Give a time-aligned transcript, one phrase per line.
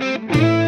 [0.00, 0.59] Música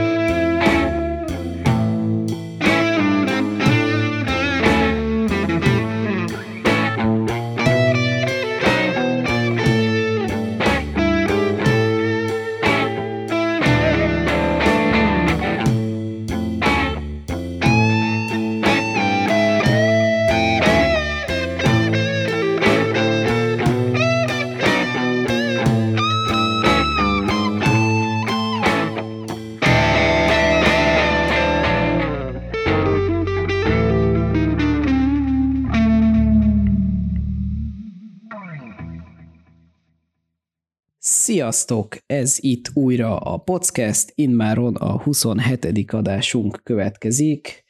[41.43, 41.97] Sziasztok!
[42.07, 45.93] Ez itt újra a podcast, immáron a 27.
[45.93, 47.65] adásunk következik.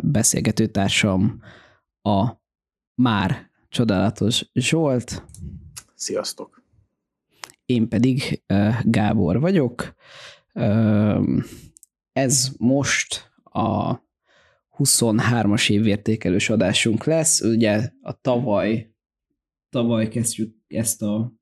[0.00, 1.40] Beszélgetőtársam
[2.02, 2.32] a
[2.94, 5.24] már csodálatos Zsolt.
[5.94, 6.64] Sziasztok!
[7.66, 8.42] Én pedig
[8.82, 9.94] Gábor vagyok.
[12.12, 13.96] Ez most a
[14.78, 17.40] 23-as évértékelős adásunk lesz.
[17.40, 18.94] Ugye a tavaly,
[19.70, 21.36] tavaly kezdjük ezt a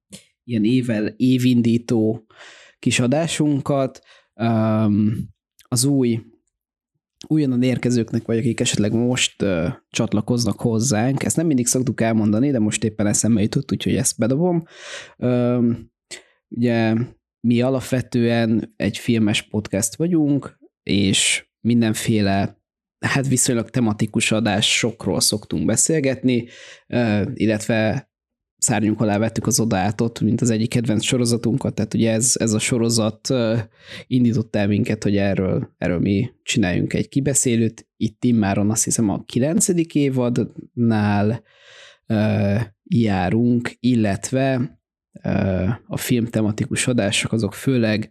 [0.47, 2.27] ilyen évvel, évindító
[2.79, 4.01] kis adásunkat.
[4.35, 5.15] Um,
[5.69, 6.21] az új
[7.29, 12.59] újonnan érkezőknek, vagy akik esetleg most uh, csatlakoznak hozzánk, ezt nem mindig szoktuk elmondani, de
[12.59, 14.63] most éppen eszembe jutott, úgyhogy ezt bedobom.
[15.19, 15.93] Um,
[16.49, 16.95] ugye
[17.41, 22.61] mi alapvetően egy filmes podcast vagyunk, és mindenféle
[22.99, 26.49] hát viszonylag tematikus adásokról szoktunk beszélgetni,
[27.35, 28.11] illetve
[28.59, 32.59] szárnyunk alá vettük az odaátot, mint az egyik kedvenc sorozatunkat, tehát ugye ez, ez a
[32.59, 33.29] sorozat
[34.07, 37.89] indított el minket, hogy erről, erről mi csináljunk egy kibeszélőt.
[37.97, 41.43] Itt immáron azt hiszem a kilencedik évadnál
[42.85, 44.79] járunk, illetve
[45.87, 48.11] a filmtematikus adások azok főleg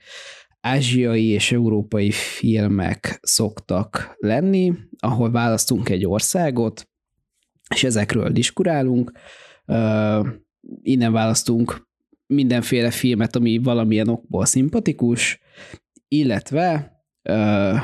[0.62, 6.90] ázsiai és európai filmek szoktak lenni, ahol választunk egy országot,
[7.76, 9.45] és ezekről diskurálunk, Uh,
[10.82, 11.88] innen választunk
[12.28, 15.40] mindenféle filmet, ami valamilyen okból szimpatikus,
[16.08, 16.94] illetve
[17.30, 17.80] uh,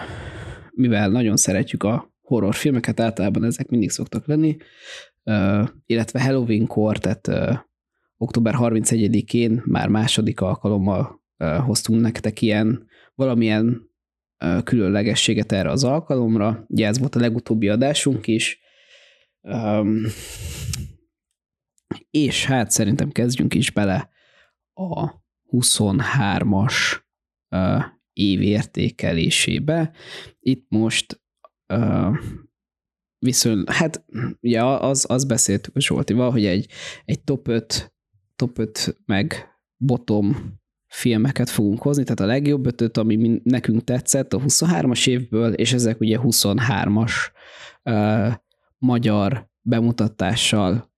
[0.71, 4.57] mivel nagyon szeretjük a horrorfilmeket, általában ezek mindig szoktak lenni,
[5.23, 7.57] uh, illetve Halloween-kor, tehát uh,
[8.17, 13.89] október 31-én már második alkalommal uh, hoztunk nektek ilyen valamilyen
[14.45, 16.65] uh, különlegességet erre az alkalomra.
[16.67, 18.59] Ugye ez volt a legutóbbi adásunk is.
[19.41, 20.01] Um,
[22.11, 24.09] és hát szerintem kezdjünk is bele
[24.73, 25.09] a
[25.51, 27.01] 23-as
[27.49, 29.91] uh, évértékelésébe.
[30.39, 31.21] Itt most
[31.73, 32.17] uh,
[33.19, 34.05] viszont, hát
[34.41, 36.71] ugye az, az beszéltük Zsoltival, hogy egy,
[37.05, 37.93] egy top 5,
[38.35, 44.39] top 5 meg bottom filmeket fogunk hozni, tehát a legjobb ötöt, ami nekünk tetszett a
[44.39, 47.11] 23-as évből, és ezek ugye 23-as
[47.83, 48.33] uh,
[48.77, 50.90] magyar bemutatással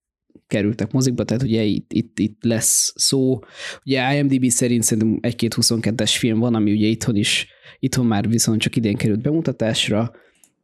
[0.54, 3.40] kerültek mozikba, tehát ugye itt, itt, itt lesz szó.
[3.86, 7.48] Ugye IMDb szerint szerintem egy-két 22-es film van, ami ugye itthon is,
[7.80, 10.12] itthon már viszont csak idén került bemutatásra.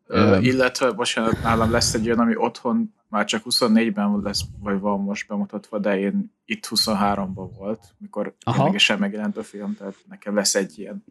[0.08, 4.80] Ö, um, illetve, bocsánat, nálam lesz egy olyan, ami otthon már csak 24-ben lesz, vagy
[4.80, 10.36] van most bemutatva, de én itt 23-ban volt, mikor ténylegesen megjelent a film, tehát nekem
[10.36, 11.04] lesz egy ilyen.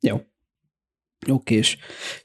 [0.00, 0.20] Jó.
[1.28, 1.78] Okés.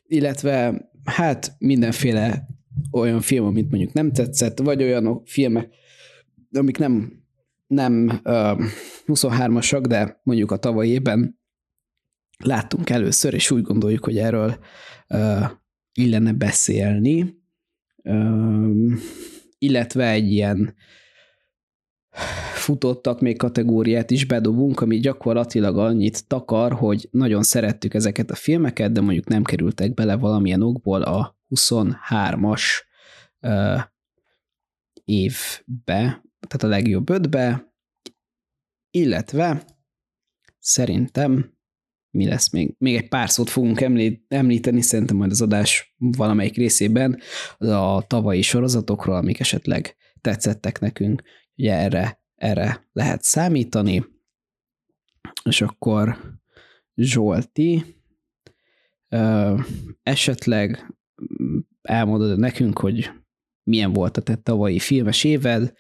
[0.07, 2.47] Illetve hát mindenféle
[2.91, 5.73] olyan film, amit mondjuk nem tetszett, vagy olyan filmek,
[6.51, 7.23] amik nem,
[7.67, 8.61] nem uh,
[9.05, 11.39] 23-asak, de mondjuk a tavalyi évben
[12.37, 14.57] láttunk először, és úgy gondoljuk, hogy erről
[15.09, 15.49] uh,
[15.93, 17.41] illene beszélni,
[18.03, 18.91] uh,
[19.57, 20.75] illetve egy ilyen
[22.53, 28.91] futottak még kategóriát is bedobunk, ami gyakorlatilag annyit takar, hogy nagyon szerettük ezeket a filmeket,
[28.91, 32.63] de mondjuk nem kerültek bele valamilyen okból a 23-as
[33.39, 33.81] uh,
[35.03, 37.73] évbe, tehát a legjobb ötbe,
[38.91, 39.65] illetve
[40.59, 41.53] szerintem
[42.09, 42.75] mi lesz még?
[42.77, 43.81] Még egy pár szót fogunk
[44.27, 47.19] említeni, szerintem majd az adás valamelyik részében
[47.57, 51.21] a tavalyi sorozatokról, amik esetleg tetszettek nekünk.
[51.55, 54.05] Ugye erre, erre lehet számítani.
[55.43, 56.17] És akkor
[56.95, 57.99] Zsolti,
[60.03, 60.95] esetleg
[61.81, 63.11] elmondod nekünk, hogy
[63.63, 65.73] milyen volt a te tavalyi filmes éved,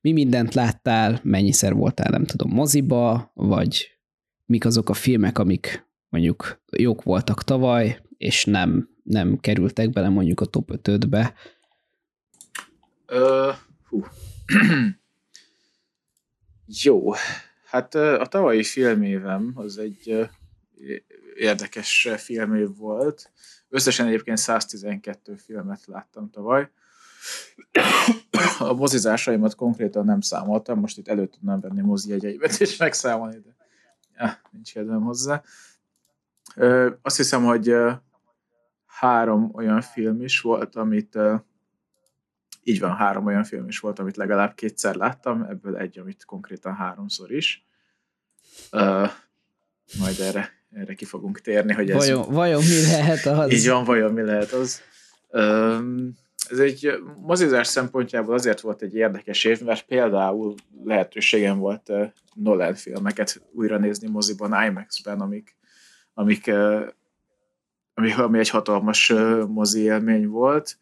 [0.00, 3.98] mi mindent láttál, mennyiszer voltál, nem tudom, moziba, vagy
[4.46, 10.40] mik azok a filmek, amik mondjuk jók voltak tavaly, és nem, nem kerültek bele mondjuk
[10.40, 11.34] a top 5-be?
[13.12, 13.54] Uh.
[16.82, 17.12] Jó,
[17.64, 20.28] hát a tavalyi filmévem az egy
[21.34, 23.30] érdekes filmév volt.
[23.68, 26.70] Összesen egyébként 112 filmet láttam tavaly.
[28.58, 33.56] A mozizásaimat konkrétan nem számoltam, most itt elő tudnám venni mozi jegyeimet és megszámolni, de
[34.16, 35.42] ja, nincs kedvem hozzá.
[37.02, 37.74] Azt hiszem, hogy
[38.86, 41.18] három olyan film is volt, amit
[42.62, 46.74] így van, három olyan film is volt, amit legalább kétszer láttam, ebből egy, amit konkrétan
[46.74, 47.66] háromszor is.
[48.72, 49.10] Uh,
[49.98, 51.96] majd erre, erre ki fogunk térni, hogy ez...
[51.96, 53.52] Vajon, vajon mi lehet az?
[53.52, 54.80] Így van, vajon mi lehet az.
[55.28, 56.16] Um,
[56.50, 60.54] ez egy mozizás szempontjából azért volt egy érdekes év, mert például
[60.84, 65.56] lehetőségem volt uh, Nolan filmeket újra nézni moziban, IMAX-ben, amik,
[66.14, 66.86] amik, uh,
[67.94, 70.78] ami, ami egy hatalmas uh, mozi élmény volt,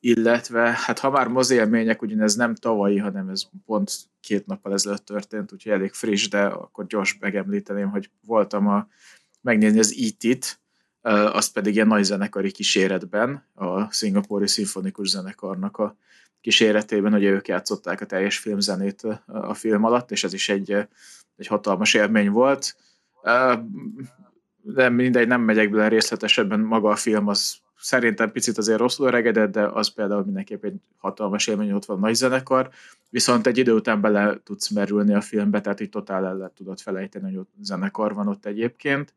[0.00, 5.04] illetve hát ha már mozi élmények, ugyanez nem tavalyi, hanem ez pont két nappal ezelőtt
[5.04, 8.88] történt, úgyhogy elég friss, de akkor gyors megemlíteném, hogy voltam a,
[9.42, 10.60] megnézni az IT-t,
[11.32, 15.96] azt pedig ilyen nagy zenekari kíséretben, a szingapúri szimfonikus zenekarnak a
[16.40, 20.72] kíséretében, hogy ők játszották a teljes filmzenét a film alatt, és ez is egy,
[21.36, 22.76] egy hatalmas élmény volt.
[24.56, 29.52] De mindegy, nem megyek bele részletesebben, maga a film az szerintem picit azért rosszul öregedett,
[29.52, 32.70] de az például mindenképp egy hatalmas élmény, ott van nagy zenekar,
[33.10, 37.24] viszont egy idő után bele tudsz merülni a filmbe, tehát így totál el tudod felejteni,
[37.24, 39.14] hogy ott zenekar van ott egyébként.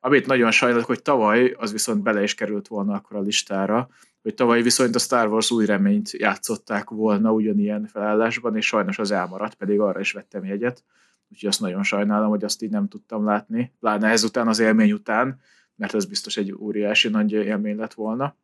[0.00, 3.88] Amit nagyon sajnálok, hogy tavaly az viszont bele is került volna akkor a listára,
[4.22, 9.10] hogy tavaly viszont a Star Wars új reményt játszották volna ugyanilyen felállásban, és sajnos az
[9.10, 10.84] elmaradt, pedig arra is vettem jegyet,
[11.30, 15.40] úgyhogy azt nagyon sajnálom, hogy azt így nem tudtam látni, pláne ezután az élmény után,
[15.82, 18.36] mert ez biztos egy óriási nagy élmény lett volna.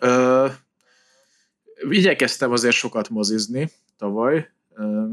[0.00, 0.48] Ö,
[1.90, 5.10] igyekeztem azért sokat mozizni tavaly, ö,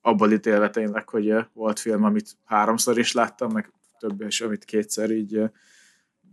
[0.00, 5.10] abból ítélve tényleg, hogy volt film, amit háromszor is láttam, meg több is, amit kétszer,
[5.10, 5.42] így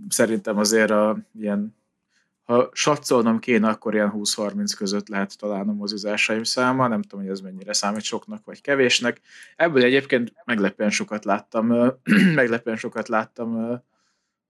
[0.09, 1.75] szerintem azért a ilyen
[2.49, 7.33] ha satszolnom kéne, akkor ilyen 20-30 között lehet talán a mozizásaim száma, nem tudom, hogy
[7.33, 9.21] ez mennyire számít soknak vagy kevésnek.
[9.55, 11.67] Ebből egyébként meglepően sokat láttam,
[12.35, 13.81] meglepően sokat láttam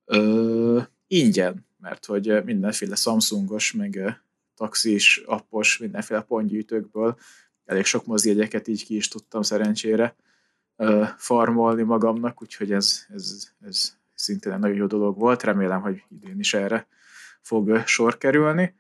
[0.06, 4.22] ö, ingyen, mert hogy mindenféle Samsungos, meg
[4.56, 7.18] taxis, appos, mindenféle pontgyűjtőkből
[7.66, 10.16] elég sok mozijegyeket így ki is tudtam szerencsére
[10.76, 16.04] ö, farmolni magamnak, úgyhogy ez, ez, ez szintén egy nagyon jó dolog volt, remélem, hogy
[16.10, 16.88] idén is erre
[17.42, 18.76] fog sor kerülni.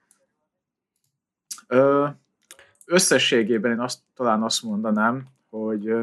[2.85, 5.93] Összességében én azt, talán azt mondanám, hogy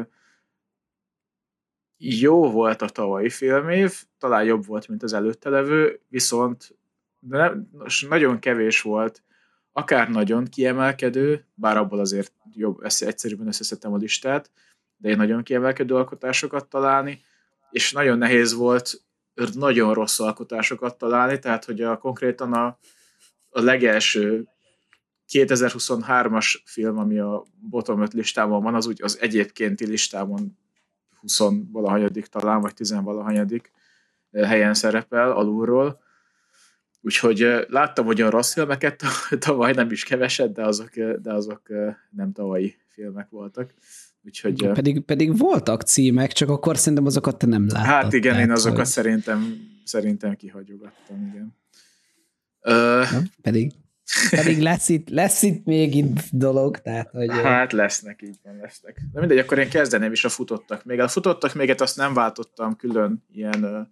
[1.97, 6.77] jó volt a tavalyi filmév, talán jobb volt, mint az előtte levő, viszont
[7.19, 7.69] de nem,
[8.09, 9.21] nagyon kevés volt,
[9.71, 14.51] akár nagyon kiemelkedő, bár abból azért jobb, ezt egyszerűen összeszedtem a listát,
[14.97, 17.21] de én nagyon kiemelkedő alkotásokat találni,
[17.71, 19.01] és nagyon nehéz volt
[19.53, 22.77] nagyon rossz alkotásokat találni, tehát hogy a, konkrétan a,
[23.49, 24.47] a legelső
[25.31, 30.57] 2023-as film, ami a bottom 5 listámon van, az úgy az egyébkénti listámon
[31.19, 31.39] 20
[31.71, 33.71] valahanyadik talán, vagy 10 valahanyadik
[34.31, 36.01] eh, helyen szerepel alulról.
[37.01, 39.03] Úgyhogy eh, láttam olyan rossz filmeket
[39.45, 41.61] tavaly, nem is keveset, de azok, eh, de azok
[42.09, 43.73] nem tavalyi filmek voltak.
[44.27, 47.85] Úgyhogy, pedig, pedig voltak címek, csak akkor szerintem azokat te nem láttad.
[47.85, 48.85] Hát igen, tehát, én azokat hogy...
[48.85, 51.55] szerintem, szerintem kihagyogattam, igen.
[52.61, 53.03] Ö...
[53.11, 53.71] Na, pedig,
[54.29, 57.29] pedig lesz itt, lesz itt még itt dolog, tehát hogy...
[57.29, 59.01] Hát lesznek, így van, lesznek.
[59.13, 60.99] De mindegy, akkor én kezdeném is a futottak még.
[60.99, 63.91] A futottak még, azt nem váltottam külön ilyen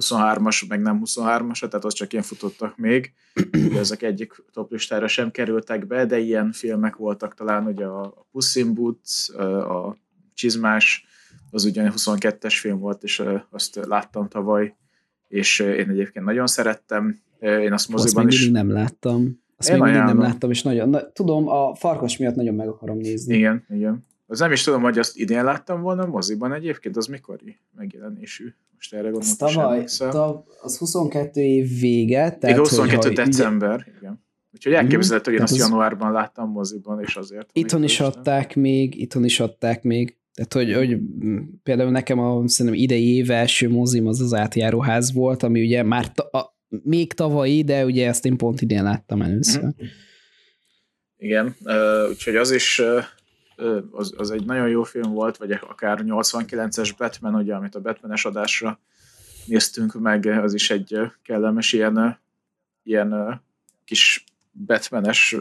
[0.00, 3.12] 23-as, meg nem 23-as, tehát az csak ilyen futottak még.
[3.52, 8.26] Ugye ezek egyik top listára sem kerültek be, de ilyen filmek voltak talán, ugye a
[8.32, 9.96] Puss in Boots, a
[10.34, 11.06] Csizmás,
[11.50, 14.74] az ugye 22-es film volt, és azt láttam tavaly,
[15.28, 17.18] és én egyébként nagyon szerettem.
[17.40, 18.50] Én azt moziban azt is...
[18.50, 19.44] nem láttam.
[19.56, 22.68] Azt én még mindig nem láttam, és nagyon, na, tudom, a farkas miatt nagyon meg
[22.68, 23.36] akarom nézni.
[23.36, 24.06] Igen, igen.
[24.26, 27.38] Az nem is tudom, hogy azt idén láttam volna moziban egyébként, az mikor
[27.76, 28.54] megjelenésű?
[28.90, 32.30] Most erre gondolom, tavaly, tav, az 22 év vége.
[32.30, 34.24] Tehát, 22 hogy, december, ugye, igen.
[34.52, 35.58] Úgyhogy elképzelhető, hogy én azt az...
[35.58, 37.48] januárban láttam moziban, és azért.
[37.52, 40.16] Itthon is adták még, itthon is adták még.
[40.34, 40.98] Tehát, hogy, hogy
[41.62, 46.12] például nekem a szerintem idei év első mozim az az átjáróház volt, ami ugye már
[46.12, 49.62] ta, a, még tavalyi, de ugye ezt én pont idén láttam először.
[49.62, 49.68] Mm.
[51.16, 51.56] Igen,
[52.08, 52.82] úgyhogy az is
[53.90, 58.24] az, az egy nagyon jó film volt, vagy akár 89-es Batman, ugye, amit a Batmanes
[58.24, 58.80] adásra
[59.46, 62.18] néztünk meg, az is egy kellemes ilyen,
[62.82, 63.40] ilyen
[63.84, 64.24] kis
[64.66, 65.36] Batmanes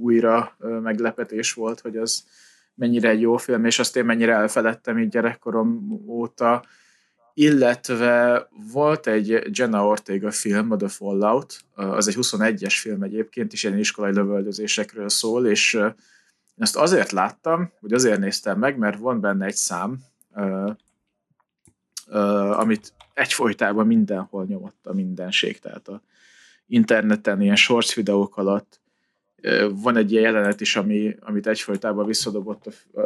[0.00, 2.24] újra meglepetés volt, hogy az
[2.74, 6.64] mennyire egy jó film, és azt én mennyire elfeledtem így gyerekkorom óta.
[7.34, 13.64] illetve volt egy Jenna Ortega film, a The Fallout, az egy 21-es film egyébként, is
[13.64, 15.78] ilyen iskolai lövöldözésekről szól, és
[16.62, 19.98] ezt azért láttam, hogy azért néztem meg, mert van benne egy szám,
[22.50, 26.02] amit egyfolytában mindenhol nyomott a mindenség, tehát a
[26.66, 28.80] interneten, ilyen shorts videók alatt
[29.72, 33.00] van egy ilyen jelenet is, ami, amit egyfolytában visszadobott a,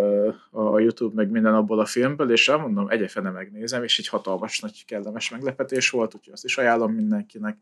[0.50, 4.84] a YouTube, meg minden abból a filmből, és elmondom, egyefene megnézem, és egy hatalmas nagy
[4.84, 7.58] kellemes meglepetés volt, úgyhogy azt is ajánlom mindenkinek.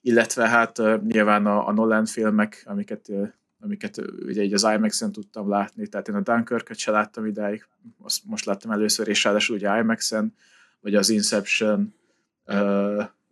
[0.00, 3.10] Illetve hát nyilván a, a Nolan filmek, amiket,
[3.60, 7.66] amiket ugye így az IMAX-en tudtam látni, tehát én a Dunkirk-öt se láttam idáig,
[8.02, 10.34] azt most láttam először, és ráadásul ugye IMAX-en,
[10.80, 11.94] vagy az Inception,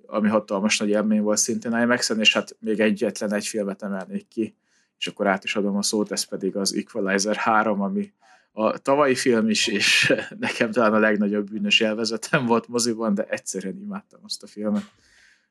[0.07, 4.57] ami hatalmas nagy élmény volt szintén IMAX-en, és hát még egyetlen egy filmet emelnék ki,
[4.99, 8.13] és akkor át is adom a szót, ez pedig az Equalizer 3, ami
[8.53, 13.79] a tavalyi film is, és nekem talán a legnagyobb bűnös élvezetem volt moziban, de egyszerűen
[13.79, 14.85] imádtam azt a filmet.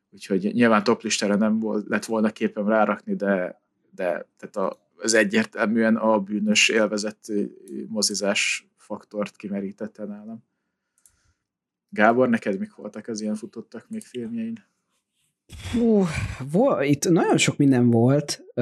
[0.10, 3.62] Úgyhogy nyilván top listára nem volt, lett volna képem rárakni, de,
[3.96, 7.32] de tehát a, az egyértelműen a bűnös élvezet
[7.88, 10.44] mozizás faktort kimerítette nálam.
[11.90, 14.66] Gábor, neked mik voltak az ilyen futottak még filmjein?
[15.72, 16.04] Hú,
[16.52, 18.44] vol, itt nagyon sok minden volt,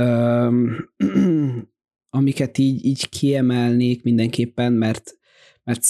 [2.18, 5.18] amiket így, így kiemelnék mindenképpen, mert,
[5.64, 5.84] mert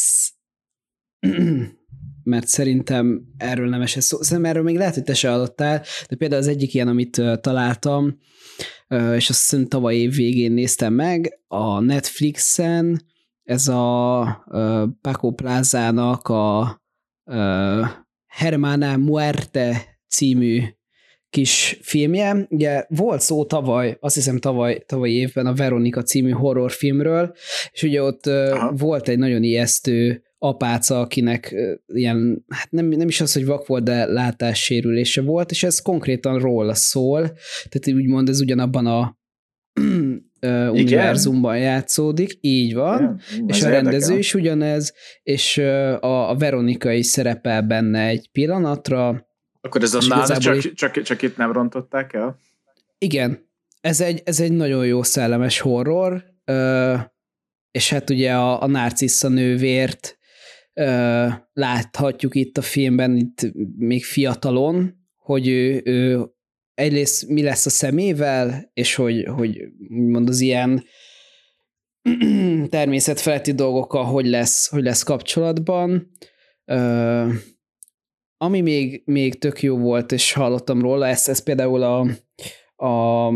[2.24, 4.22] mert szerintem erről nem esett szó.
[4.22, 8.18] Szerintem erről még lehet, hogy te se adottál, de például az egyik ilyen, amit találtam,
[9.16, 13.02] és azt szerintem tavaly év végén néztem meg, a Netflixen
[13.44, 14.46] ez a
[15.02, 16.82] Paco Plázának a
[18.28, 20.62] Hermana Muerte című
[21.30, 22.48] kis filmje.
[22.50, 27.34] Ugye volt szó tavaly, azt hiszem tavaly, tavaly évben a Veronika című horrorfilmről,
[27.72, 28.72] és ugye ott Aha.
[28.72, 31.56] volt egy nagyon ijesztő apáca, akinek
[31.88, 36.40] ilyen, hát nem, nem is az, hogy vak volt, de látássérülése volt, és ez konkrétan
[36.40, 37.22] róla szól,
[37.70, 39.18] tehát úgymond ez ugyanabban a
[40.72, 44.18] univerzumban játszódik, így van, Igen, és a rendező érdekel.
[44.18, 49.28] is ugyanez, és a, a Veronika is szerepel benne egy pillanatra.
[49.62, 50.74] Akkor ez a nála csak, így...
[50.74, 52.40] csak, csak itt nem rontották el?
[52.98, 53.50] Igen,
[53.82, 56.24] ez egy, ez egy nagyon jó szellemes horror,
[57.72, 60.18] és hát ugye a, a narcissa nővért
[61.54, 66.28] láthatjuk itt a filmben, itt még fiatalon, hogy ő, ő
[66.74, 70.84] egyrészt mi lesz a szemével, és hogy, hogy mond az ilyen
[72.70, 76.12] természetfeletti dolgokkal hogy lesz, hogy lesz kapcsolatban.
[76.66, 77.34] Uh,
[78.38, 82.08] ami még, még tök jó volt, és hallottam róla, ez, ez például a,
[82.88, 83.30] a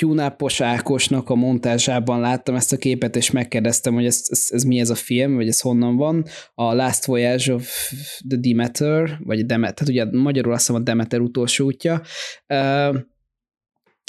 [0.00, 4.78] Tyúnápos Ákosnak a montázsában láttam ezt a képet, és megkérdeztem, hogy ez, ez, ez mi
[4.78, 6.24] ez a film, vagy ez honnan van.
[6.54, 7.92] A Last Voyage of
[8.28, 12.02] the Demeter, vagy Demeter, tehát ugye magyarul azt hiszem a Demeter utolsó útja.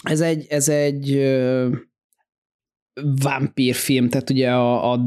[0.04, 1.08] Ez egy, ez egy
[3.72, 5.00] film, tehát ugye a, a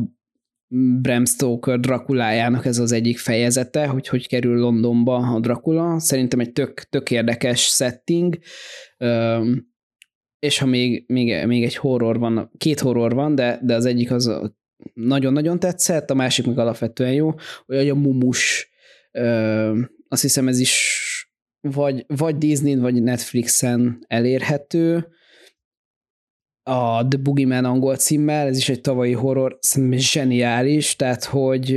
[1.00, 5.98] Bram Stoker Drakulájának ez az egyik fejezete, hogy hogy kerül Londonba a Dracula.
[5.98, 8.38] Szerintem egy tök, tök érdekes setting
[10.44, 14.10] és ha még, még, még egy horror van, két horror van, de, de az egyik
[14.10, 14.30] az
[14.94, 17.34] nagyon-nagyon tetszett, a másik meg alapvetően jó,
[17.66, 18.70] hogy a Mumus,
[19.12, 21.02] ö, azt hiszem ez is
[21.60, 25.08] vagy, vagy Disney, vagy Netflixen elérhető,
[26.62, 31.72] a The Boogeyman angol címmel, ez is egy tavalyi horror, szerintem zseniális, tehát hogy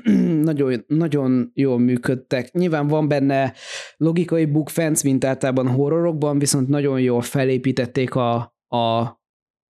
[0.42, 2.52] nagyon, nagyon jól működtek.
[2.52, 3.52] Nyilván van benne
[3.96, 8.34] logikai bukfenc, mint általában horrorokban, viszont nagyon jól felépítették a,
[8.68, 9.20] a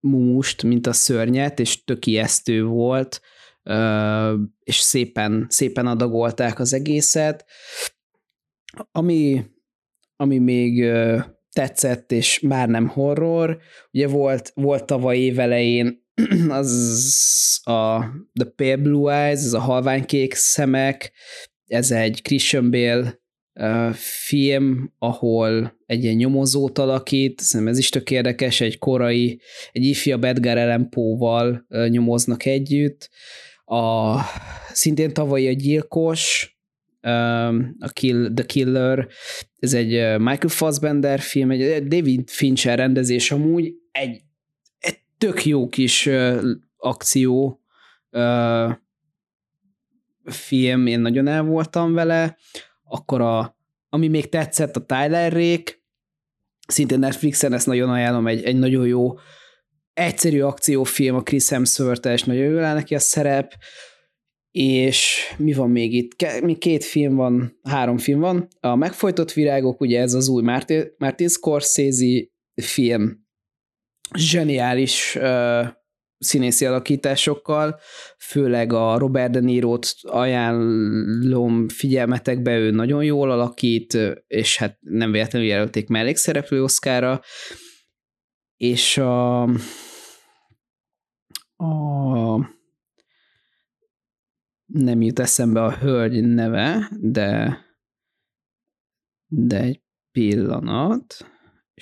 [0.00, 3.20] mumust, mint a szörnyet, és tök ijesztő volt,
[4.62, 7.44] és szépen, szépen adagolták az egészet.
[8.90, 9.44] Ami,
[10.16, 10.92] ami még
[11.52, 13.58] tetszett, és már nem horror,
[13.92, 16.01] ugye volt, volt tavaly évelején
[16.48, 18.00] az a
[18.34, 21.12] The Pale Blue Eyes, ez a halványkék szemek,
[21.66, 23.20] ez egy Christian Bale
[23.94, 29.40] film, ahol egy ilyen nyomozót alakít, szerintem ez is tök érdekes, egy korai,
[29.72, 33.10] egy ifjabb Edgar Allan Poe-val nyomoznak együtt.
[33.64, 34.16] A,
[34.72, 36.56] szintén tavaly a gyilkos,
[37.78, 39.08] a Kill, The Killer,
[39.58, 44.20] ez egy Michael Fassbender film, egy David Fincher rendezés amúgy, egy
[45.22, 46.42] tök jó kis uh,
[46.76, 47.60] akció
[48.10, 48.72] uh,
[50.24, 52.36] film, én nagyon el voltam vele,
[52.84, 53.56] akkor a,
[53.88, 55.72] ami még tetszett, a Tyler Rake,
[56.66, 59.14] szintén Netflixen, ezt nagyon ajánlom, egy, egy nagyon jó
[59.92, 63.54] egyszerű akciófilm a Chris hemsworth és nagyon jól áll neki a szerep,
[64.50, 66.16] és mi van még itt?
[66.16, 68.48] Ke- két film van, három film van.
[68.60, 72.24] A Megfojtott virágok, ugye ez az új Martin, Martin Scorsese
[72.54, 73.21] film,
[74.14, 75.66] zseniális uh,
[76.18, 77.80] színészi alakításokkal,
[78.18, 85.48] főleg a Robert De Niro-t ajánlom figyelmetekbe, ő nagyon jól alakít, és hát nem véletlenül
[85.48, 87.20] jelölték mellékszereplő oszkára,
[88.56, 89.42] és a,
[91.56, 92.50] a
[94.66, 97.58] nem jut eszembe a hölgy neve, de
[99.34, 101.31] de egy pillanat,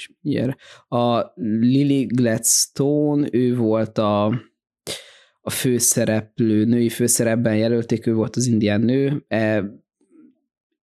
[0.00, 0.59] és mindjárt.
[0.88, 4.25] A Lily Gladstone, ő volt a,
[5.40, 9.25] a főszereplő, női főszerepben jelölték, ő volt az indián nő.
[9.28, 9.64] E,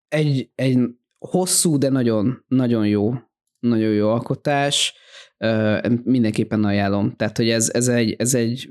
[0.08, 0.80] egy, egy
[1.20, 3.14] hosszú, de nagyon, nagyon jó,
[3.60, 4.94] nagyon jó alkotás.
[6.04, 7.16] Mindenképpen ajánlom.
[7.16, 8.70] Tehát, hogy ez, ez, egy, ez egy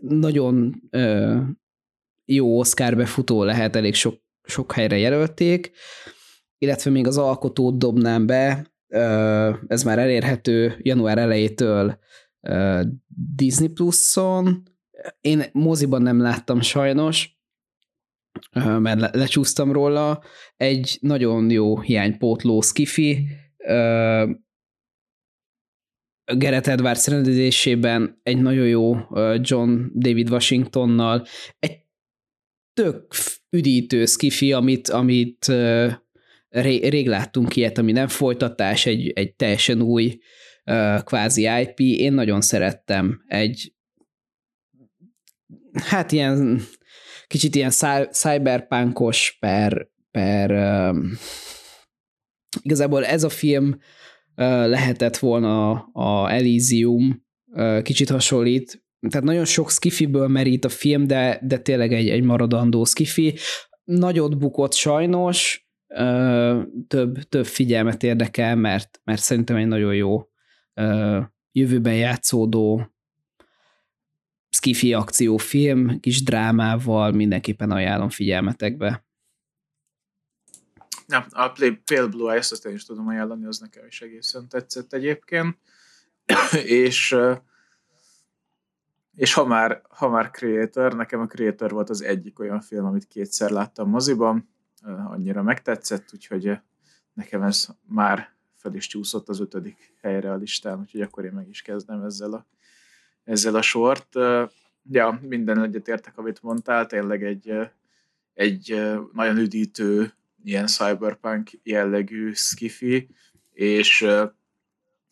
[0.00, 0.82] nagyon
[2.24, 5.70] jó Oscar befutó lehet, elég sok, sok helyre jelölték,
[6.58, 8.70] illetve még az alkotót dobnám be,
[9.66, 11.98] ez már elérhető január elejétől
[13.34, 14.62] Disney Plus-on.
[15.20, 17.38] Én moziban nem láttam sajnos,
[18.52, 20.22] mert le- lecsúsztam róla.
[20.56, 23.26] Egy nagyon jó hiánypótló skifi,
[26.36, 28.96] Gerett Edwards rendezésében egy nagyon jó
[29.40, 31.26] John David Washingtonnal,
[31.58, 31.78] egy
[32.72, 33.14] tök
[33.50, 35.52] üdítő skifi, amit, amit
[36.50, 40.18] ré, rég láttunk ilyet, ami nem folytatás, egy, egy teljesen új
[40.64, 41.80] uh, kvázi IP.
[41.80, 43.72] Én nagyon szerettem egy
[45.72, 46.62] hát ilyen
[47.26, 47.70] kicsit ilyen
[48.10, 51.12] cyberpunkos per, per um,
[52.62, 53.78] igazából ez a film uh,
[54.46, 61.06] lehetett volna a, a Elysium, uh, kicsit hasonlít, tehát nagyon sok skifiből merít a film,
[61.06, 63.34] de, de tényleg egy, egy maradandó skifi.
[63.84, 65.69] Nagyot bukott sajnos,
[66.88, 70.28] több, több figyelmet érdekel, mert, mert szerintem egy nagyon jó
[71.52, 72.92] jövőben játszódó
[74.48, 79.04] skifi akciófilm, kis drámával, mindenképpen ajánlom figyelmetekbe.
[81.08, 81.52] Ja, a
[81.84, 85.58] Pale Blue Eyes, azt én is tudom ajánlani, az nekem is egészen tetszett egyébként.
[86.64, 87.16] és
[89.14, 93.06] és ha már, ha már Creator, nekem a Creator volt az egyik olyan film, amit
[93.06, 94.48] kétszer láttam moziban,
[94.82, 96.58] annyira megtetszett, úgyhogy
[97.12, 101.48] nekem ez már fel is csúszott az ötödik helyre a listán, úgyhogy akkor én meg
[101.48, 102.46] is kezdem ezzel a,
[103.24, 104.14] ezzel a sort.
[104.90, 107.52] Ja, minden egyetértek, amit mondtál, tényleg egy,
[108.32, 110.12] egy nagyon üdítő,
[110.44, 113.08] ilyen cyberpunk jellegű skifi,
[113.52, 114.06] és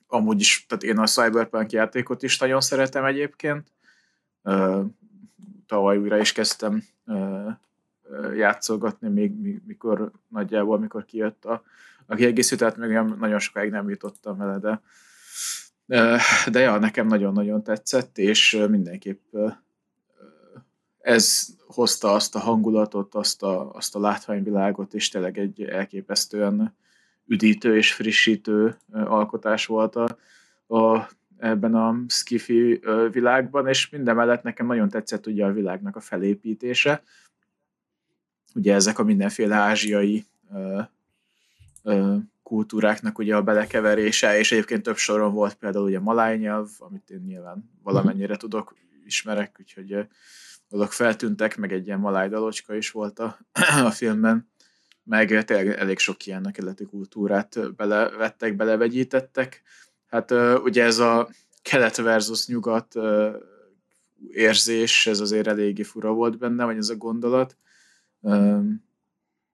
[0.06, 3.72] amúgy is, tehát én a cyberpunk játékot is nagyon szeretem egyébként.
[5.66, 6.82] Tavaly újra is kezdtem
[8.36, 11.62] játszolgatni, még mikor nagyjából, mikor kijött a,
[12.06, 14.80] a kiegészítő, tehát még nem, nagyon sokáig nem jutottam vele, de
[16.50, 19.34] de ja, nekem nagyon-nagyon tetszett, és mindenképp
[20.98, 26.76] ez hozta azt a hangulatot, azt a, azt a látványvilágot, és tényleg egy elképesztően
[27.26, 30.18] üdítő és frissítő alkotás volt a,
[30.76, 36.00] a, ebben a skifi világban, és minden mellett nekem nagyon tetszett ugye a világnak a
[36.00, 37.02] felépítése,
[38.58, 40.80] ugye ezek a mindenféle ázsiai ö,
[41.82, 47.10] ö, kultúráknak ugye a belekeverése, és egyébként több soron volt például ugye maláj nyelv, amit
[47.10, 50.06] én nyilván valamennyire tudok, ismerek, úgyhogy
[50.70, 53.38] azok feltűntek, meg egy ilyen maláj dalocska is volt a,
[53.88, 54.48] a filmben,
[55.04, 59.62] meg tényleg elég sok ilyen keleti kultúrát belevettek, belevegyítettek.
[60.06, 60.30] Hát
[60.62, 61.28] ugye ez a
[61.62, 62.94] kelet versus nyugat
[64.28, 67.56] érzés, ez azért eléggé fura volt benne, vagy ez a gondolat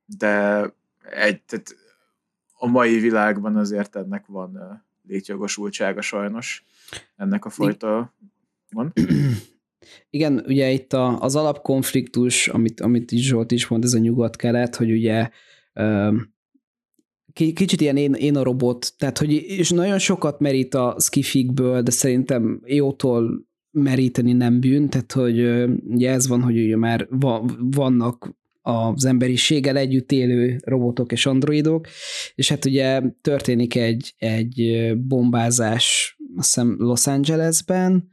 [0.04, 0.62] de
[1.10, 1.76] egy, tehát
[2.52, 6.64] a mai világban azért ennek van létjogosultsága sajnos,
[7.16, 8.14] ennek a fajta
[8.70, 8.92] van.
[10.10, 14.90] Igen, ugye itt a, az alapkonfliktus, amit, amit Zsolt is mond, ez a nyugat-kelet, hogy
[14.90, 15.30] ugye
[17.32, 21.90] kicsit ilyen én, én a robot, tehát hogy és nagyon sokat merít a skifikből, de
[21.90, 25.40] szerintem jótól meríteni nem bűn, tehát hogy
[25.84, 27.08] ugye ez van, hogy ugye már
[27.58, 31.86] vannak az emberiséggel együtt élő robotok és androidok,
[32.34, 38.08] és hát ugye történik egy, egy bombázás, azt hiszem Los Angelesben,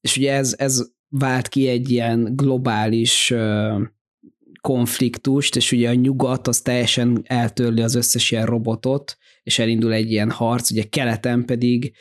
[0.00, 3.34] és ugye ez, ez vált ki egy ilyen globális
[4.60, 10.10] konfliktust, és ugye a nyugat az teljesen eltörli az összes ilyen robotot, és elindul egy
[10.10, 11.94] ilyen harc, ugye keleten pedig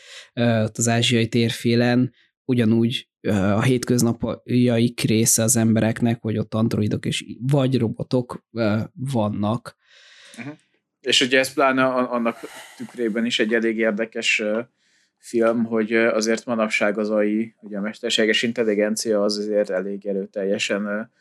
[0.74, 2.14] az ázsiai térfélen
[2.46, 8.44] ugyanúgy a hétköznapjaik része az embereknek, hogy ott androidok és vagy robotok
[8.94, 9.76] vannak.
[10.38, 10.54] Uh-huh.
[11.02, 12.40] És ugye ez pláne annak
[12.78, 14.44] tükrében is egy elég érdekes
[15.18, 21.12] film, hogy azért manapság az AI, ugye a mesterséges intelligencia az azért elég erőteljesen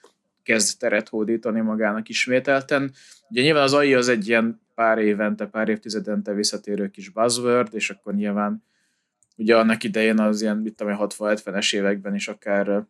[0.42, 2.92] kezd teret hódítani magának ismételten.
[3.28, 7.90] Ugye nyilván az AI az egy ilyen pár évente, pár évtizedente visszatérő kis buzzword, és
[7.90, 8.64] akkor nyilván
[9.36, 12.84] ugye annak idején az ilyen, mit tudom, 60-70-es években is akár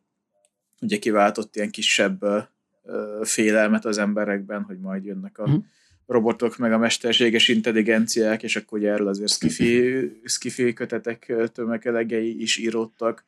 [0.80, 2.48] ugye kiváltott ilyen kisebb
[3.22, 5.64] félelmet az emberekben, hogy majd jönnek a uh-huh
[6.12, 12.56] robotok, meg a mesterséges intelligenciák, és akkor ugye erről azért skifi, skifi kötetek tömegelegei is
[12.56, 13.24] íródtak.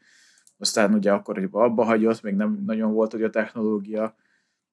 [0.58, 4.16] Aztán ugye akkor hogy abba hagyott, még nem nagyon volt hogy a technológia,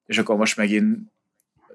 [0.06, 0.98] és akkor most megint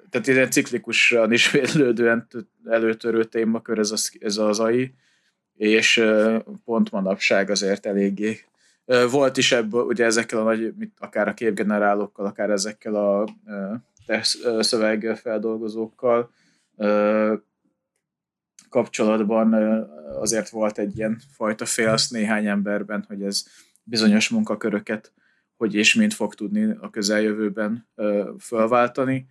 [0.09, 2.27] tehát ilyen ciklikusan ismétlődően
[2.65, 4.93] előtörő témakör ez, az, ez az AI,
[5.57, 6.03] és
[6.65, 8.39] pont manapság azért eléggé.
[9.11, 13.27] Volt is ebből, ugye ezekkel a nagy, akár a képgenerálókkal, akár ezekkel a
[14.59, 16.31] szövegfeldolgozókkal
[18.69, 19.53] kapcsolatban
[20.19, 23.43] azért volt egy ilyen fajta félsz néhány emberben, hogy ez
[23.83, 25.11] bizonyos munkaköröket
[25.57, 27.87] hogy és mint fog tudni a közeljövőben
[28.37, 29.27] felváltani.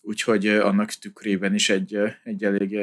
[0.00, 2.78] Úgyhogy annak tükrében is egy, egy elég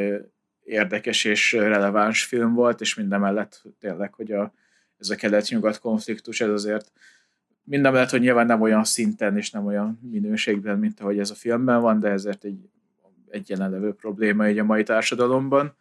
[0.65, 4.53] érdekes és releváns film volt, és minden mellett tényleg, hogy a,
[4.97, 6.91] ez a kelet-nyugat konfliktus, ez azért
[7.63, 11.35] minden mellett, hogy nyilván nem olyan szinten és nem olyan minőségben, mint ahogy ez a
[11.35, 12.69] filmben van, de ezért egy,
[13.29, 15.75] egy jelenlevő probléma egy a mai társadalomban.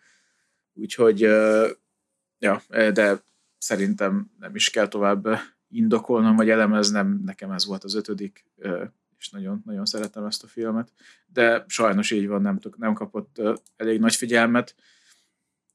[0.72, 1.20] Úgyhogy,
[2.38, 3.22] ja, de
[3.58, 5.28] szerintem nem is kell tovább
[5.68, 8.44] indokolnom, vagy elemeznem, nekem ez volt az ötödik,
[9.24, 10.92] és nagyon, nagyon szeretem ezt a filmet,
[11.26, 13.40] de sajnos így van, nem, nem kapott
[13.76, 14.74] elég nagy figyelmet.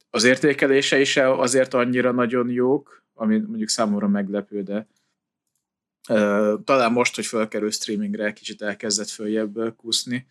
[0.09, 4.87] Az értékelése is azért annyira nagyon jók, ami mondjuk számomra meglepő, de
[6.63, 10.27] talán most, hogy felkerül streamingre, kicsit elkezdett följebb kúszni.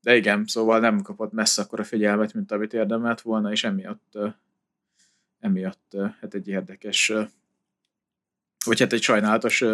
[0.00, 4.18] De igen, szóval nem kapott messze akkor a figyelmet, mint amit érdemelt volna, és emiatt,
[5.40, 7.12] emiatt hát egy érdekes,
[8.64, 9.64] vagy hát egy sajnálatos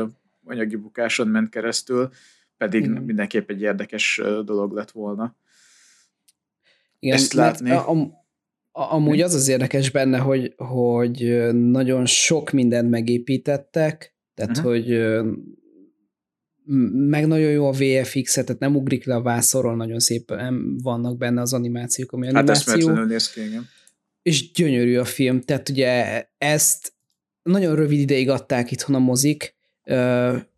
[0.44, 2.10] anyagi bukáson ment keresztül,
[2.56, 3.02] pedig igen.
[3.02, 5.36] mindenképp egy érdekes dolog lett volna.
[6.98, 7.70] Igen, Ezt látni.
[7.70, 8.18] A, a,
[8.72, 14.72] Amúgy az az érdekes benne, hogy, hogy nagyon sok mindent megépítettek, tehát uh-huh.
[14.72, 14.88] hogy
[16.92, 21.40] meg nagyon jó a VFX, tehát nem ugrik le a vászorról, nagyon szépen vannak benne
[21.40, 22.94] az animációk, ami animáció.
[22.94, 23.68] Hát néz ki, igen.
[24.22, 26.92] És gyönyörű a film, tehát ugye ezt
[27.42, 29.56] nagyon rövid ideig adták itthon a mozik,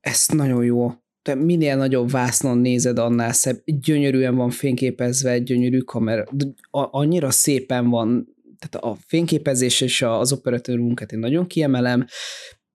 [0.01, 0.93] ezt nagyon jó
[1.23, 3.63] te minél nagyobb vásznon nézed, annál szebb.
[3.65, 6.25] Gyönyörűen van fényképezve, gyönyörű kamera.
[6.71, 12.07] Annyira szépen van, tehát a fényképezés és az operatőr munkát én nagyon kiemelem,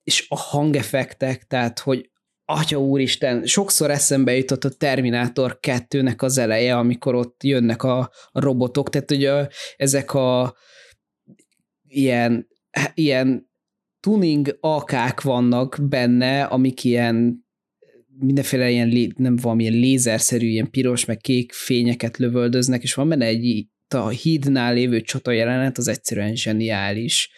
[0.03, 2.09] és a hangeffektek, tehát hogy
[2.45, 7.99] Atya úristen, sokszor eszembe jutott a Terminátor 2-nek az eleje, amikor ott jönnek a,
[8.31, 10.55] a robotok, tehát ugye ezek a
[11.87, 12.47] ilyen,
[12.93, 13.46] ilyen
[13.99, 17.45] tuning akák vannak benne, amik ilyen
[18.19, 23.67] mindenféle ilyen, nem valamilyen lézerszerű, ilyen piros, meg kék fényeket lövöldöznek, és van benne egy
[23.95, 27.31] a hídnál lévő csata jelenet, az egyszerűen zseniális.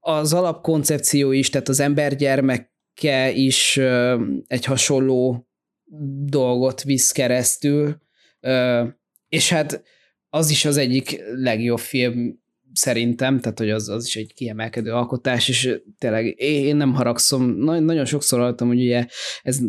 [0.00, 3.76] Az alapkoncepció is, tehát az embergyermeke is
[4.46, 5.48] egy hasonló
[6.24, 8.00] dolgot visz keresztül,
[9.28, 9.82] és hát
[10.28, 12.42] az is az egyik legjobb film
[12.74, 18.04] szerintem, tehát hogy az, az is egy kiemelkedő alkotás, és tényleg én nem haragszom, nagyon
[18.04, 19.06] sokszor hallottam, hogy ugye
[19.42, 19.60] ez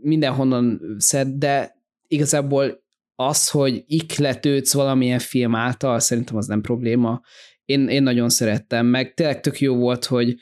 [0.00, 7.20] mindenhonnan szed, de igazából az, hogy ikletődsz valamilyen film által, szerintem az nem probléma.
[7.64, 10.34] Én, én nagyon szerettem, meg tényleg tök jó volt, hogy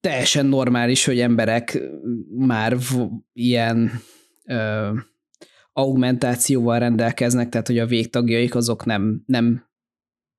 [0.00, 1.80] teljesen normális, hogy emberek
[2.36, 2.76] már
[3.32, 3.90] ilyen
[4.44, 4.90] ö,
[5.72, 9.65] augmentációval rendelkeznek, tehát hogy a végtagjaik azok nem, nem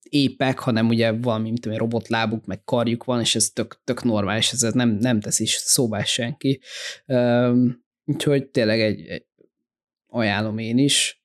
[0.10, 4.52] épek, hanem ugye valami, mint egy robotlábuk, meg karjuk van, és ez tök, tök normális,
[4.52, 6.60] ez nem, nem teszi szóba senki.
[7.06, 9.26] Um, úgyhogy tényleg egy, egy,
[10.08, 11.22] ajánlom én is.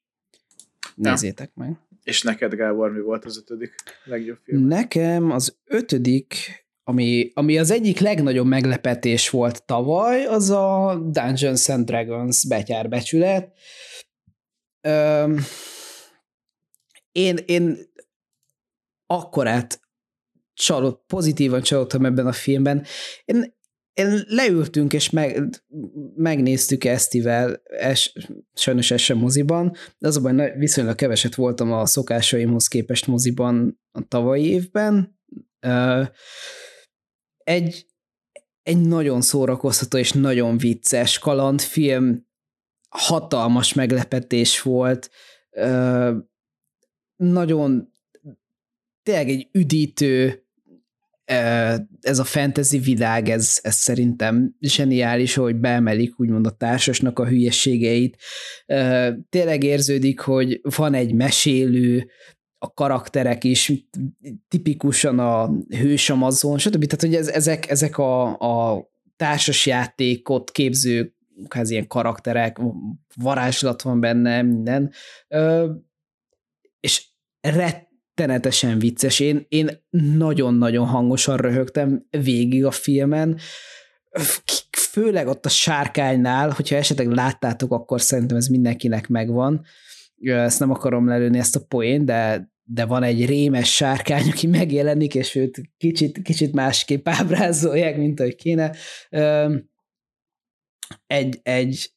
[0.95, 1.62] Nézzétek ja.
[1.64, 1.77] meg.
[2.03, 4.66] És neked, Gábor, mi volt az ötödik legjobb film?
[4.66, 6.35] Nekem az ötödik,
[6.85, 13.53] ami, ami az egyik legnagyobb meglepetés volt tavaly, az a Dungeons and Dragons betyárbecsület.
[14.88, 15.37] Um,
[17.12, 17.79] én, én
[19.12, 19.81] akkorát
[20.55, 22.85] csalott, pozitívan csalódtam ebben a filmben.
[23.25, 23.55] Én
[24.27, 25.48] leültünk és meg,
[26.14, 28.12] megnéztük Esztivel, es,
[28.55, 30.20] sajnos ez sem moziban, de az
[30.57, 35.18] viszonylag keveset voltam a szokásaimhoz képest moziban a tavalyi évben.
[37.38, 37.87] Egy,
[38.62, 42.27] egy nagyon szórakoztató és nagyon vicces kalandfilm,
[42.88, 45.11] hatalmas meglepetés volt,
[47.16, 47.91] nagyon
[49.02, 50.42] tényleg egy üdítő
[52.00, 58.16] ez a fantasy világ, ez, ez szerintem zseniális, hogy beemelik úgymond a társasnak a hülyességeit.
[59.28, 62.10] Tényleg érződik, hogy van egy mesélő,
[62.58, 63.72] a karakterek is
[64.48, 66.84] tipikusan a hős Amazon, stb.
[66.84, 68.86] Tehát, hogy ez, ezek, ezek a, a
[69.16, 71.14] társasjátékot képző
[71.48, 72.58] hát ilyen karakterek,
[73.14, 74.92] varázslat van benne, minden.
[76.80, 77.08] És
[77.40, 77.88] ret,
[78.22, 79.20] rettenetesen vicces.
[79.20, 83.38] Én, én nagyon-nagyon hangosan röhögtem végig a filmen,
[84.70, 89.64] főleg ott a sárkánynál, hogyha esetleg láttátok, akkor szerintem ez mindenkinek megvan.
[90.22, 95.14] Ezt nem akarom lelőni ezt a poén, de, de van egy rémes sárkány, aki megjelenik,
[95.14, 98.72] és őt kicsit, kicsit másképp ábrázolják, mint ahogy kéne.
[101.06, 101.92] Egy, egy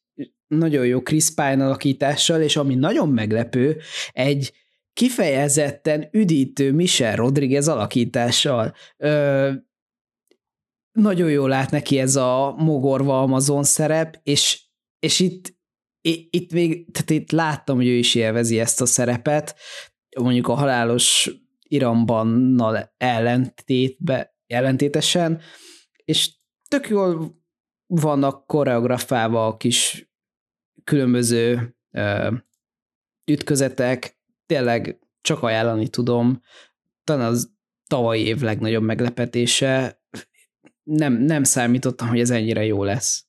[0.47, 3.77] nagyon jó Chris Pine alakítással, és ami nagyon meglepő,
[4.11, 4.64] egy
[4.95, 8.73] kifejezetten üdítő Michel Rodriguez alakítással.
[8.97, 9.51] Ö,
[10.91, 14.63] nagyon jól lát neki ez a mogorva Amazon szerep, és,
[14.99, 15.53] és itt,
[16.29, 19.55] itt még, tehát itt láttam, hogy ő is élvezi ezt a szerepet,
[20.19, 21.29] mondjuk a halálos
[21.67, 25.41] irambannal ellentétbe, ellentétesen,
[26.05, 26.31] és
[26.67, 27.41] tök jól
[27.86, 30.10] vannak koreografálva a kis
[30.84, 32.31] különböző ö,
[33.31, 34.14] ütközetek,
[34.45, 36.41] tényleg csak ajánlani tudom,
[37.03, 37.53] talán az
[37.88, 39.99] tavalyi év legnagyobb meglepetése,
[40.84, 43.25] nem, nem számítottam, hogy ez ennyire jó lesz.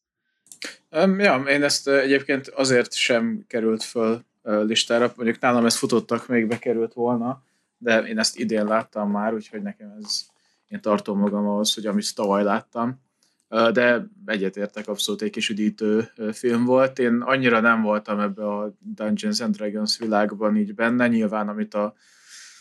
[0.90, 6.46] Um, ja, én ezt egyébként azért sem került föl listára, mondjuk nálam ezt futottak, még
[6.46, 7.42] bekerült volna,
[7.78, 10.26] de én ezt idén láttam már, úgyhogy nekem ez,
[10.68, 13.00] én tartom magam ahhoz, hogy amit tavaly láttam,
[13.48, 16.98] de egyetértek, abszolút egy kis üdítő film volt.
[16.98, 21.94] Én annyira nem voltam ebbe a Dungeons and Dragons világban így benne, nyilván amit a,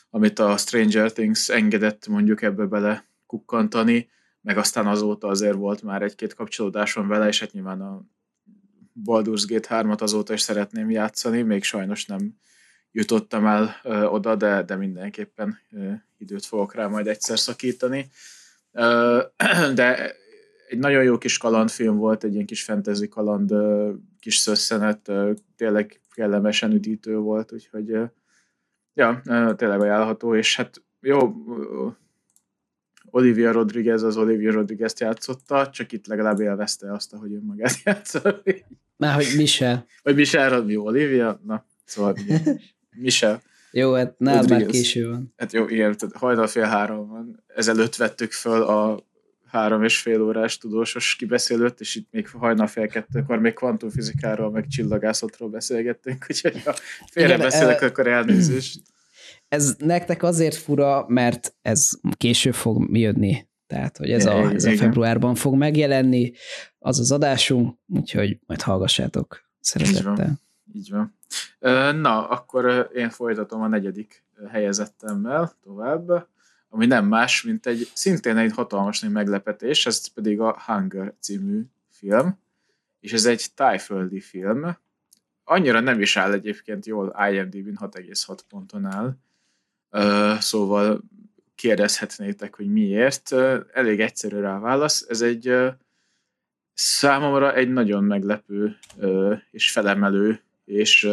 [0.10, 4.10] amit a Stranger Things engedett mondjuk ebbe bele kukkantani,
[4.42, 8.02] meg aztán azóta azért volt már egy-két kapcsolódásom vele, és hát nyilván a
[9.06, 12.36] Baldur's Gate 3-at azóta is szeretném játszani, még sajnos nem
[12.92, 18.10] jutottam el ö, oda, de, de mindenképpen ö, időt fogok rá majd egyszer szakítani.
[18.72, 19.24] Ö,
[19.74, 20.16] de
[20.76, 23.54] egy nagyon jó kis kalandfilm volt, egy ilyen kis fantasy kaland,
[24.20, 25.12] kis szösszenet,
[25.56, 27.98] tényleg kellemesen üdítő volt, úgyhogy
[28.94, 29.22] ja,
[29.56, 31.34] tényleg ajánlható, és hát jó,
[33.10, 38.66] Olivia Rodriguez az Olivia Rodriguez-t játszotta, csak itt legalább élvezte azt, ahogy önmagát játszott.
[38.98, 39.86] Már hogy Michel.
[40.04, 41.42] Vagy Michel, jó, Olivia?
[41.46, 42.16] Na, szóval
[43.04, 43.42] Michel.
[43.72, 45.34] Jó, hát nál már késő van.
[45.38, 47.44] Hát jó, igen, tehát hajnal fél három van.
[47.48, 49.06] Ezelőtt vettük föl a
[49.56, 54.68] három és fél órás tudósos kibeszélőt, és itt még hajnal fél kettőkor még kvantumfizikáról, meg
[54.68, 56.74] csillagászatról beszélgettünk, úgyhogy ha
[57.12, 58.82] félre beszélek, e- akkor elnézést.
[59.48, 63.48] Ez nektek azért fura, mert ez később fog jönni.
[63.68, 66.32] Tehát, hogy ez, a, ez a februárban fog megjelenni,
[66.80, 70.40] az az adásunk, úgyhogy majd hallgassátok szeretettel.
[70.74, 71.14] Így van.
[71.62, 72.00] Így van.
[72.02, 76.28] Na, akkor én folytatom a negyedik helyezettemmel tovább
[76.76, 81.62] ami nem más, mint egy szintén egy hatalmas nagy meglepetés, ez pedig a Hunger című
[81.90, 82.38] film,
[83.00, 84.78] és ez egy tájföldi film.
[85.44, 89.16] Annyira nem is áll egyébként jól IMDb-n 6,6 ponton áll,
[90.40, 91.04] szóval
[91.56, 93.32] kérdezhetnétek, hogy miért.
[93.74, 95.06] Elég egyszerű rá válasz.
[95.10, 95.54] Ez egy
[96.74, 98.78] számomra egy nagyon meglepő
[99.52, 101.10] és felemelő és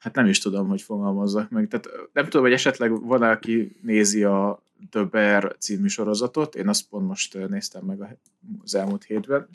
[0.00, 1.68] hát nem is tudom, hogy fogalmazzak meg.
[1.68, 6.88] Tehát nem tudom, hogy esetleg van, aki nézi a The Bear című sorozatot, én azt
[6.88, 8.18] pont most néztem meg
[8.62, 9.48] az elmúlt hétben,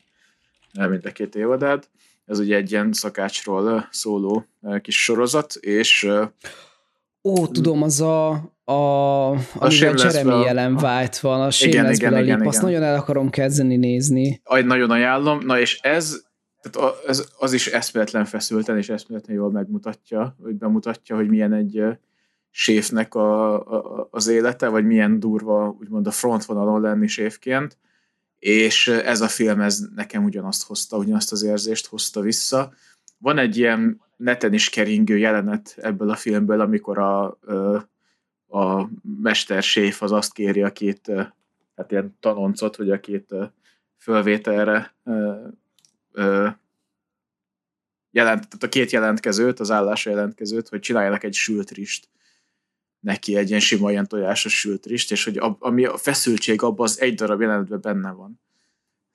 [0.74, 1.90] mind a két évadát.
[2.26, 4.46] Ez ugye egy ilyen szakácsról szóló
[4.82, 6.10] kis sorozat, és
[7.24, 8.30] Ó, tudom, az a,
[8.64, 13.76] a, a Jeremy jelen vált van, a igen, igen, igen, azt nagyon el akarom kezdeni
[13.76, 14.42] nézni.
[14.44, 15.40] Aj, nagyon ajánlom.
[15.46, 16.25] Na és ez
[16.70, 21.84] tehát az, az is eszméletlen feszülten és eszméletlen jól megmutatja, hogy bemutatja, hogy milyen egy
[22.50, 27.78] séfnek a, a, az élete, vagy milyen durva úgymond a frontvonalon lenni séfként,
[28.40, 32.74] és ez a film ez nekem ugyanazt hozta, ugyanazt az érzést hozta vissza.
[33.18, 37.38] Van egy ilyen neten is keringő jelenet ebből a filmből, amikor a,
[38.48, 38.90] a
[39.22, 41.12] mester séf az azt kéri a két,
[41.76, 43.36] hát ilyen tanoncot, vagy a két
[43.98, 44.96] fölvételre
[48.12, 52.10] jelent, tehát a két jelentkezőt, az állásra jelentkezőt, hogy csináljanak egy sült rist
[53.06, 56.86] neki egy ilyen sima ilyen tojásos sült rist, és hogy a, ami a feszültség abban
[56.86, 58.40] az egy darab jelenetben benne van.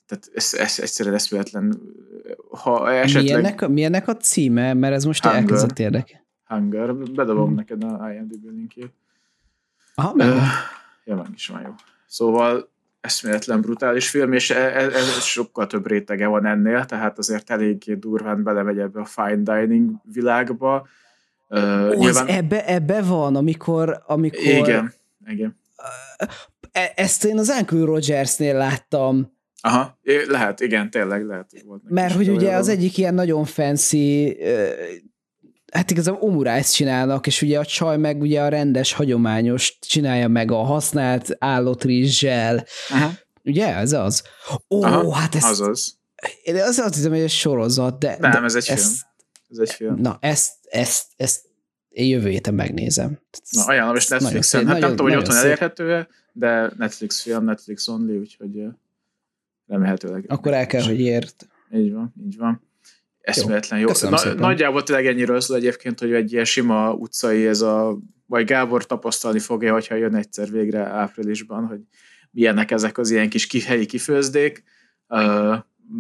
[0.07, 1.81] Tehát ez, ez egyszerűen eszméletlen.
[2.51, 3.25] Ha esetleg...
[3.25, 4.75] mi, ennek, mi ennek a címe?
[4.75, 5.41] Mert ez most Hunger.
[5.41, 6.27] elkezdett érdekel.
[6.45, 6.95] Hunger.
[6.95, 7.55] Bedobom hmm.
[7.55, 8.93] neked a IMDb linkjét.
[9.95, 10.43] Aha, meg uh,
[11.05, 11.75] Ja, meg is van jó.
[12.07, 17.51] Szóval eszméletlen brutális film, és ez, e, ez sokkal több rétege van ennél, tehát azért
[17.51, 20.89] eléggé durván belemegy ebbe a fine dining világba.
[21.49, 22.27] Uh, Ó, nyilván...
[22.27, 24.43] ebbe, ebbe van, amikor, amikor...
[24.43, 24.93] Igen,
[25.27, 25.59] igen.
[26.73, 29.39] E, ezt én az Uncle Rogersnél láttam.
[29.61, 31.51] Aha, lehet, igen, tényleg lehet.
[31.65, 34.37] Volt Mert hogy ugye az egyik ilyen nagyon fancy
[35.71, 40.51] hát igazából omurájt csinálnak, és ugye a csaj meg ugye a rendes, hagyományos csinálja meg
[40.51, 42.65] a használt állotrizssel.
[42.91, 43.13] Uh-huh.
[43.45, 44.23] Ugye, ez az?
[44.69, 45.45] Ó, Aha, hát ez...
[45.45, 45.99] Azaz.
[46.43, 48.17] Én az azt hiszem, hogy ez sorozat, de...
[48.19, 48.95] Nem, de ez egy ezt, film.
[49.49, 49.95] Ez egy film.
[49.95, 51.41] Na, ezt, ezt, ezt
[51.89, 53.19] én jövő héten megnézem.
[53.51, 54.67] Na, ajánlom, és Netflixen.
[54.67, 58.65] Hát nem tudom, hogy otthon elérhető de Netflix film, Netflix only, úgyhogy
[59.67, 60.25] remélhetőleg.
[60.29, 61.49] Akkor el kell, hogy ért.
[61.73, 62.63] Így van, így van.
[63.21, 63.89] Eszméletlen jó.
[64.03, 64.09] jó.
[64.09, 68.87] Na, nagyjából tényleg ennyiről szól egyébként, hogy egy ilyen sima utcai ez a, vagy Gábor
[68.87, 71.81] tapasztalni fogja, hogyha jön egyszer végre áprilisban, hogy
[72.31, 74.65] milyenek ezek az ilyen kis helyi kifőzdék,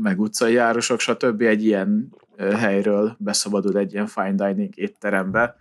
[0.02, 1.40] meg utcai járosok, stb.
[1.40, 5.56] egy ilyen helyről beszabadul egy ilyen fine dining étterembe,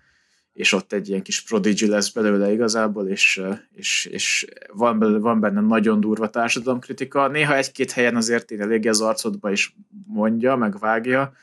[0.54, 3.42] és ott egy ilyen kis prodigy lesz belőle igazából, és,
[3.72, 7.28] és, és van, belőle, van benne nagyon durva társadalomkritika.
[7.28, 9.76] Néha egy-két helyen azért én eléggé az arcodba is
[10.08, 11.34] mondja, meg vágja,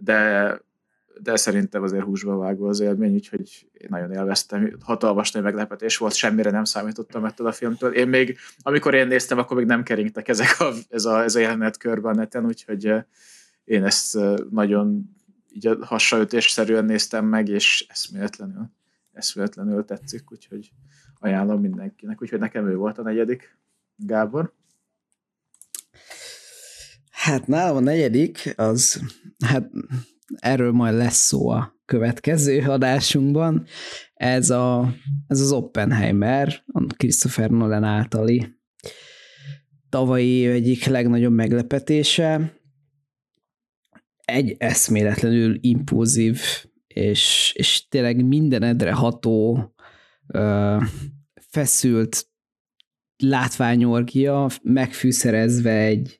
[0.00, 0.60] de,
[1.20, 4.76] de szerintem azért húsba vágva az élmény, úgyhogy én nagyon élveztem.
[4.80, 7.92] Hatalmas nagy meglepetés volt, semmire nem számítottam ettől a filmtől.
[7.92, 11.40] Én még, amikor én néztem, akkor még nem keringtek ezek a, ez, a, ez a
[11.40, 13.04] jelenet körbe a neten, úgyhogy eh,
[13.64, 15.18] én ezt eh, nagyon
[15.52, 18.70] így a hasraütésszerűen néztem meg, és eszméletlenül,
[19.12, 20.72] eszméletlenül tetszik, úgyhogy
[21.18, 22.22] ajánlom mindenkinek.
[22.22, 23.58] Úgyhogy nekem ő volt a negyedik.
[23.96, 24.52] Gábor?
[27.22, 29.02] Hát nálam a negyedik, az,
[29.46, 29.70] hát
[30.36, 33.66] erről majd lesz szó a következő adásunkban.
[34.14, 34.94] Ez, a,
[35.26, 38.58] ez az Oppenheimer, a Christopher Nolan általi
[39.88, 42.60] tavalyi egyik legnagyobb meglepetése.
[44.24, 46.40] Egy eszméletlenül impulzív
[46.86, 49.64] és, és tényleg mindenedre ható,
[51.50, 52.28] feszült
[53.16, 56.19] látványorgia, megfűszerezve egy,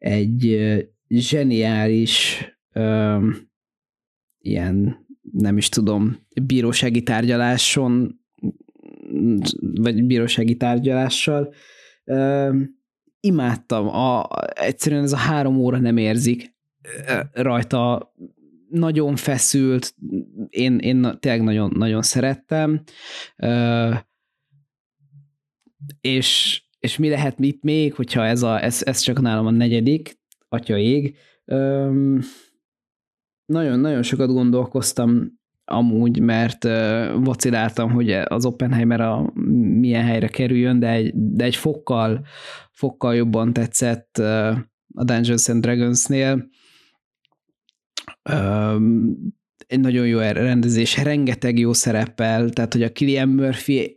[0.00, 0.58] egy
[1.08, 3.18] zseniális ö,
[4.38, 8.20] ilyen, nem is tudom, bírósági tárgyaláson,
[9.60, 11.54] vagy bírósági tárgyalással.
[12.04, 12.56] Ö,
[13.20, 13.88] imádtam.
[13.88, 16.54] A, egyszerűen ez a három óra nem érzik
[17.32, 18.12] rajta.
[18.68, 19.94] Nagyon feszült,
[20.48, 22.82] én, én tényleg nagyon, nagyon szerettem.
[26.00, 30.18] És és mi lehet itt még, hogyha ez, a, ez, ez csak nálam a negyedik,
[30.48, 31.16] atya ég.
[33.44, 36.64] Nagyon-nagyon sokat gondolkoztam amúgy, mert
[37.14, 39.32] vaciláltam, hogy az Oppenheimer a
[39.78, 42.24] milyen helyre kerüljön, de egy, de egy fokkal,
[42.70, 44.18] fokkal jobban tetszett
[44.94, 46.48] a Dungeons and Dragons-nél
[49.70, 53.96] egy nagyon jó rendezés, rengeteg jó szerepel, tehát hogy a Killian Murphy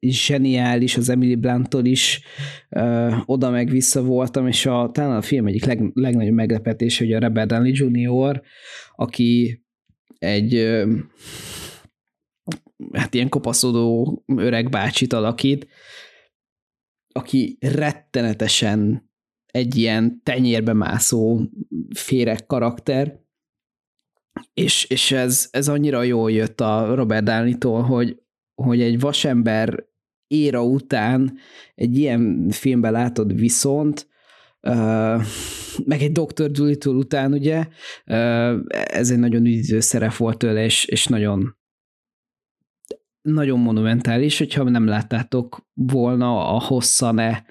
[0.00, 2.20] zseniális, az Emily Bluntól is
[2.68, 7.12] ö, oda meg vissza voltam, és a, talán a film egyik leg, legnagyobb meglepetés, hogy
[7.12, 8.42] a Robert Downey Jr.,
[8.94, 9.62] aki
[10.18, 10.96] egy ö,
[12.92, 15.66] hát ilyen kopaszodó öreg bácsit alakít,
[17.12, 19.10] aki rettenetesen
[19.46, 21.40] egy ilyen tenyérbe mászó
[21.94, 23.20] féreg karakter,
[24.54, 28.22] és, és ez, ez annyira jól jött a Robert Downey-tól, hogy,
[28.54, 29.88] hogy egy vasember
[30.26, 31.38] éra után
[31.74, 34.08] egy ilyen filmben látod viszont,
[35.84, 36.50] meg egy Dr.
[36.50, 37.66] Dolittle után, ugye,
[38.70, 41.58] ez egy nagyon üdítő szerep volt tőle, és, és nagyon
[43.22, 47.42] nagyon monumentális, hogyha nem láttátok volna, a hossza ne,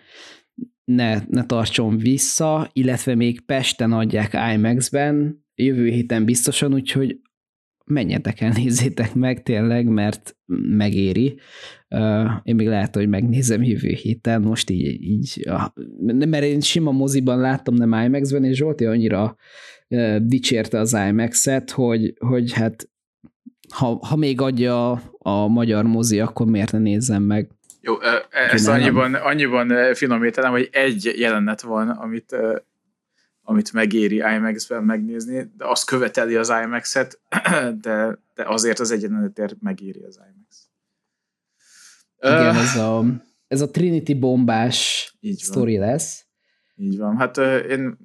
[0.84, 7.20] ne, ne tartson vissza, illetve még Pesten adják IMAX-ben, jövő héten biztosan, úgyhogy
[7.86, 10.38] menjetek el, nézzétek meg tényleg, mert
[10.68, 11.40] megéri.
[12.44, 15.50] Én még lehet, hogy megnézem jövő héten, most így, így
[16.06, 19.36] mert én sima moziban láttam, nem IMAX-ben, és Zsolti annyira
[20.18, 22.90] dicsérte az IMAX-et, hogy, hogy hát
[23.74, 27.50] ha, ha még adja a, a magyar mozi, akkor miért ne nézzem meg.
[27.82, 32.36] Jó, e, ezt annyiban, annyiban finomítanám, hogy egy jelenet van, amit,
[33.50, 37.20] amit megéri IMAX-ben megnézni, de azt követeli az IMAX-et,
[37.82, 40.70] de, de azért az egy jelenetért megéri az IMAX.
[42.20, 43.04] Igen, ez, a,
[43.48, 46.26] ez a Trinity bombás sztori lesz.
[46.76, 47.18] Így van.
[47.18, 47.38] Hát
[47.70, 47.98] én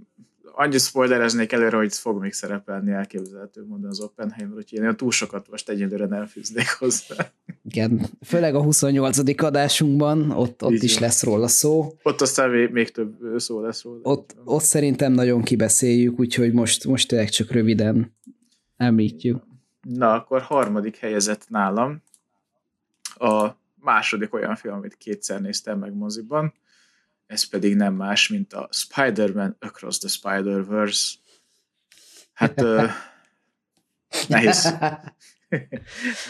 [0.57, 5.51] annyi spoilereznék előre, hogy fog még szerepelni elképzelhető módon az Oppenheimer, úgyhogy én túl sokat
[5.51, 7.31] most egyelőre nem fűznék hozzá.
[7.65, 9.43] Igen, főleg a 28.
[9.43, 11.95] adásunkban, ott, ott is lesz róla szó.
[12.03, 13.99] Ott aztán még, még több szó lesz róla.
[14.03, 18.17] Ott, ott szerintem nagyon kibeszéljük, úgyhogy most, most tényleg csak röviden
[18.77, 19.43] említjük.
[19.81, 22.03] Na, akkor harmadik helyezett nálam
[23.15, 26.55] a második olyan film, amit kétszer néztem meg moziban,
[27.27, 31.14] ez pedig nem más, mint a Spider-Man Across the Spider-Verse.
[32.33, 32.91] Hát uh,
[34.29, 34.75] nehéz,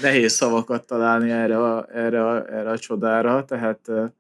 [0.02, 4.10] nehéz szavakat találni erre a, erre a, erre a csodára, tehát uh,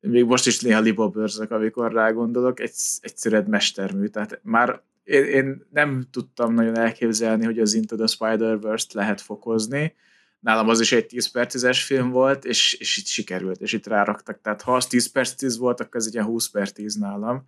[0.00, 6.06] még most is néha libabőrzök, amikor rágondolok, egy, egyszerűen mestermű, tehát már én, én nem
[6.10, 9.94] tudtam nagyon elképzelni, hogy az Into the Spider-Verse-t lehet fokozni,
[10.40, 13.86] nálam az is egy 10 per 10-es film volt, és, és itt sikerült, és itt
[13.86, 14.40] ráraktak.
[14.40, 17.46] Tehát ha az 10 per 10 volt, akkor ez egy ilyen 20 per 10 nálam.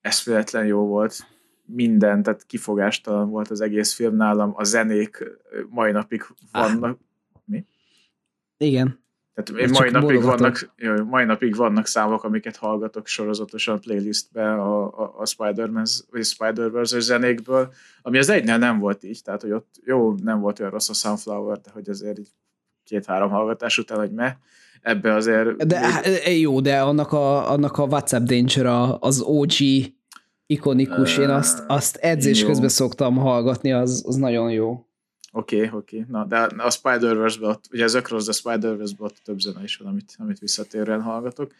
[0.00, 1.26] Ez véletlen jó volt.
[1.64, 4.52] Minden, tehát kifogástalan volt az egész film nálam.
[4.56, 5.24] A zenék
[5.68, 6.98] mai napig vannak.
[6.98, 7.40] Ah.
[7.44, 7.66] Mi?
[8.56, 9.06] Igen.
[9.42, 14.52] Tehát én mai napig, vannak, jó, mai napig vannak számok, amiket hallgatok sorozatosan a playlistbe
[14.52, 17.72] a, a, a Spider-Man vagy Spider-Verse zenékből,
[18.02, 20.94] ami az egynél nem volt így, tehát hogy ott jó, nem volt olyan rossz a
[20.94, 22.28] Sunflower, de hogy azért így
[22.84, 24.38] két-három hallgatás után, hogy me,
[24.82, 25.66] ebbe azért...
[25.66, 26.40] De még...
[26.40, 28.66] jó, de annak a, annak a WhatsApp Danger
[29.00, 29.52] az OG
[30.46, 32.46] ikonikus, én azt, azt edzés jó.
[32.46, 34.87] közben szoktam hallgatni, az, az nagyon jó.
[35.38, 35.96] Oké, okay, oké.
[35.96, 36.10] Okay.
[36.10, 39.88] Na, de a Spider-Verse-ben ott, ugye az Across the Spider-Verse-ben ott több zene is van,
[39.88, 41.52] amit, amit visszatérően hallgatok.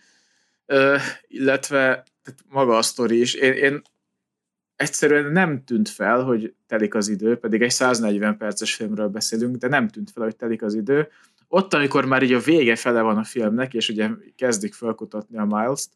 [0.66, 3.34] Ö, illetve tehát maga a sztori is.
[3.34, 3.82] Én, én
[4.76, 9.68] egyszerűen nem tűnt fel, hogy telik az idő, pedig egy 140 perces filmről beszélünk, de
[9.68, 11.08] nem tűnt fel, hogy telik az idő.
[11.48, 15.44] Ott, amikor már így a vége fele van a filmnek, és ugye kezdik felkutatni a
[15.44, 15.90] Miles-t,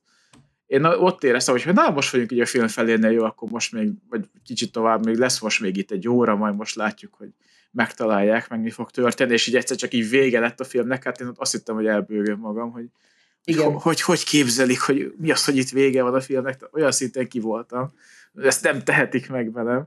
[0.66, 3.91] én ott éreztem, hogy na, most vagyunk így a film felénél, jó, akkor most még,
[4.09, 7.28] vagy kicsit tovább még lesz most még itt egy óra, majd most látjuk, hogy
[7.72, 11.20] megtalálják, meg mi fog történni, és így egyszer csak így vége lett a filmnek, hát
[11.20, 12.84] én azt hittem, hogy elbőgöm magam, hogy
[13.44, 13.72] Igen.
[13.72, 17.28] Hogy, hogy, hogy képzelik, hogy mi az, hogy itt vége van a filmnek, olyan szinten
[17.28, 17.92] ki voltam.
[18.34, 19.86] Ezt nem tehetik meg velem.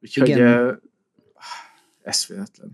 [0.00, 0.66] Úgyhogy Igen.
[0.66, 0.76] Uh,
[2.02, 2.70] eszméletlen.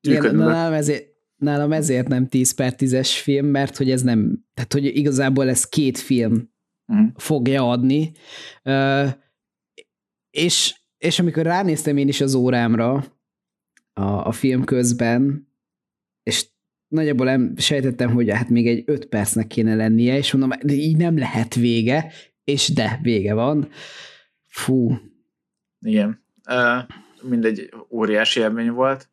[0.00, 4.72] Igen, nálam ezért, nálam ezért nem 10 per 10-es film, mert hogy ez nem, tehát
[4.72, 6.50] hogy igazából ez két film
[6.86, 7.08] uh-huh.
[7.16, 8.12] fogja adni.
[8.64, 9.08] Uh,
[10.30, 13.04] és, és amikor ránéztem én is az órámra,
[13.94, 15.48] a, a film közben,
[16.22, 16.46] és
[16.88, 21.18] nagyjából nem sejtettem, hogy hát még egy öt percnek kéne lennie, és mondom, így nem
[21.18, 22.12] lehet vége,
[22.44, 23.68] és de, vége van.
[24.46, 24.98] Fú.
[25.80, 26.22] Igen.
[26.48, 26.82] Uh,
[27.22, 29.08] mindegy, óriási élmény volt.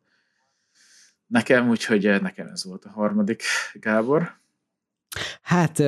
[1.26, 4.40] Nekem, úgyhogy nekem ez volt a harmadik, Gábor.
[5.42, 5.82] Hát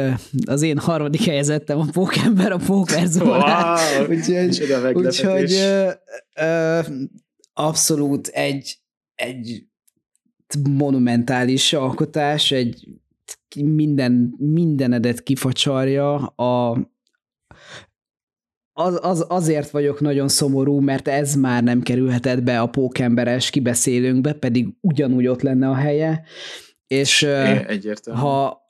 [0.47, 3.79] az én harmadik helyezettem a pókember a pókerzónál.
[3.99, 5.91] Wow, úgyhogy, úgyhogy ö,
[6.35, 6.81] ö,
[7.53, 8.79] abszolút egy
[9.15, 9.67] egy
[10.71, 12.89] monumentális alkotás, egy
[13.65, 16.79] minden, mindenedet kifacsarja, a,
[18.73, 24.33] az, az, azért vagyok nagyon szomorú, mert ez már nem kerülhetett be a pókemberes kibeszélőnkbe,
[24.33, 26.25] pedig ugyanúgy ott lenne a helye,
[26.87, 28.21] és Egyértelmű.
[28.21, 28.63] ha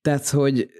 [0.00, 0.70] tehát, hogy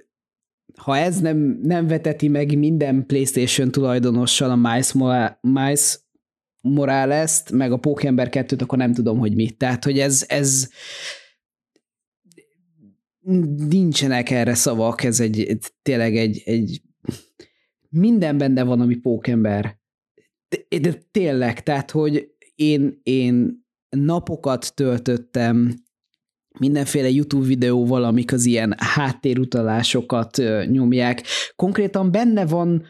[0.75, 4.93] ha ez nem, nem veteti meg minden PlayStation tulajdonossal a Miles,
[5.41, 5.99] Miles
[6.61, 9.57] Morales-t, meg a Pókember 2-t, akkor nem tudom, hogy mit.
[9.57, 10.69] Tehát, hogy ez, ez
[13.69, 16.81] nincsenek erre szavak, ez egy, tényleg egy, egy
[17.89, 19.79] minden benne van, ami pókember.
[20.81, 25.85] De tényleg, tehát, hogy én, én napokat töltöttem
[26.59, 31.23] mindenféle YouTube videóval, amik az ilyen háttérutalásokat nyomják.
[31.55, 32.85] Konkrétan benne van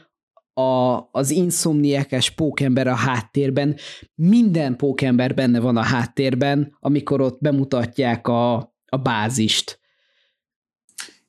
[0.58, 3.76] a, az inszomniekes pókember a háttérben,
[4.16, 8.56] minden pókember benne van a háttérben, amikor ott bemutatják a,
[8.86, 9.80] a bázist.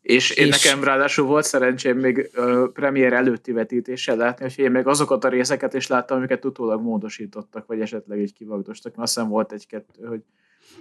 [0.00, 4.70] És én és nekem ráadásul volt szerencsém még uh, premier előtti vetítéssel látni, hogy én
[4.70, 8.92] még azokat a részeket is láttam, amiket utólag módosítottak, vagy esetleg így kivagdostak.
[8.96, 10.22] Azt hiszem volt egy-kettő, hogy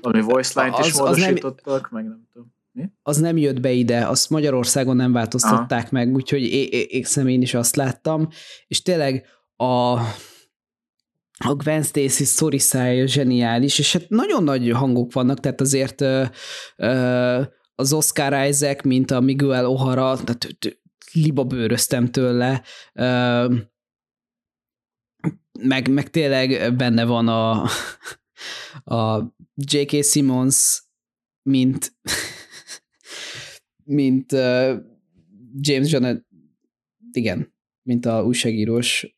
[0.01, 2.55] valami voice line-t is módosítottak, nem, meg nem tudom.
[3.01, 5.89] Az nem jött be ide, azt Magyarországon nem változtatták Aha.
[5.91, 8.27] meg, úgyhogy én, én, én is azt láttam,
[8.67, 9.25] és tényleg
[9.55, 9.99] a
[11.39, 12.59] a Gwen Stacy story
[13.05, 16.23] zseniális, és hát nagyon nagy hangok vannak, tehát azért ö,
[16.75, 17.41] ö,
[17.75, 20.79] az Oscar Isaac, mint a Miguel O'Hara, tehát
[21.11, 22.63] liba bőröztem tőle,
[22.93, 23.55] ö,
[25.59, 27.63] meg, meg tényleg benne van a,
[28.97, 30.03] a J.K.
[30.03, 30.83] Simmons,
[31.41, 31.95] mint
[33.87, 34.73] mint uh,
[35.59, 36.05] James John,
[37.11, 39.15] igen, mint a újságírós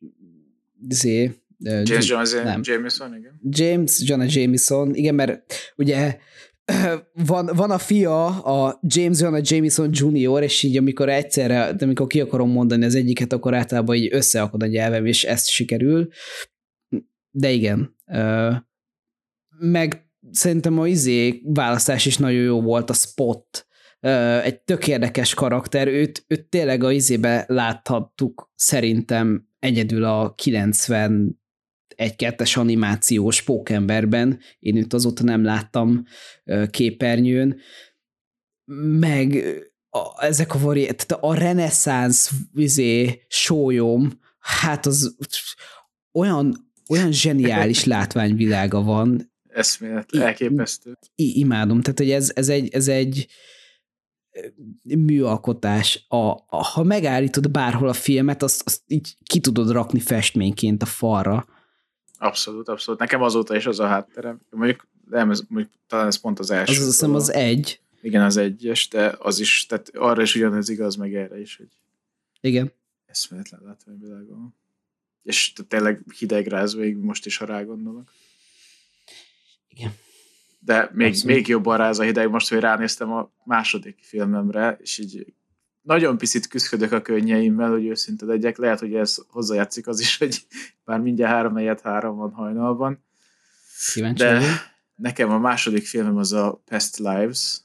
[0.90, 1.04] Z.
[1.04, 2.62] Uh, James John nem.
[2.64, 3.40] Jameson, igen.
[3.44, 6.18] James John Jameson, igen, mert ugye
[7.14, 12.08] van, van a fia, a James John Jameson Jr., és így amikor egyszerre, de amikor
[12.08, 16.08] ki akarom mondani az egyiket, akkor általában így összeakad a nyelvem, és ezt sikerül.
[17.32, 17.96] De igen.
[19.60, 23.68] Meg szerintem a izé választás is nagyon jó volt, a spot,
[24.44, 31.40] egy tök érdekes karakter, őt, őt tényleg a izébe láthattuk szerintem egyedül a 90
[31.96, 36.04] egy-kettes animációs pókemberben, én őt azóta nem láttam
[36.70, 37.60] képernyőn,
[39.00, 39.44] meg
[39.90, 40.90] a, ezek a vari,
[41.20, 45.16] a reneszánsz izé, sólyom, hát az
[46.14, 49.34] olyan, olyan zseniális látványvilága van.
[49.48, 50.98] Eszmélet, elképesztő.
[51.16, 53.28] I, imádom, tehát hogy ez, ez egy, ez egy
[54.84, 56.06] műalkotás.
[56.08, 60.86] A, a, ha megállítod bárhol a filmet, azt, azt így ki tudod rakni festményként a
[60.86, 61.48] falra.
[62.18, 63.00] Abszolút, abszolút.
[63.00, 64.40] Nekem azóta is az a hátterem.
[64.50, 66.72] Mondjuk, nem, ez, mondjuk, talán ez pont az első.
[66.72, 67.82] Az, azt hiszem az egy.
[68.02, 71.70] Igen, az egyes, de az is, tehát arra is ugyanez igaz, meg erre is, hogy
[72.42, 72.72] igen.
[73.06, 74.56] Eszméletlen látványvilágon.
[75.24, 78.12] És tényleg hideg még most is, ha rá gondolok.
[79.68, 79.92] Igen
[80.60, 85.34] de még, még jobban ráz a hideg most, hogy ránéztem a második filmemre, és így
[85.82, 88.58] nagyon picit küzdködök a könnyeimmel, hogy őszinte legyek.
[88.58, 90.46] Lehet, hogy ez hozzájátszik az is, hogy
[90.86, 93.04] már mindjárt három helyet három van hajnalban.
[93.94, 94.42] Kíváncsi De
[94.96, 97.62] nekem a második filmem az a Past Lives.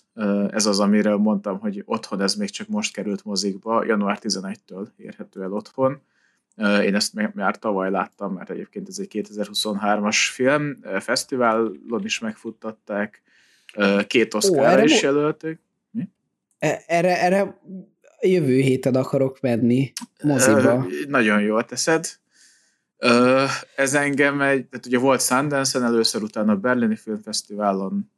[0.51, 5.43] Ez az, amire mondtam, hogy otthon ez még csak most került mozikba, január 11-től érhető
[5.43, 6.01] el otthon.
[6.57, 13.23] Én ezt már tavaly láttam, mert egyébként ez egy 2023-as film, fesztiválon is megfuttatták,
[14.07, 15.61] két oszkára is jelölték.
[15.91, 16.09] Mi?
[16.59, 17.61] E, erre, erre
[18.21, 19.93] jövő héten akarok menni
[20.23, 20.87] moziba.
[21.09, 22.07] Nagyon jól teszed.
[23.77, 28.11] Ez engem egy, tehát ugye volt Sundance-en, először utána a Berlini Filmfesztiválon,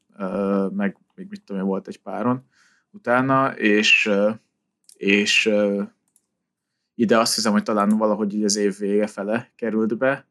[0.77, 2.45] meg még mit tudom, volt egy páron
[2.91, 4.11] utána, és,
[4.97, 5.51] és
[6.97, 10.27] ide azt hiszem, hogy talán valahogy így az év vége fele került be,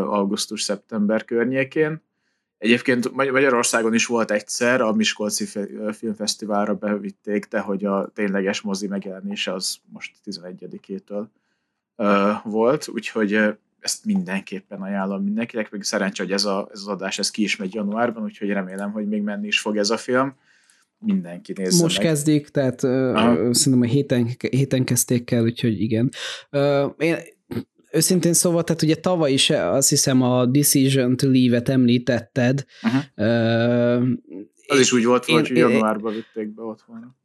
[0.00, 2.02] augusztus-szeptember környékén.
[2.58, 5.46] Egyébként Magyarországon is volt egyszer, a Miskolci
[5.92, 11.26] Filmfesztiválra bevitték, de hogy a tényleges mozi megjelenése az most 11-től
[12.42, 17.30] volt, úgyhogy ezt mindenképpen ajánlom mindenkinek, még szerencsé, hogy ez, a, ez az adás ez
[17.30, 20.34] ki is megy januárban, úgyhogy remélem, hogy még menni is fog ez a film
[21.04, 22.06] mindenki nézze Most meg.
[22.06, 26.10] kezdik, tehát uh, szerintem a héten, héten kezdték el, úgyhogy igen.
[26.50, 27.16] Uh, én
[27.94, 32.64] őszintén szóval, tehát ugye tavaly is azt hiszem a Decision to Leave-et említetted.
[32.82, 33.02] Uh-huh.
[33.16, 34.08] Uh,
[34.66, 37.16] az is úgy volt, én, hogy januárban vitték be otthon.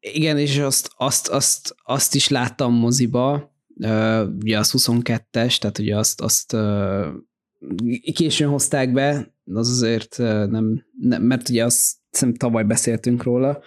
[0.00, 5.96] Igen, és azt, azt, azt, azt is láttam moziba, uh, ugye az 22-es, tehát ugye
[5.96, 7.06] azt, azt uh,
[8.14, 10.18] későn hozták be, az azért
[10.50, 13.62] nem, nem mert ugye azt hiszem tavaly beszéltünk róla.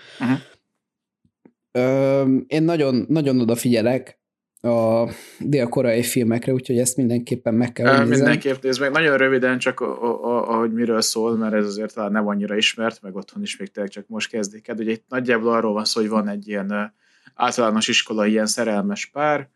[1.71, 4.19] Ö, én nagyon, nagyon odafigyelek
[4.61, 8.15] a dél-koreai filmekre, úgyhogy ezt mindenképpen meg kell nézni.
[8.15, 8.91] Mindenképp nézd meg.
[8.91, 13.41] Nagyon röviden csak, ahogy miről szól, mert ez azért talán nem annyira ismert, meg otthon
[13.41, 14.75] is még tényleg csak most kezdik el.
[14.75, 16.93] Ugye itt nagyjából arról van szó, hogy van egy ilyen
[17.35, 19.49] általános iskola, ilyen szerelmes pár,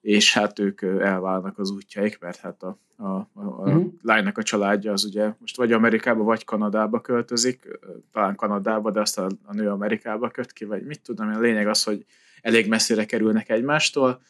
[0.00, 3.92] és hát ők elválnak az útjaik, mert hát a, a, a, a uh-huh.
[4.02, 7.78] lánynak a családja az ugye most vagy Amerikába, vagy Kanadába költözik,
[8.12, 11.82] talán Kanadába, de aztán a nő Amerikába köt ki, vagy mit tudom, a lényeg az,
[11.82, 12.04] hogy
[12.40, 14.22] elég messzire kerülnek egymástól,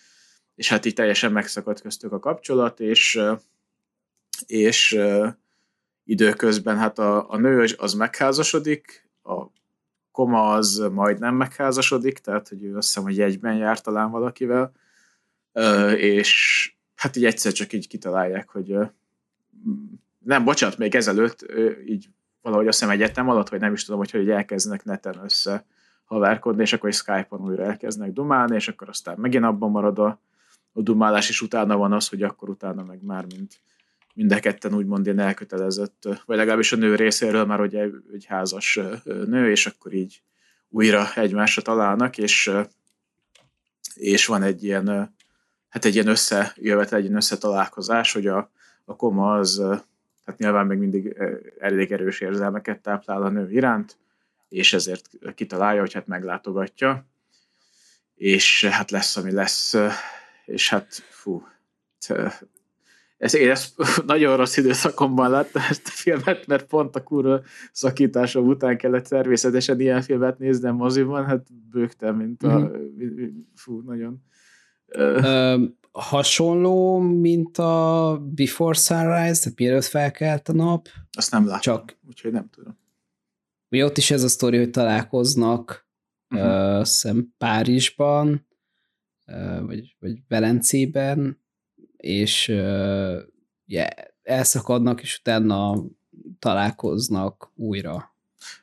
[0.55, 3.21] és hát így teljesen megszakadt köztük a kapcsolat, és,
[4.47, 4.99] és
[6.05, 9.47] időközben hát a, a nő az megházasodik, a
[10.13, 14.73] koma az majdnem megházasodik, tehát hogy ő azt hiszem, hogy egyben jár talán valakivel,
[15.97, 18.77] és hát így egyszer csak így kitalálják, hogy
[20.19, 21.47] nem, bocsánat, még ezelőtt
[21.87, 22.09] így
[22.43, 25.65] valahogy azt hiszem egyetem alatt, vagy nem is tudom, hogy, hogy elkezdenek neten össze
[26.05, 30.21] haverkodni, és akkor Skype-on újra elkezdenek dumálni, és akkor aztán megint abban marad a,
[30.73, 33.61] a dumálás, és utána van az, hogy akkor utána meg már mint
[34.19, 38.81] mind a ketten úgymond ilyen elkötelezett, vagy legalábbis a nő részéről már ugye egy házas
[39.05, 40.23] nő, és akkor így
[40.69, 42.51] újra egymásra találnak, és,
[43.95, 45.17] és van egy ilyen
[45.69, 48.51] hát egy ilyen összejövet, egy ilyen összetalálkozás, hogy a,
[48.85, 49.63] a koma az
[50.25, 51.17] hát nyilván még mindig
[51.59, 53.97] elég erős érzelmeket táplál a nő iránt,
[54.49, 57.07] és ezért kitalálja, hogy hát meglátogatja,
[58.15, 59.77] és hát lesz, ami lesz,
[60.45, 61.47] és hát fú,
[63.19, 63.75] ez, én ezt
[64.07, 67.43] nagyon rossz időszakomban láttam ezt a filmet, mert pont a kurva
[67.73, 72.59] szakításom után kellett természetesen ilyen filmet néznem moziban, hát bőgtem, mint a...
[72.59, 73.27] Mm-hmm.
[73.55, 74.23] Fú, nagyon...
[74.89, 80.89] Ö, hasonló, mint a Before Sunrise, tehát mielőtt felkelt a nap.
[81.13, 82.79] Azt nem láttam, Csak, úgyhogy nem tudom.
[83.71, 85.89] Ugye ott is ez a sztori, hogy találkoznak
[86.31, 86.79] uh-huh.
[86.79, 88.47] uh, szem Párizsban,
[89.27, 91.41] uh, vagy, vagy Velencében,
[91.97, 93.17] és uh,
[93.67, 93.91] yeah,
[94.23, 95.85] elszakadnak, és utána
[96.39, 98.17] találkoznak újra.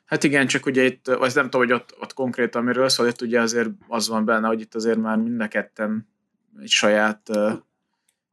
[0.04, 3.20] Hát igen, csak ugye itt, vagy nem tudom, hogy ott, ott konkrétan miről szól, itt
[3.20, 6.08] ugye azért az van benne, hogy itt azért már mind a ketten
[6.62, 7.52] egy saját uh,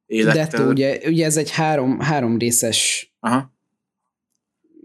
[0.05, 0.63] élettel.
[0.63, 3.53] De ugye, ugye ez egy három, három részes Aha.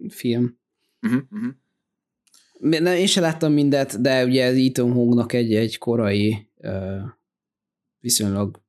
[0.09, 0.59] film.
[1.03, 2.81] Uh-huh, uh-huh.
[2.81, 7.01] Na, én sem láttam mindet, de ugye Ethan Hawke-nak egy, egy korai uh,
[8.01, 8.61] viszonylag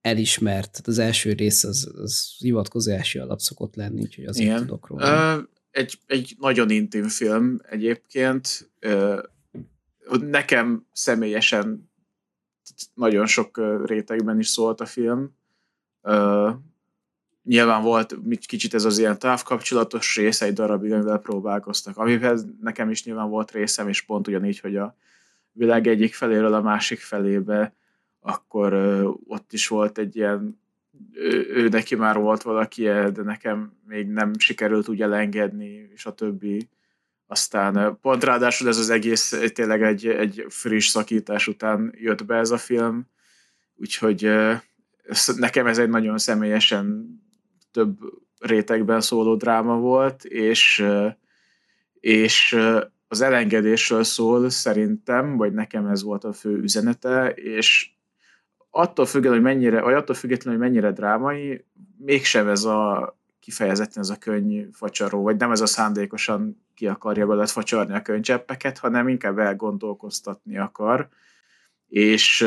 [0.00, 4.60] elismert, tehát az első rész az, az hivatkozási alap szokott lenni, úgyhogy azért Igen.
[4.60, 5.36] tudok róla.
[5.36, 8.70] Uh, egy, egy nagyon intim film egyébként.
[8.82, 9.22] Uh,
[10.20, 11.90] nekem személyesen
[12.94, 15.30] nagyon sok rétegben is szólt a film.
[16.02, 16.50] Uh,
[17.42, 18.16] nyilván volt
[18.46, 21.96] kicsit ez az ilyen távkapcsolatos rész egy darabig, amivel próbálkoztak.
[21.96, 24.96] Amivel nekem is nyilván volt részem, és pont ugyanígy, hogy a
[25.52, 27.74] világ egyik feléről a másik felébe,
[28.20, 30.58] akkor uh, ott is volt egy ilyen
[31.12, 36.14] ő, ő neki már volt valaki, de nekem még nem sikerült úgy elengedni, és a
[36.14, 36.68] többi.
[37.26, 42.50] Aztán pont ráadásul ez az egész tényleg egy, egy friss szakítás után jött be ez
[42.50, 43.06] a film,
[43.76, 44.30] úgyhogy
[45.36, 47.06] nekem ez egy nagyon személyesen
[47.72, 47.98] több
[48.38, 50.86] rétegben szóló dráma volt, és,
[52.00, 52.58] és
[53.08, 57.90] az elengedésről szól szerintem, vagy nekem ez volt a fő üzenete, és
[58.70, 61.64] attól függetlenül, hogy mennyire, vagy attól függetlenül, hogy mennyire drámai,
[61.98, 63.14] mégsem ez a
[63.46, 68.02] kifejezetten ez a könny facsaró, vagy nem ez a szándékosan ki akarja belőle facsarni a
[68.02, 71.08] könycseppeket, hanem inkább elgondolkoztatni akar,
[71.88, 72.46] és,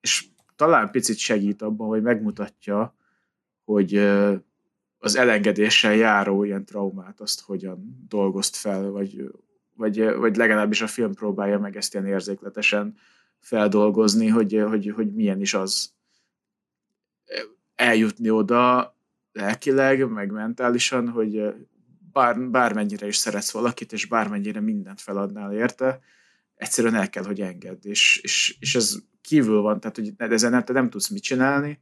[0.00, 2.96] és talán picit segít abban, hogy megmutatja,
[3.64, 3.96] hogy
[4.98, 9.30] az elengedéssel járó ilyen traumát, azt hogyan dolgozt fel, vagy,
[9.74, 12.96] vagy, vagy legalábbis a film próbálja meg ezt ilyen érzékletesen
[13.38, 15.92] feldolgozni, hogy, hogy, hogy milyen is az
[17.74, 18.94] eljutni oda
[19.32, 21.54] lelkileg, meg mentálisan, hogy
[22.12, 26.00] bár, bármennyire is szeretsz valakit, és bármennyire mindent feladnál érte,
[26.54, 27.78] egyszerűen el kell, hogy engedd.
[27.82, 31.80] És, és, és ez kívül van, tehát hogy ezen nem, te nem tudsz mit csinálni,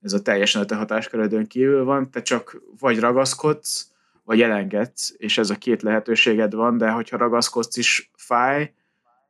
[0.00, 3.90] ez a teljesen a te hatáskörödön kívül van, te csak vagy ragaszkodsz,
[4.24, 8.74] vagy elengedsz, és ez a két lehetőséged van, de hogyha ragaszkodsz is fáj,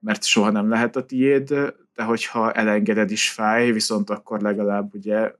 [0.00, 1.48] mert soha nem lehet a tiéd,
[1.94, 5.32] de hogyha elengeded is fáj, viszont akkor legalább ugye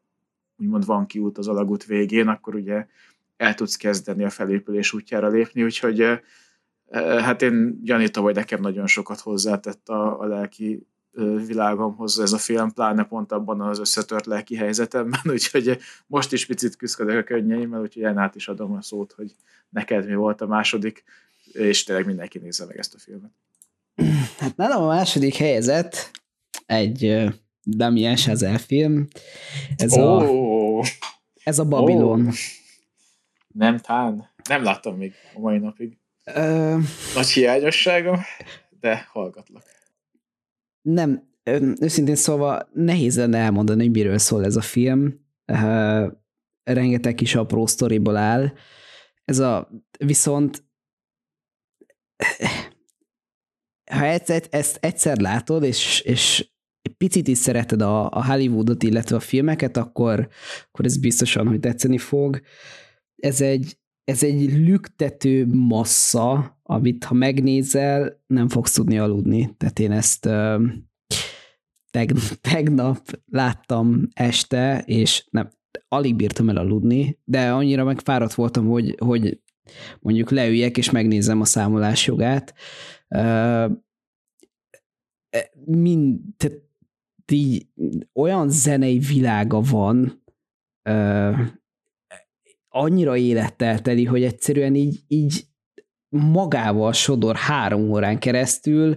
[0.59, 2.87] úgymond van kiút az alagút végén, akkor ugye
[3.37, 6.21] el tudsz kezdeni a felépülés útjára lépni, úgyhogy
[6.93, 10.87] hát én gyanítom, hogy nekem nagyon sokat hozzátett a, a lelki
[11.47, 16.77] világomhoz ez a film, pláne pont abban az összetört lelki helyzetemben, úgyhogy most is picit
[16.77, 19.35] küzdök a könnyeimmel, úgyhogy én át is adom a szót, hogy
[19.69, 21.05] neked mi volt a második,
[21.53, 23.31] és tényleg mindenki nézze meg ezt a filmet.
[24.39, 26.11] Hát nálam a második helyzet
[26.67, 27.27] egy
[27.67, 29.09] Damien Chazelle film.
[29.77, 30.81] Ez, oh.
[30.81, 30.85] a,
[31.45, 32.27] ez a Babylon.
[32.27, 32.33] Oh.
[33.49, 34.35] Nem tán.
[34.49, 35.99] Nem láttam még a mai napig.
[36.25, 36.79] Ö...
[37.15, 38.21] Nagy hiányosságom,
[38.81, 39.65] de hallgatlak.
[40.83, 41.29] Nem,
[41.81, 45.25] őszintén szóval nehéz lenne elmondani, hogy miről szól ez a film.
[45.47, 46.13] Uh,
[46.63, 48.53] rengeteg kis apró sztoriból áll.
[49.25, 50.65] Ez a, viszont
[53.91, 56.51] ha ezt, ezt egyszer látod, és, és
[56.87, 60.29] egy picit is szereted a, a Hollywoodot, illetve a filmeket, akkor,
[60.69, 62.41] akkor ez biztosan, hogy tetszeni fog.
[63.17, 69.55] Ez egy, ez egy lüktető massza, amit ha megnézel, nem fogsz tudni aludni.
[69.57, 70.29] Tehát én ezt
[71.91, 75.51] teg, tegnap láttam este, és nem,
[75.89, 79.41] alig bírtam el aludni, de annyira megfáradt voltam, hogy, hogy
[80.01, 82.55] mondjuk leüljek, és megnézem a számolás jogát.
[83.09, 83.71] Uh,
[85.65, 86.66] mind, tehát
[87.33, 87.67] így
[88.13, 90.23] olyan zenei világa van,
[90.89, 91.39] uh,
[92.69, 95.47] annyira élettel teli, hogy egyszerűen így, így
[96.09, 98.97] magával sodor három órán keresztül,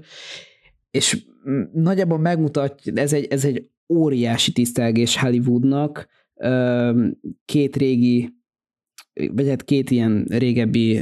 [0.92, 1.26] és
[1.74, 6.08] nagyjából megmutatja, ez egy, ez egy óriási tisztelgés Hollywoodnak,
[7.46, 8.38] két régi
[9.28, 11.02] vagy hát két ilyen régebbi,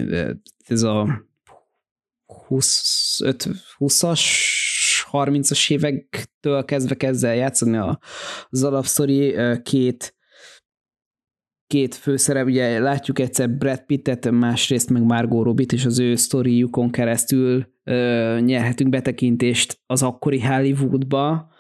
[0.68, 1.26] ez a
[2.26, 4.22] 25, 20-as,
[5.12, 7.78] 30-as évektől kezdve kezd el játszani
[8.50, 10.18] az alapszori két
[11.68, 16.92] két főszerep, ugye látjuk egyszer Brad Pittet, másrészt meg Margot Robbie-t, és az ő sztoriukon
[16.92, 21.52] keresztül ö, nyerhetünk betekintést az akkori Hollywoodba,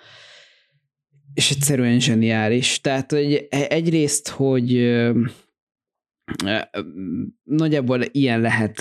[1.33, 2.81] és egyszerűen zseniális.
[2.81, 5.21] Tehát hogy egyrészt, hogy ö,
[7.43, 8.79] nagyjából ilyen lehet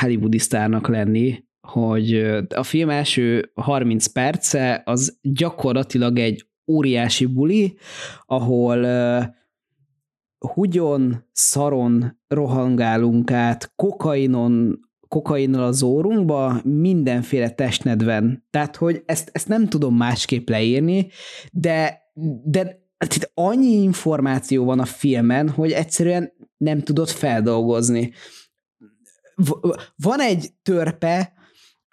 [0.00, 2.14] hollywoodi sztárnak lenni, hogy
[2.54, 7.76] a film első 30 perce az gyakorlatilag egy óriási buli,
[8.26, 8.86] ahol
[10.38, 18.46] hugyon, szaron rohangálunk át, kokainon, kokainnal az órunkba, mindenféle testnedven.
[18.50, 21.08] Tehát, hogy ezt, ezt nem tudom másképp leírni,
[21.52, 22.02] de,
[22.44, 22.62] de
[22.98, 28.12] tehát annyi információ van a filmen, hogy egyszerűen nem tudod feldolgozni.
[29.96, 31.32] Van egy törpe,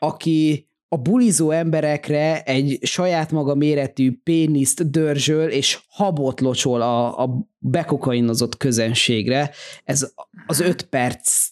[0.05, 7.47] aki a bulizó emberekre egy saját maga méretű péniszt dörzsöl, és habot locsol a, a
[7.57, 9.51] bekokainozott közönségre.
[9.83, 10.13] Ez
[10.47, 11.49] az öt perc,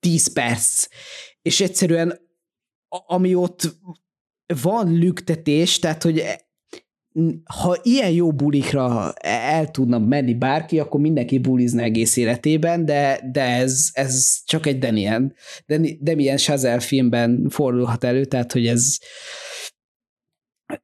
[0.00, 0.86] tíz perc.
[1.42, 2.20] És egyszerűen
[3.06, 3.76] ami ott
[4.62, 6.22] van lüktetés, tehát hogy
[7.44, 13.42] ha ilyen jó bulikra el tudna menni bárki, akkor mindenki bulizna egész életében, de, de
[13.42, 15.34] ez, ez csak egy Daniel,
[16.00, 18.98] Damien Chazelle filmben fordulhat elő, tehát hogy ez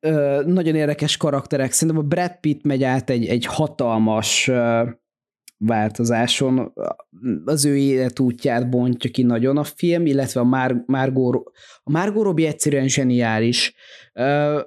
[0.01, 1.72] ö, nagyon érdekes karakterek.
[1.72, 4.89] Szerintem a Brad Pitt megy át egy, egy hatalmas ö,
[5.57, 6.72] változáson,
[7.45, 11.51] az ő életútját bontja ki nagyon a film, illetve a Mar- Margot,
[11.83, 13.74] a Margot Robbie egyszerűen zseniális.
[14.12, 14.61] Ö,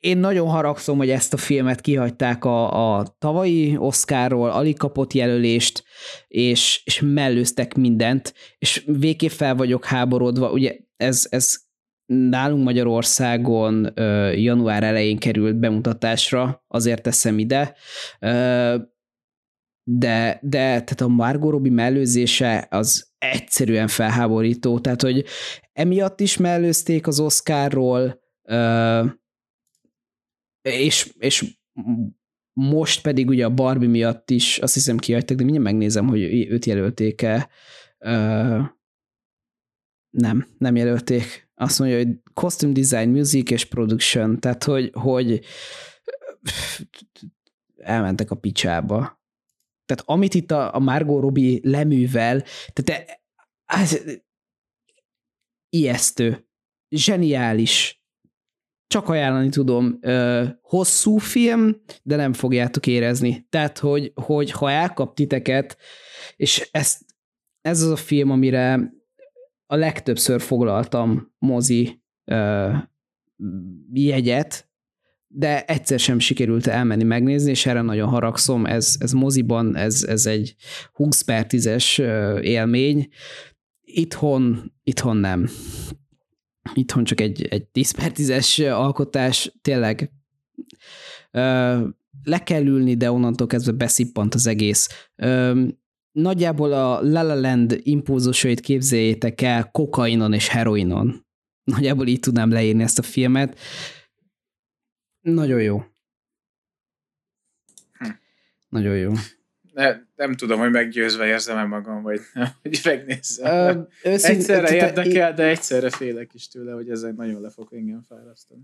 [0.00, 5.84] én nagyon haragszom, hogy ezt a filmet kihagyták a, a tavalyi Oscarról, alig kapott jelölést,
[6.28, 10.50] és, és mellőztek mindent, és végképp fel vagyok háborodva.
[10.50, 11.56] Ugye ez, ez
[12.06, 13.92] nálunk Magyarországon
[14.34, 17.76] január elején került bemutatásra, azért teszem ide,
[19.82, 25.24] de, de tehát a Margot Robbie mellőzése az egyszerűen felháborító, tehát hogy
[25.72, 28.20] emiatt is mellőzték az Oscarról,
[30.62, 31.56] és, és
[32.52, 36.64] most pedig ugye a Barbie miatt is azt hiszem kihagytak, de mindjárt megnézem, hogy őt
[36.64, 37.48] jelölték-e.
[37.98, 38.64] Uh,
[40.10, 41.50] nem, nem jelölték.
[41.54, 45.44] Azt mondja, hogy costume design, music és production, tehát hogy, hogy
[47.76, 49.20] elmentek a picsába.
[49.84, 53.20] Tehát amit itt a, a Margot Robbie leművel, tehát
[53.64, 54.00] ez
[55.68, 56.48] ijesztő,
[56.88, 57.99] zseniális,
[58.90, 63.46] csak ajánlani tudom, ö, hosszú film, de nem fogjátok érezni.
[63.48, 65.76] Tehát, hogy, hogy ha elkap titeket,
[66.36, 67.04] és ezt,
[67.60, 68.92] ez az a film, amire
[69.66, 72.70] a legtöbbször foglaltam mozi ö,
[73.92, 74.68] jegyet,
[75.26, 80.26] de egyszer sem sikerült elmenni megnézni, és erre nagyon haragszom, ez, ez moziban, ez, ez
[80.26, 80.54] egy
[80.92, 81.98] 20 per 10-es
[82.42, 83.08] élmény,
[83.80, 85.48] itthon, itthon nem
[86.74, 90.12] itthon csak egy, egy 10 per 10-es alkotás, tényleg
[91.30, 91.88] ö,
[92.22, 95.08] le kell ülni, de onnantól kezdve beszippant az egész.
[95.16, 95.64] Ö,
[96.12, 101.26] nagyjából a La La Land impulzusait képzeljétek el kokainon és heroinon.
[101.64, 103.58] Nagyjából így tudnám leírni ezt a filmet.
[105.20, 105.82] Nagyon jó.
[107.98, 108.08] Hm.
[108.68, 109.12] Nagyon jó
[109.72, 113.78] ne, nem tudom, hogy meggyőzve érzem-e magam, vagy nem, hogy megnézzem.
[113.78, 118.62] Uh, egyszerre érdekel, de egyszerre félek is tőle, hogy ezzel nagyon le fog engem fárasztani.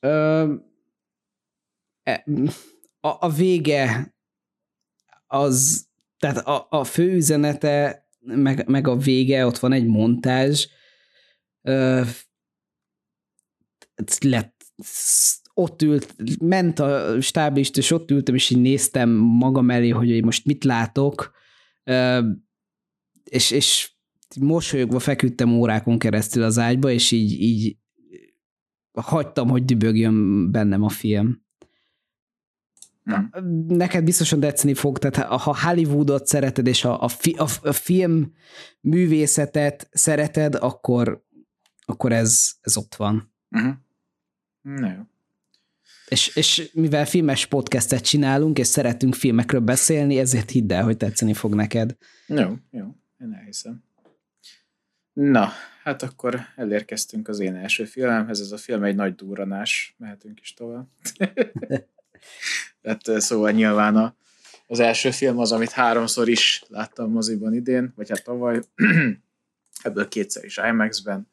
[0.00, 0.52] Uh,
[3.00, 4.14] a, a vége
[5.26, 5.86] az,
[6.18, 10.66] tehát a, a fő üzenete, meg, meg a vége, ott van egy montázs,
[11.62, 12.06] uh,
[14.20, 14.64] lett
[15.58, 20.44] ott ült, ment a stáblist, és ott ültem, és így néztem magam elé, hogy most
[20.44, 21.32] mit látok,
[23.24, 23.92] és, és
[24.40, 27.76] mosolyogva feküdtem órákon keresztül az ágyba, és így, így
[28.92, 31.44] hagytam, hogy dübögjön bennem a film.
[33.02, 33.30] Nem.
[33.68, 38.32] Neked biztosan tetszeni fog, tehát ha Hollywoodot szereted, és a, a, fi, a, a film
[38.80, 41.24] művészetet szereted, akkor,
[41.84, 43.32] akkor ez, ez ott van.
[43.50, 43.74] Uh-huh.
[44.62, 45.02] Na jó.
[46.08, 51.34] És, és mivel filmes podcastet csinálunk, és szeretünk filmekről beszélni, ezért hidd el, hogy tetszeni
[51.34, 51.96] fog neked.
[52.26, 52.84] Jó, jó,
[53.20, 53.84] én elhiszem.
[55.12, 55.48] Na,
[55.82, 60.54] hát akkor elérkeztünk az én első filmemhez, ez a film egy nagy durranás, mehetünk is
[60.54, 60.86] tovább.
[62.80, 64.16] Tehát szóval nyilván a
[64.66, 68.60] az első film az, amit háromszor is láttam moziban idén, vagy hát tavaly,
[69.82, 71.28] ebből kétszer is IMAX-ben,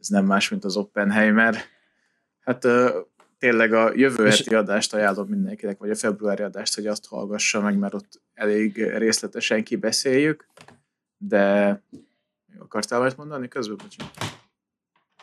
[0.00, 1.56] ez nem más, mint az Oppenheimer.
[2.40, 2.66] Hát
[3.38, 7.78] tényleg a jövő heti adást ajánlom mindenkinek, vagy a februári adást, hogy azt hallgassa meg,
[7.78, 10.46] mert ott elég részletesen kibeszéljük,
[11.18, 11.82] de
[12.58, 13.98] akartál valamit mondani közben, bocsi?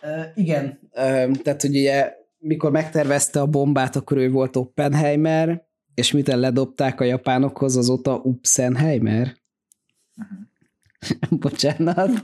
[0.01, 6.11] Uh, igen, uh, tehát hogy ugye mikor megtervezte a bombát, akkor ő volt Oppenheimer, és
[6.11, 9.37] miután ledobták a japánokhoz, azóta Upsenheimer.
[10.15, 11.39] Uh-huh.
[11.39, 12.21] Bocsánat,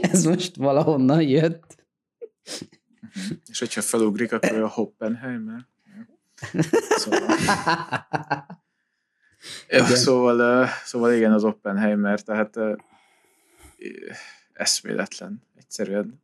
[0.00, 1.76] ez most valahonnan jött.
[3.50, 5.66] És hogyha felugrik, akkor a Hoppenheimer.
[6.96, 7.36] Szóval...
[9.68, 12.58] Jó, szóval, szóval igen, az Oppenheimer, tehát
[14.52, 15.42] eszméletlen.
[15.54, 16.22] Egyszerűen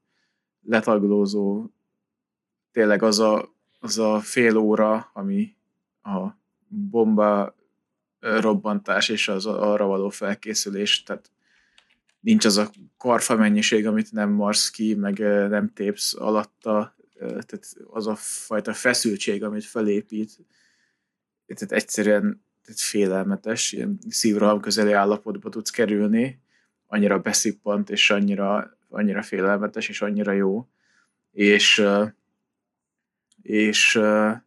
[0.63, 1.67] letaglózó,
[2.73, 5.57] tényleg az a, az a fél óra, ami
[6.03, 6.29] a
[6.69, 7.57] bomba
[8.19, 11.31] robbantás és az arra való felkészülés, tehát
[12.29, 15.19] nincs az a karfa mennyiség, amit nem marsz ki, meg
[15.49, 20.39] nem tépsz alatta, tehát az a fajta feszültség, amit felépít,
[21.47, 26.41] tehát egyszerűen tehát félelmetes, ilyen szívroham közeli állapotba tudsz kerülni,
[26.87, 30.69] annyira beszippant, és annyira, annyira félelmetes, és annyira jó.
[31.33, 31.85] És,
[33.43, 34.45] és e,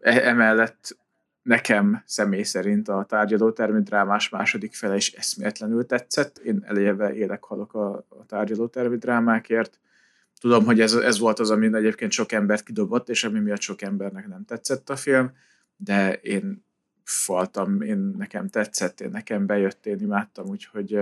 [0.00, 0.98] emellett
[1.42, 6.38] nekem személy szerint a tárgyalótermi drámás második fele is eszméletlenül tetszett.
[6.38, 9.78] Én eleve élek halok a, a tárgyalótermi drámákért.
[10.40, 13.82] Tudom, hogy ez, ez volt az, ami egyébként sok embert kidobott, és ami miatt sok
[13.82, 15.32] embernek nem tetszett a film,
[15.76, 16.64] de én
[17.04, 21.00] faltam, én nekem tetszett, én nekem bejött, én imádtam, úgyhogy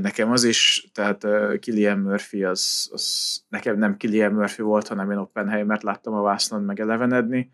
[0.00, 1.26] nekem az is, tehát
[1.58, 6.62] Killian Murphy az, az nekem nem Killian Murphy volt, hanem én Oppenheimert láttam a vásznon
[6.62, 7.50] megelevenedni.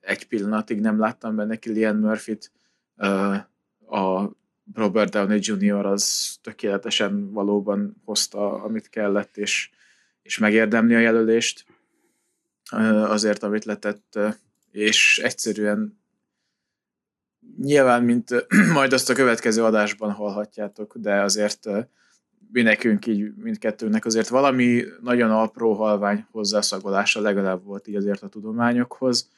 [0.00, 2.52] Egy pillanatig nem láttam benne Killian Murphy-t.
[3.86, 4.30] A
[4.74, 5.86] Robert Downey Jr.
[5.86, 9.70] az tökéletesen valóban hozta, amit kellett, és,
[10.22, 11.64] és megérdemli a jelölést
[13.04, 14.18] azért, amit letett,
[14.70, 15.98] és egyszerűen
[17.58, 21.68] nyilván, mint majd azt a következő adásban hallhatjátok, de azért
[22.52, 28.28] mi nekünk így mindkettőnek azért valami nagyon apró halvány hozzászagolása legalább volt így azért a
[28.28, 29.28] tudományokhoz,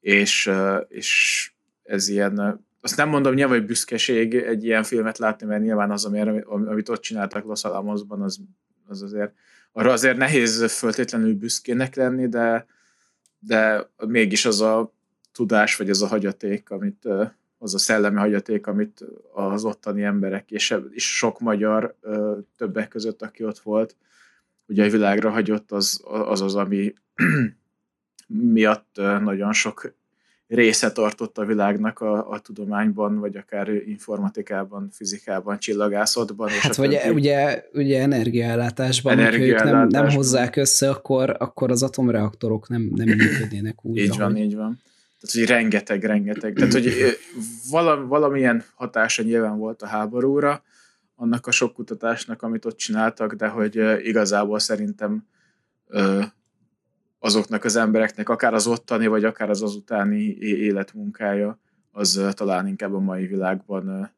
[0.00, 0.50] és,
[0.88, 1.50] és
[1.82, 6.04] ez ilyen, azt nem mondom nyilván, hogy büszkeség egy ilyen filmet látni, mert nyilván az,
[6.04, 8.40] amit, amit ott csináltak Los Alamosban, az,
[8.86, 9.32] az azért,
[9.72, 12.66] arra azért nehéz föltétlenül büszkének lenni, de,
[13.38, 14.92] de mégis az a
[15.32, 17.08] tudás, vagy az a hagyaték, amit,
[17.62, 21.96] az a szellemi hagyaték, amit az ottani emberek, és, és sok magyar
[22.56, 23.96] többek között, aki ott volt,
[24.66, 26.92] ugye a világra hagyott, az az, az ami
[28.54, 29.94] miatt nagyon sok
[30.46, 36.48] része tartott a világnak a, a tudományban, vagy akár informatikában, fizikában, csillagászatban.
[36.48, 37.14] Hát vagy többi.
[37.14, 39.88] ugye, ugye energiaellátásban, energiaellátásban.
[39.88, 43.96] nem, nem hozzák össze, akkor, akkor az atomreaktorok nem, nem működnének úgy.
[43.96, 44.78] Így van, így van.
[45.20, 46.54] Tehát, hogy rengeteg, rengeteg.
[46.54, 47.18] Tehát, hogy
[47.70, 50.62] vala, valamilyen hatása nyilván volt a háborúra,
[51.14, 55.26] annak a sok kutatásnak, amit ott csináltak, de hogy igazából szerintem
[57.18, 61.58] azoknak az embereknek, akár az ottani, vagy akár az azutáni életmunkája,
[61.90, 64.14] az talán inkább a mai világban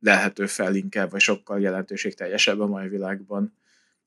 [0.00, 3.54] lehető fel inkább, vagy sokkal jelentőségteljesebb a mai világban.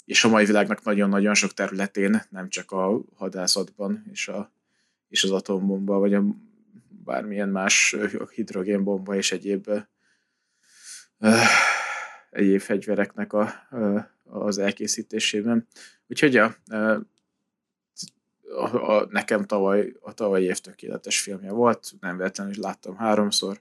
[0.06, 4.52] És a mai világnak nagyon-nagyon sok területén, nem csak a hadászatban és a
[5.14, 6.24] és az atombomba, vagy a
[7.04, 7.96] bármilyen más
[8.34, 9.70] hidrogénbomba és egyéb
[12.30, 13.54] egyéb fegyvereknek a,
[14.24, 15.68] az elkészítésében.
[16.08, 16.56] Úgyhogy ja,
[18.56, 23.60] a, a, nekem tavaly, a tavalyi év tökéletes filmje volt, nem véletlenül láttam háromszor,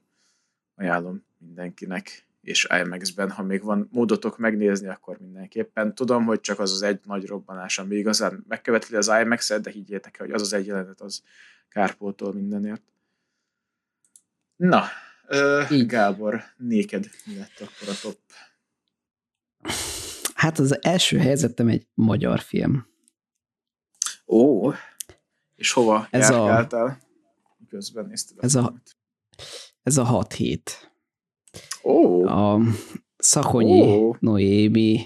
[0.74, 5.94] ajánlom mindenkinek, és IMAX-ben, ha még van módotok megnézni, akkor mindenképpen.
[5.94, 10.18] Tudom, hogy csak az az egy nagy robbanás, ami igazán megköveteli az IMAX-et, de higgyétek
[10.18, 11.22] el, hogy az az egy jelenet, az
[11.68, 12.82] kárpótol mindenért.
[14.56, 14.84] Na,
[15.26, 18.18] ö, Gábor, néked mi lett akkor a top?
[20.34, 22.86] Hát az első helyzetem egy magyar film.
[24.26, 24.70] Ó,
[25.54, 26.86] és hova ez járkáltál?
[26.86, 26.98] A,
[27.68, 28.74] Közben nézted ez a,
[29.82, 30.91] ez a hat hét.
[31.84, 32.24] Ó.
[32.24, 32.60] A
[33.16, 34.16] Szakonyi Ó.
[34.20, 35.00] Noémi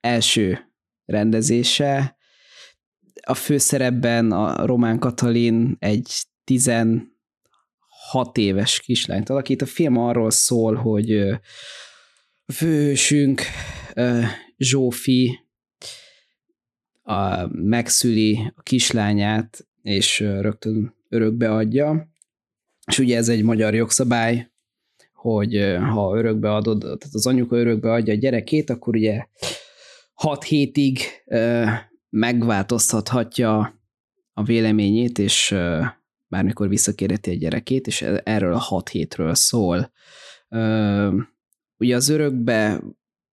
[0.00, 0.58] első
[1.04, 2.16] rendezése.
[3.26, 6.12] A főszerepben a Román Katalin egy
[6.44, 7.06] 16
[8.34, 9.62] éves kislányt alakít.
[9.62, 11.18] A film arról szól, hogy
[12.46, 13.42] a főhősünk
[14.56, 15.40] Zsófi
[17.02, 22.10] a, megszüli a kislányát, és rögtön örökbe adja,
[22.86, 24.51] és ugye ez egy magyar jogszabály,
[25.22, 29.26] hogy ha örökbe adod, tehát az anyuka örökbe adja a gyerekét, akkor ugye
[30.12, 30.98] 6 hétig
[32.10, 33.80] megváltoztathatja
[34.32, 35.54] a véleményét, és
[36.26, 39.92] bármikor visszakérheti a gyerekét, és e-, erről a 6 hétről szól.
[41.76, 42.82] Ugye az örökbe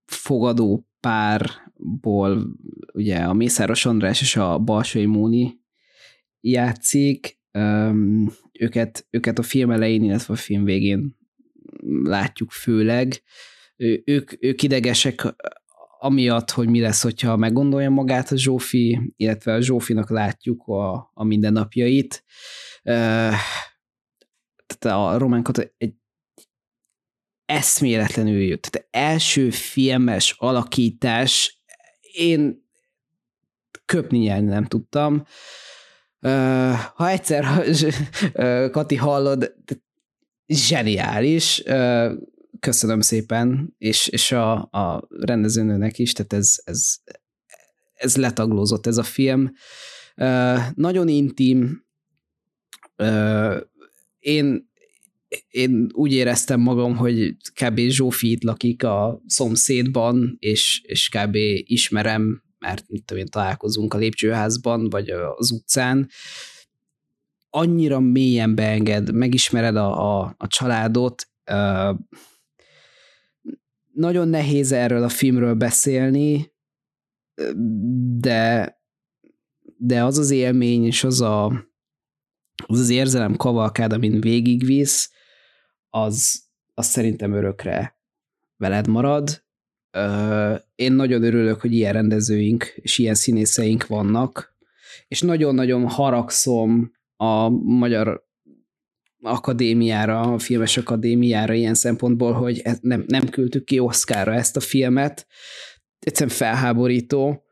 [0.05, 2.47] fogadó párból
[2.93, 5.59] ugye a Mészáros András és a Balsai Móni
[6.41, 7.39] játszik,
[8.59, 11.18] őket, őket a film elején, illetve a film végén
[12.03, 13.21] látjuk főleg.
[14.05, 15.35] Ők, ők idegesek
[15.99, 21.23] amiatt, hogy mi lesz, hogyha meggondolja magát a Zsófi, illetve a Zsófinak látjuk a, a
[21.23, 22.23] mindennapjait.
[22.83, 23.39] Tehát
[24.81, 25.93] a Román Kata egy
[27.45, 28.61] eszméletlenül jött.
[28.61, 31.61] Tehát első filmes alakítás,
[32.01, 32.67] én
[33.85, 35.23] köpni nem tudtam.
[36.93, 37.63] Ha egyszer,
[38.71, 39.53] Kati, hallod,
[40.53, 41.63] zseniális,
[42.59, 46.95] köszönöm szépen, és, és a, a rendezőnőnek is, tehát ez, ez,
[47.93, 49.51] ez letaglózott ez a film.
[50.73, 51.85] Nagyon intim,
[54.19, 54.69] én
[55.49, 57.79] én úgy éreztem magam, hogy kb.
[57.79, 61.35] Zsófi itt lakik a szomszédban, és, és kb.
[61.63, 66.09] ismerem, mert mit tudom én, találkozunk a lépcsőházban, vagy az utcán.
[67.49, 71.27] Annyira mélyen beenged, megismered a, a, a családot.
[73.93, 76.53] Nagyon nehéz erről a filmről beszélni,
[78.19, 78.77] de,
[79.77, 81.45] de az az élmény, és az a,
[82.67, 85.11] az, az érzelem kavalkád, amin végigvisz,
[85.89, 86.43] az,
[86.73, 87.97] az szerintem örökre
[88.57, 89.43] veled marad.
[90.75, 94.57] Én nagyon örülök, hogy ilyen rendezőink és ilyen színészeink vannak,
[95.07, 98.27] és nagyon-nagyon haragszom a magyar
[99.21, 105.27] akadémiára, a filmes akadémiára ilyen szempontból, hogy nem, nem küldtük ki Oszkára ezt a filmet.
[105.99, 107.43] Egyszerűen felháborító.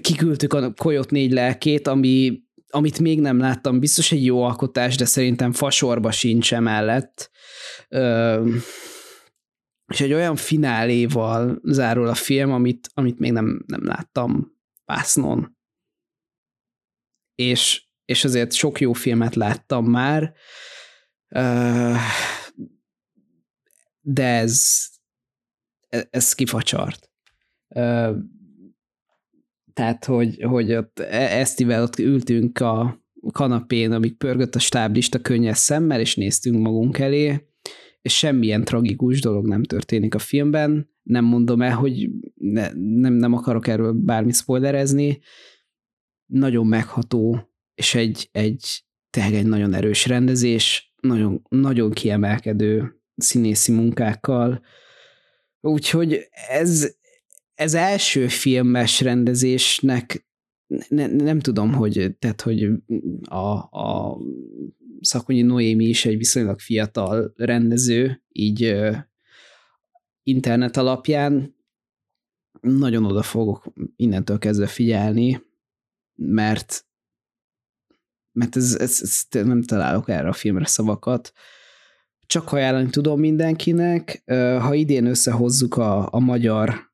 [0.00, 2.42] Kiküldtük a Koyot négy lelkét, ami
[2.72, 7.30] amit még nem láttam, biztos egy jó alkotás, de szerintem fasorba sincs emellett.
[9.86, 14.52] És egy olyan fináléval zárul a film, amit, amit még nem, nem láttam
[14.84, 15.58] pásznon.
[17.40, 20.32] És, és azért sok jó filmet láttam már,
[24.00, 24.86] de ez,
[26.10, 27.10] ez kifacsart.
[29.72, 35.58] Tehát, hogy, hogy ott e- Esztivel ott ültünk a kanapén, amíg pörgött a stáblista könnyes
[35.58, 37.48] szemmel, és néztünk magunk elé,
[38.02, 40.90] és semmilyen tragikus dolog nem történik a filmben.
[41.02, 45.20] Nem mondom el, hogy ne, nem, nem akarok erről bármi spoilerezni.
[46.30, 54.62] Nagyon megható, és egy, egy tényleg egy nagyon erős rendezés, nagyon, nagyon kiemelkedő színészi munkákkal.
[55.60, 56.94] Úgyhogy ez,
[57.54, 60.28] ez első filmes rendezésnek
[60.88, 62.68] ne, nem tudom, hogy, tehát, hogy
[63.22, 64.18] a, a
[65.00, 68.76] Szakonyi Noémi is egy viszonylag fiatal rendező, így
[70.22, 71.56] internet alapján
[72.60, 75.42] nagyon oda fogok innentől kezdve figyelni,
[76.22, 76.84] mert
[78.32, 81.32] mert ez, ez, ez, nem találok erre a filmre szavakat.
[82.26, 84.22] Csak ajánlani tudom mindenkinek.
[84.60, 86.92] Ha idén összehozzuk a, a magyar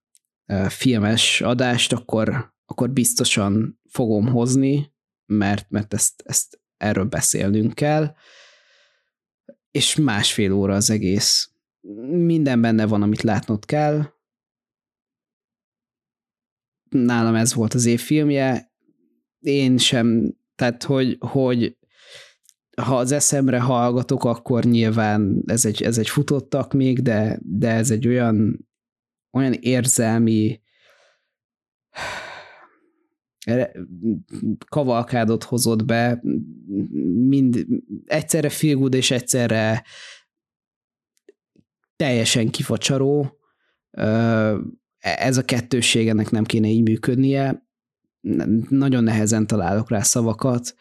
[0.69, 4.93] filmes adást, akkor, akkor biztosan fogom hozni,
[5.27, 8.15] mert, mert ezt, ezt erről beszélnünk kell,
[9.71, 11.51] és másfél óra az egész.
[12.11, 14.15] Minden benne van, amit látnod kell.
[16.89, 18.75] Nálam ez volt az év filmje.
[19.47, 21.77] Én sem, tehát hogy, hogy
[22.83, 27.91] ha az eszemre hallgatok, akkor nyilván ez egy, ez egy futottak még, de, de ez
[27.91, 28.69] egy olyan
[29.37, 30.61] olyan érzelmi
[34.69, 36.21] kavalkádot hozott be,
[37.29, 37.67] mind
[38.05, 39.85] egyszerre feel és egyszerre
[41.97, 43.39] teljesen kifacsaró.
[44.99, 47.66] Ez a kettőség ennek nem kéne így működnie.
[48.69, 50.75] Nagyon nehezen találok rá szavakat.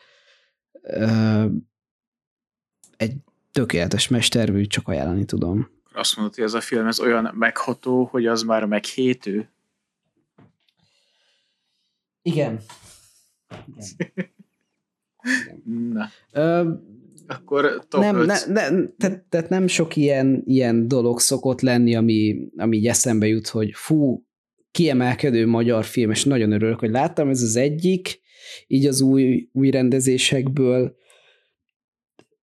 [2.97, 3.15] Egy
[3.51, 8.25] tökéletes mestermű, csak ajánlani tudom azt mondod, hogy ez a film ez olyan megható, hogy
[8.25, 9.49] az már meghétő?
[12.21, 12.59] Igen.
[13.63, 14.33] Igen.
[15.93, 16.09] Na.
[16.31, 16.73] Ö,
[17.27, 22.49] Akkor top nem, ne, ne, tehát, tehát nem sok ilyen, ilyen dolog szokott lenni, ami,
[22.57, 24.24] ami így eszembe jut, hogy fú,
[24.75, 28.19] kiemelkedő magyar film, és nagyon örülök, hogy láttam, ez az egyik,
[28.67, 30.95] így az új, új rendezésekből,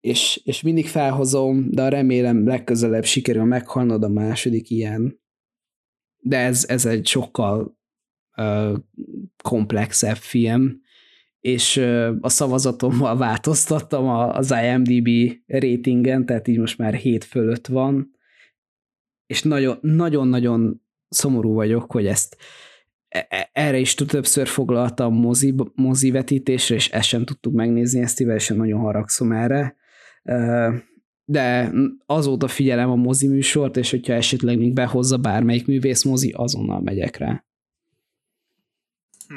[0.01, 5.21] és, és mindig felhozom, de remélem legközelebb sikerül meghalnod a második ilyen.
[6.19, 7.79] De ez, ez egy sokkal
[8.37, 8.77] uh,
[9.43, 10.81] komplexebb film,
[11.41, 15.09] és uh, a szavazatommal változtattam az IMDb
[15.47, 18.11] ratingen, tehát így most már 7 fölött van,
[19.27, 19.43] és
[19.81, 22.37] nagyon-nagyon szomorú vagyok, hogy ezt
[23.09, 28.21] e, e, erre is többször foglaltam mozi, mozi vetítésre, és ezt sem tudtuk megnézni, ezt
[28.21, 29.77] is nagyon haragszom erre,
[31.25, 31.73] de
[32.07, 37.17] azóta figyelem a mozi műsort, és hogyha esetleg még behozza bármelyik művész mozi, azonnal megyek
[37.17, 37.45] rá.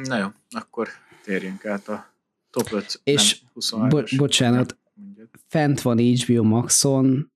[0.03, 0.87] Na jó, akkor
[1.23, 2.15] térjünk át a
[2.49, 3.41] top 5, és
[3.89, 4.77] bo- bocsánat,
[5.47, 7.31] fent van HBO Maxon,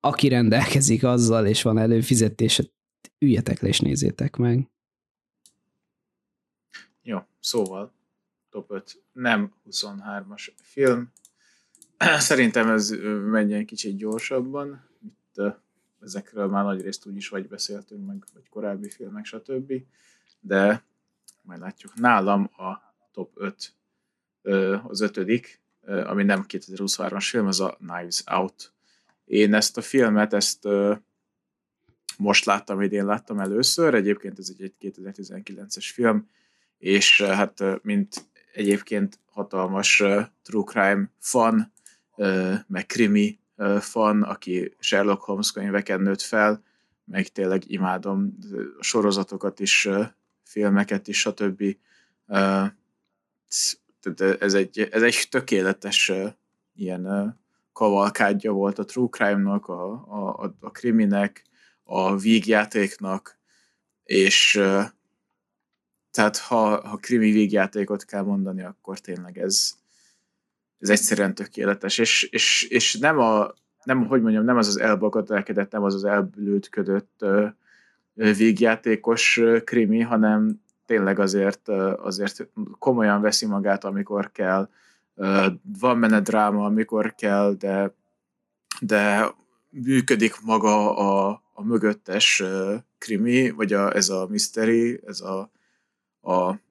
[0.00, 2.64] aki rendelkezik azzal, és van előfizetése,
[3.18, 4.68] üljetek le és nézzétek meg.
[7.02, 7.92] Jó, szóval
[8.50, 11.12] top 5 nem 23-as film,
[12.18, 12.90] Szerintem ez
[13.24, 14.88] menjen kicsit gyorsabban.
[15.04, 15.42] Itt
[16.00, 19.72] ezekről már nagy részt úgy is vagy beszéltünk, meg vagy korábbi filmek, stb.
[20.40, 20.84] De
[21.42, 21.94] majd látjuk.
[21.94, 23.74] Nálam a top 5
[24.86, 28.72] az ötödik, ami nem 2023-as film, az a Knives Out.
[29.24, 30.68] Én ezt a filmet, ezt
[32.18, 36.28] most láttam, idén láttam először, egyébként ez egy 2019-es film,
[36.78, 40.02] és hát mint egyébként hatalmas
[40.42, 41.72] true crime fan,
[42.66, 43.38] meg krimi
[43.80, 46.62] fan, aki Sherlock Holmes könyveken nőtt fel,
[47.04, 48.36] meg tényleg imádom
[48.78, 49.88] a sorozatokat is,
[50.42, 51.76] filmeket is, stb.
[54.38, 56.12] Ez egy, ez egy tökéletes
[56.74, 57.34] ilyen
[57.72, 61.44] kavalkádja volt a true crime-nak, a, a, a kriminek,
[61.86, 63.38] a vígjátéknak,
[64.04, 64.52] és
[66.10, 69.72] tehát ha, ha krimi vígjátékot kell mondani, akkor tényleg ez,
[70.78, 73.52] ez egyszerűen tökéletes, és, és, és nem a,
[73.84, 77.24] nem, hogy mondjam, nem az az elbakatelkedett, nem az az elbülődködött
[78.14, 84.68] végjátékos krimi, hanem tényleg azért, azért komolyan veszi magát, amikor kell,
[85.80, 87.94] van benne dráma, amikor kell, de,
[88.80, 89.30] de
[89.70, 92.42] működik maga a, a mögöttes
[92.98, 95.50] krimi, vagy a, ez a mystery, ez a,
[96.20, 96.64] a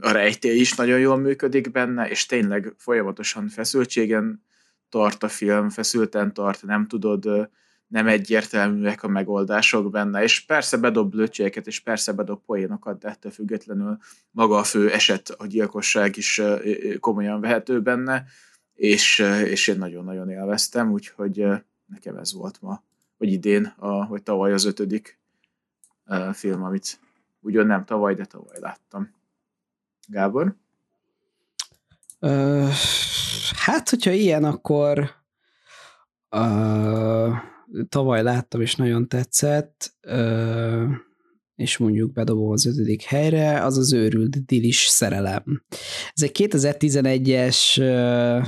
[0.00, 4.42] a rejtély is nagyon jól működik benne, és tényleg folyamatosan feszültségen
[4.88, 7.50] tart a film, feszülten tart, nem tudod,
[7.86, 13.32] nem egyértelműek a megoldások benne, és persze bedob blöcséket, és persze bedob poénokat, de ettől
[13.32, 13.98] függetlenül
[14.30, 16.42] maga a fő eset, a gyilkosság is
[17.00, 18.24] komolyan vehető benne,
[18.74, 21.46] és, és én nagyon-nagyon élveztem, úgyhogy
[21.86, 22.82] nekem ez volt ma,
[23.18, 25.18] vagy idén, a, vagy tavaly az ötödik
[26.32, 27.00] film, amit
[27.40, 29.10] ugyan nem tavaly, de tavaly láttam.
[30.06, 30.56] Gábor?
[32.20, 32.68] Uh,
[33.56, 35.10] hát, hogyha ilyen, akkor
[36.30, 37.36] uh,
[37.88, 40.88] tavaly láttam, és nagyon tetszett, uh,
[41.54, 45.64] és mondjuk bedobom az ötödik helyre, az az őrült Dilis szerelem.
[46.12, 48.46] Ez egy 2011-es uh,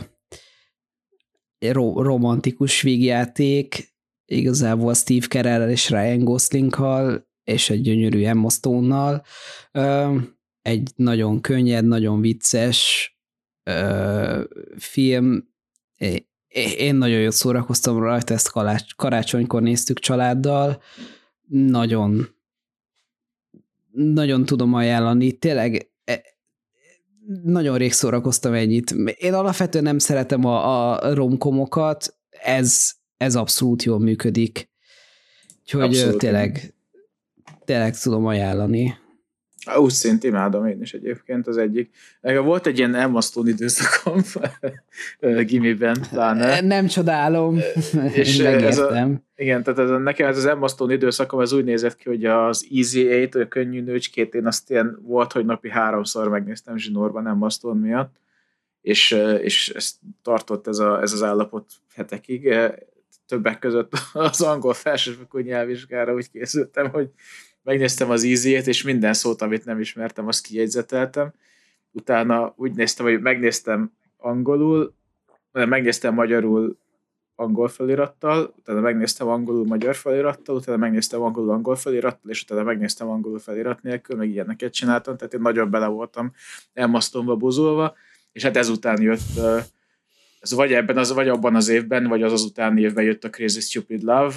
[1.72, 3.94] ro- romantikus vígjáték,
[4.30, 9.22] igazából Steve carell és Ryan Goslinggal, és egy gyönyörű Emma Stone-nal.
[9.72, 10.22] Uh,
[10.62, 13.08] egy nagyon könnyed, nagyon vicces
[14.76, 15.48] film.
[16.76, 18.52] Én nagyon jól szórakoztam rajta, ezt
[18.96, 20.82] karácsonykor néztük családdal.
[21.48, 22.28] Nagyon
[23.92, 25.32] nagyon tudom ajánlani.
[25.32, 26.22] Tényleg e,
[27.42, 28.90] nagyon rég szórakoztam ennyit.
[29.18, 34.68] Én alapvetően nem szeretem a, a romkomokat, ez, ez abszolút jól működik.
[35.62, 36.18] Úgyhogy abszolút.
[36.18, 36.74] tényleg,
[37.64, 38.98] tényleg tudom ajánlani.
[39.76, 41.90] Úgy szint imádom én is egyébként az egyik.
[42.20, 44.22] Nekem volt egy ilyen Emma Stone időszakom
[45.46, 46.60] gimiben pláne.
[46.60, 47.58] Nem csodálom,
[48.12, 51.64] és ez a, igen, tehát ez a, nekem ez az Emma Stone időszakom, ez úgy
[51.64, 55.70] nézett ki, hogy az Easy Eight, a könnyű nőcskét, én azt ilyen volt, hogy napi
[55.70, 58.14] háromszor megnéztem zsinórban Emma Stone miatt,
[58.80, 62.54] és, és ezt tartott ez, a, ez az állapot hetekig.
[63.30, 67.10] Többek között az angol felsőfokú nyelvvizsgára úgy készültem, hogy
[67.62, 71.32] megnéztem az easy és minden szót, amit nem ismertem, azt kijegyzeteltem.
[71.90, 74.94] Utána úgy néztem, hogy megnéztem angolul,
[75.52, 76.78] megnéztem magyarul
[77.34, 83.08] angol felirattal, utána megnéztem angolul magyar felirattal, utána megnéztem angolul angol felirattal, és utána megnéztem
[83.08, 86.32] angolul felirat nélkül, meg ilyeneket csináltam, tehát én nagyon bele voltam
[86.72, 87.94] elmasztomba, buzulva,
[88.32, 89.40] és hát ezután jött
[90.40, 93.30] ez vagy ebben az, vagy abban az évben, vagy az az utáni évben jött a
[93.30, 94.34] Crazy Stupid Love,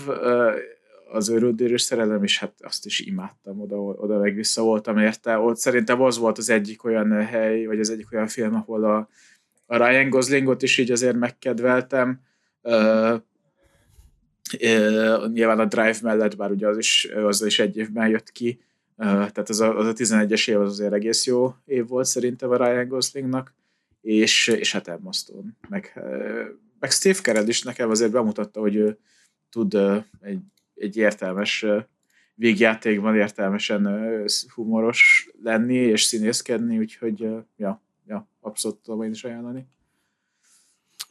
[1.14, 5.38] az öröldérős szerelem, és hát azt is imádtam, oda, oda meg vissza voltam érte.
[5.38, 9.10] Ott szerintem az volt az egyik olyan hely, vagy az egyik olyan film, ahol a,
[9.66, 12.22] a Ryan Goslingot is így azért megkedveltem.
[12.62, 13.14] Uh,
[14.62, 18.60] uh, nyilván a Drive mellett, bár ugye az is, az is egy évben jött ki,
[18.98, 22.50] uh, tehát az a, az a 11-es év az azért egész jó év volt szerintem
[22.50, 23.54] a Ryan Goslingnak,
[24.04, 26.02] és, és hát Emma Stone, meg,
[26.80, 28.98] meg Steve Carell is nekem azért bemutatta, hogy ő
[29.50, 29.78] tud
[30.22, 30.42] egy,
[30.76, 31.66] egy értelmes
[32.36, 33.88] végjátékban értelmesen
[34.54, 37.20] humoros lenni és színészkedni, úgyhogy
[37.58, 39.68] ja, ja abszolút tudom én is ajánlani.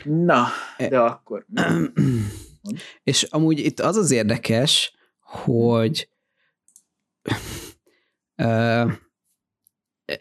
[0.04, 0.46] Na,
[0.76, 1.46] e- de akkor...
[3.02, 6.08] és amúgy itt az az érdekes, hogy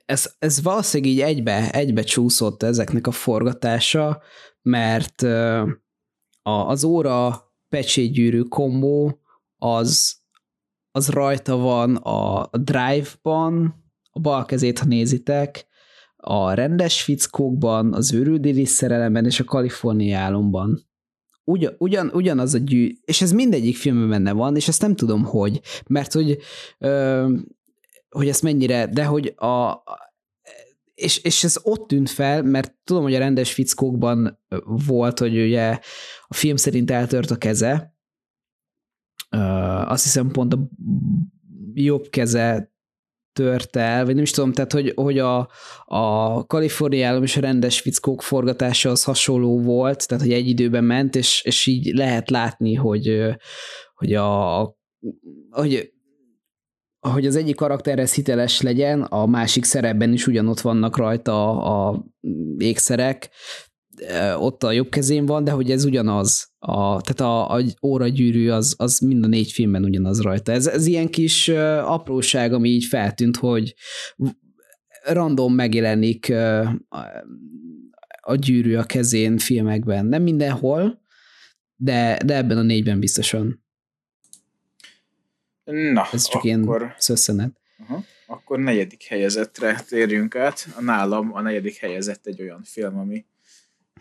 [0.05, 4.21] ez, ez valószínűleg így egybe, egybe csúszott ezeknek a forgatása,
[4.61, 5.21] mert
[6.43, 9.19] az óra pecsétgyűrű kombó
[9.57, 10.15] az,
[10.91, 15.69] az rajta van a Drive-ban, a bal kezét, ha nézitek,
[16.15, 20.89] a rendes fickókban, az őrüldéli szerelemben és a kaliforniálomban.
[21.43, 25.23] Ugyan, ugyan, ugyanaz a gyű, és ez mindegyik filmben benne van, és ezt nem tudom,
[25.23, 26.37] hogy, mert hogy,
[26.77, 27.33] ö,
[28.11, 29.83] hogy ezt mennyire, de hogy a,
[30.93, 34.39] és, és ez ott tűnt fel, mert tudom, hogy a rendes fickókban
[34.87, 35.79] volt, hogy ugye
[36.27, 37.95] a film szerint eltört a keze,
[39.85, 40.69] azt hiszem pont a
[41.73, 42.71] jobb keze
[43.33, 45.49] tört el, vagy nem is tudom, tehát hogy, hogy a,
[45.85, 51.15] a kaliforniálom és a rendes fickók forgatása az hasonló volt, tehát hogy egy időben ment,
[51.15, 53.21] és, és így lehet látni, hogy,
[53.93, 54.59] hogy a,
[55.49, 55.93] hogy
[57.09, 62.05] hogy az egyik karakterhez hiteles legyen, a másik szerepben is ugyanott vannak rajta a, a
[62.57, 63.29] ékszerek,
[64.37, 66.49] ott a jobb kezén van, de hogy ez ugyanaz.
[66.59, 70.51] A, tehát a, a óragyűrű az, az mind a négy filmben ugyanaz rajta.
[70.51, 71.47] Ez, ez ilyen kis
[71.85, 73.73] apróság, ami így feltűnt, hogy
[75.03, 76.33] random megjelenik
[78.21, 80.05] a gyűrű a kezén filmekben.
[80.05, 81.01] Nem mindenhol,
[81.75, 83.60] de, de ebben a négyben biztosan.
[85.71, 86.45] Na, Ez csak akkor...
[86.45, 87.51] ilyen szösszenet.
[87.79, 88.03] Uh-huh.
[88.27, 90.67] Akkor negyedik helyezettre térjünk át.
[90.75, 93.25] A nálam a negyedik helyezett egy olyan film, ami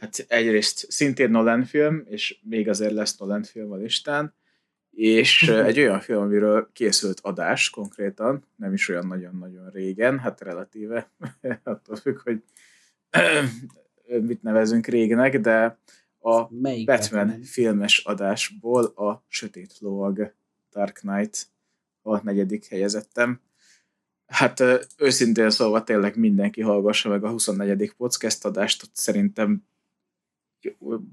[0.01, 4.35] hát egyrészt szintén Nolan film, és még azért lesz Nolan film a listán,
[4.91, 11.11] és egy olyan film, amiről készült adás konkrétan, nem is olyan nagyon-nagyon régen, hát relatíve,
[11.65, 12.43] attól függ, hogy
[14.29, 15.79] mit nevezünk régenek, de
[16.21, 20.35] a Melyik Batman Batman filmes adásból a Sötét Lovag
[20.73, 21.49] Dark Knight
[22.03, 23.41] a negyedik helyezettem.
[24.27, 24.63] Hát
[24.99, 27.93] őszintén szólva tényleg mindenki hallgassa meg a 24.
[27.97, 29.65] podcast adást, ott szerintem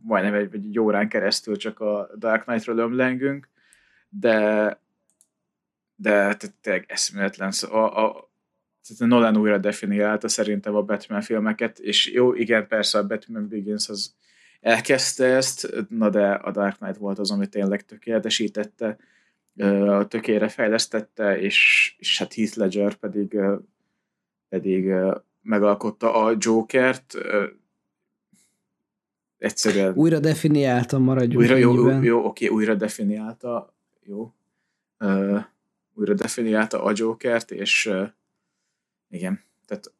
[0.01, 3.49] majdnem egy, egy órán keresztül csak a Dark Knight-ról ömlengünk,
[4.09, 4.79] de
[5.99, 7.51] de tényleg eszméletlen.
[7.69, 8.29] A, a,
[8.99, 13.89] a Nolan újra definiálta szerintem a Batman filmeket, és jó, igen, persze a Batman Begins
[13.89, 14.15] az
[14.61, 18.97] elkezdte ezt, na de a Dark Knight volt az, ami tényleg tökéletesítette,
[20.07, 23.39] tökére fejlesztette, és, és hát Heath Ledger pedig,
[24.49, 24.93] pedig
[25.41, 27.17] megalkotta a Jokert,
[29.37, 29.93] egyszerűen...
[29.95, 33.73] Újra definiálta, maradjunk újra, jó, jó, jó, oké, újra definiálta,
[34.03, 34.33] jó.
[35.93, 37.91] Újra definiálta a Jokert, és
[39.09, 39.91] igen, tehát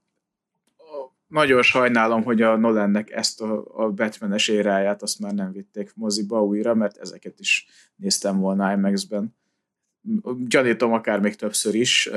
[1.27, 6.43] nagyon sajnálom, hogy a Nolannek ezt a, a Batman-es éráját azt már nem vitték moziba
[6.43, 9.35] újra, mert ezeket is néztem volna IMAX-ben.
[10.47, 12.09] Gyanítom akár még többször is,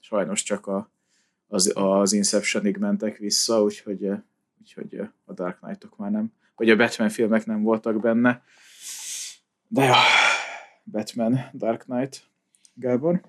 [0.00, 0.90] sajnos csak a,
[1.46, 4.10] az, az Inceptionig mentek vissza, úgyhogy,
[4.60, 8.42] úgyhogy a Dark Knight-ok már nem hogy a Batman filmek nem voltak benne.
[9.68, 9.94] De ja,
[10.84, 12.22] Batman, Dark Knight,
[12.74, 13.20] Gábor?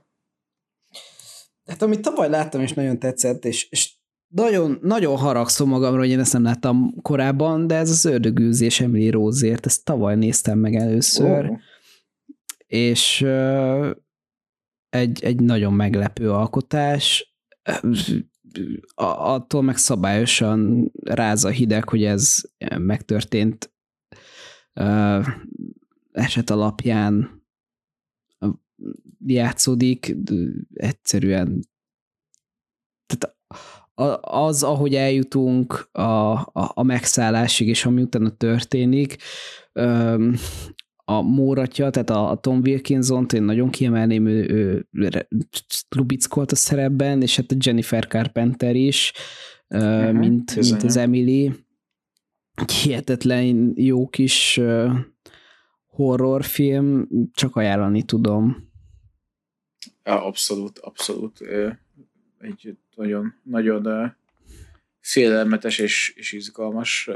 [1.66, 3.94] Hát amit tavaly láttam, és nagyon tetszett, és, és
[4.28, 9.10] nagyon, nagyon haragszom magamra, hogy én ezt nem láttam korábban, de ez az ördögűzés Emily
[9.10, 11.60] Rózért, ezt tavaly néztem meg először, oh.
[12.68, 13.90] és uh,
[14.96, 17.36] egy, egy nagyon meglepő alkotás,
[18.96, 22.36] attól meg szabályosan ráz a hideg, hogy ez
[22.78, 23.74] megtörtént
[26.12, 27.44] eset alapján
[29.26, 30.16] játszódik,
[30.74, 31.60] egyszerűen
[33.06, 33.36] tehát
[34.22, 39.18] az, ahogy eljutunk a, a, a megszállásig, és ami utána történik,
[41.06, 44.88] a Móratja, tehát a, a Tom wilkinson én nagyon kiemelném, ő, ő
[45.90, 49.14] Lubickolt a szerepben, és hát a Jennifer Carpenter is,
[49.68, 51.52] uh-huh, mint, mint az Emily.
[52.56, 54.60] Egy hihetetlen jó kis
[55.86, 58.70] horrorfilm, csak ajánlani tudom.
[60.04, 61.40] Abszolút, abszolút.
[62.40, 64.14] Egy nagyon, nagyon
[65.00, 67.10] félelmetes és, és izgalmas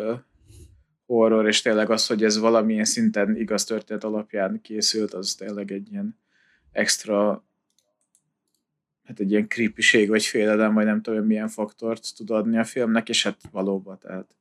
[1.10, 5.92] horror, és tényleg az, hogy ez valamilyen szinten igaz történet alapján készült, az tényleg egy
[5.92, 6.18] ilyen
[6.72, 7.44] extra
[9.04, 13.10] hát egy ilyen creepység, vagy félelem, vagy nem tudom, milyen faktort tud adni a filmnek,
[13.10, 14.36] és hát valóban, tehát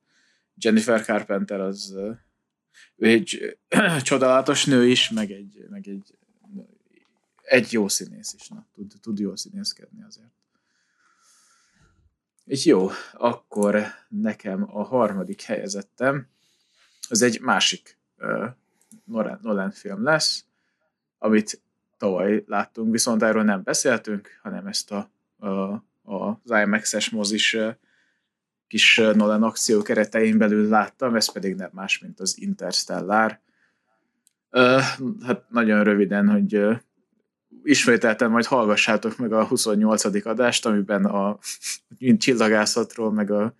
[0.55, 1.95] Jennifer Carpenter az
[2.95, 3.57] ő egy
[4.01, 6.17] csodálatos nő is, meg egy, meg egy,
[7.41, 10.31] egy jó színész is, na, tud, tud jól színészkedni azért.
[12.45, 16.27] És jó, akkor nekem a harmadik helyezettem,
[17.11, 18.45] az egy másik uh,
[19.41, 20.45] Nolan, film lesz,
[21.17, 21.61] amit
[21.97, 25.47] tavaly láttunk, viszont erről nem beszéltünk, hanem ezt a, a,
[26.11, 27.57] a az IMAX-es mozis
[28.67, 33.39] kis Nolan akció keretein belül láttam, ez pedig nem más, mint az Interstellar.
[34.51, 34.81] Uh,
[35.25, 36.77] hát nagyon röviden, hogy uh,
[37.63, 40.25] ismételten majd hallgassátok meg a 28.
[40.25, 41.37] adást, amiben a
[41.97, 43.53] mint csillagászatról, meg a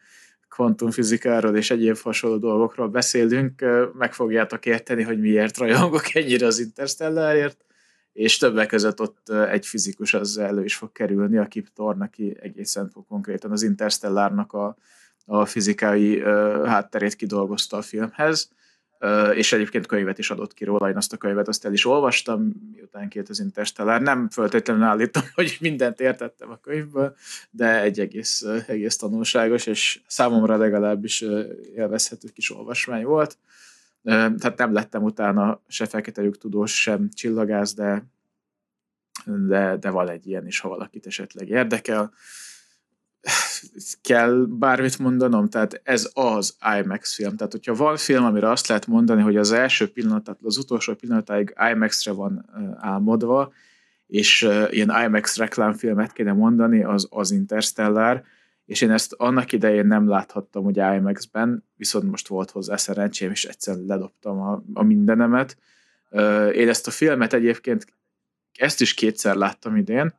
[0.59, 7.65] kvantumfizikáról és egyéb hasonló dolgokról beszélünk, meg fogjátok érteni, hogy miért rajongok ennyire az Interstellárért,
[8.13, 12.37] és többek között ott egy fizikus az elő is fog kerülni, a Kip Thorne, aki
[12.41, 14.77] egészen konkrétan az Interstellárnak a,
[15.25, 16.21] a fizikai
[16.65, 18.51] hátterét kidolgozta a filmhez,
[19.33, 22.51] és egyébként könyvet is adott ki róla, én azt a könyvet azt el is olvastam,
[22.73, 24.01] miután két az Interstellár.
[24.01, 27.15] Nem feltétlenül állítom, hogy mindent értettem a könyvből,
[27.49, 31.25] de egy egész, egész tanulságos, és számomra legalábbis
[31.75, 33.37] élvezhető kis olvasmány volt.
[34.03, 38.03] Tehát nem lettem utána se fekete tudós, sem csillagász, de,
[39.25, 42.13] de, de van egy ilyen is, ha valakit esetleg érdekel.
[44.01, 47.35] Kell bármit mondanom, tehát ez az IMAX film.
[47.35, 50.93] Tehát, hogyha van film, amire azt lehet mondani, hogy az első pillanat, tehát az utolsó
[50.93, 53.53] pillanatáig IMAX-re van álmodva,
[54.07, 58.23] és ilyen IMAX reklámfilmet kéne mondani, az az Interstellar,
[58.65, 63.45] és én ezt annak idején nem láthattam ugye IMAX-ben, viszont most volt hozzá szerencsém, és
[63.45, 65.57] egyszer ledobtam a, a mindenemet.
[66.53, 67.85] Én ezt a filmet egyébként
[68.53, 70.13] ezt is kétszer láttam idén,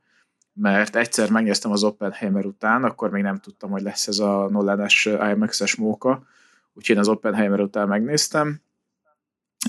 [0.60, 5.06] mert egyszer megnéztem az Oppenheimer után, akkor még nem tudtam, hogy lesz ez a Nolan-es
[5.06, 6.26] IMAX-es móka,
[6.72, 8.60] úgyhogy én az Oppenheimer után megnéztem,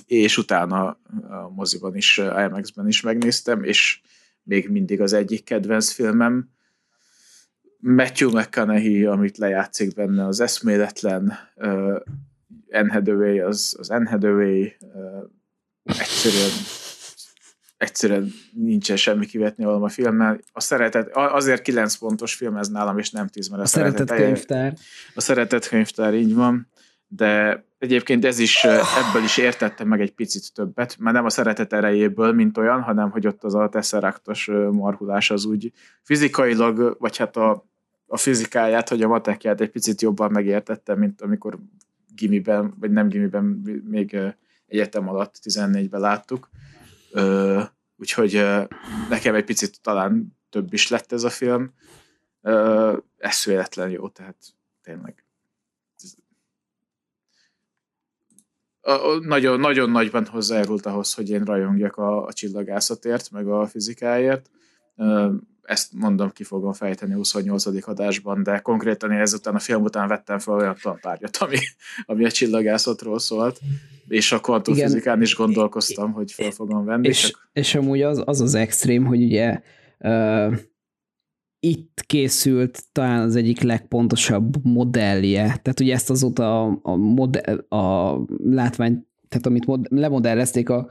[0.06, 0.88] és utána
[1.30, 4.02] a moziban is, IMAX-ben is megnéztem, és
[4.44, 6.50] még mindig az egyik kedvenc filmem,
[7.78, 12.00] Matthew McConaughey, amit lejátszik benne, az eszméletlen, uh,
[12.72, 14.74] Anne az, az Anne uh,
[15.84, 16.52] egyszerűen
[17.82, 20.40] egyszerűen nincsen semmi kivetni valami a filmmel.
[20.52, 23.98] A szeretet, azért 9 pontos film ez nálam, és nem 10, mert a, a szeretet,
[23.98, 24.74] szeretet könyvtár.
[25.16, 26.68] A szeretet könyvtár, így van.
[27.08, 31.74] De egyébként ez is, ebből is értettem meg egy picit többet, mert nem a szeretet
[31.74, 35.72] erejéből, mint olyan, hanem hogy ott az a teszeraktos marhulás az úgy
[36.02, 37.70] fizikailag, vagy hát a
[38.14, 41.60] a fizikáját, hogy a matekját egy picit jobban megértettem, mint amikor
[42.16, 43.44] gimiben, vagy nem gimiben,
[43.90, 44.18] még
[44.68, 46.50] egyetem alatt 14-ben láttuk.
[47.98, 48.34] Úgyhogy
[49.10, 51.74] nekem egy picit talán több is lett ez a film.
[53.18, 54.38] Ez véletlen jó, tehát
[54.82, 55.26] tényleg.
[59.22, 64.50] Nagyon, nagyon nagyban hozzájárult ahhoz, hogy én rajongjak a, a csillagászatért, meg a fizikáért
[65.72, 67.88] ezt mondom, ki fogom fejteni a 28.
[67.88, 71.58] adásban, de konkrétan én ezután a film után vettem fel olyan tantárgyat, ami,
[72.06, 73.60] ami a csillagászatról szólt,
[74.12, 77.08] és a kvantumfizikán is gondolkoztam, hogy fel fogom venni.
[77.08, 77.50] És, csak...
[77.54, 79.62] és amúgy az, az az extrém, hogy ugye
[80.00, 80.56] uh,
[81.60, 88.18] itt készült talán az egyik legpontosabb modellje, tehát ugye ezt azóta a, a, modell, a
[88.44, 90.90] látvány, tehát amit mod, lemodellezték a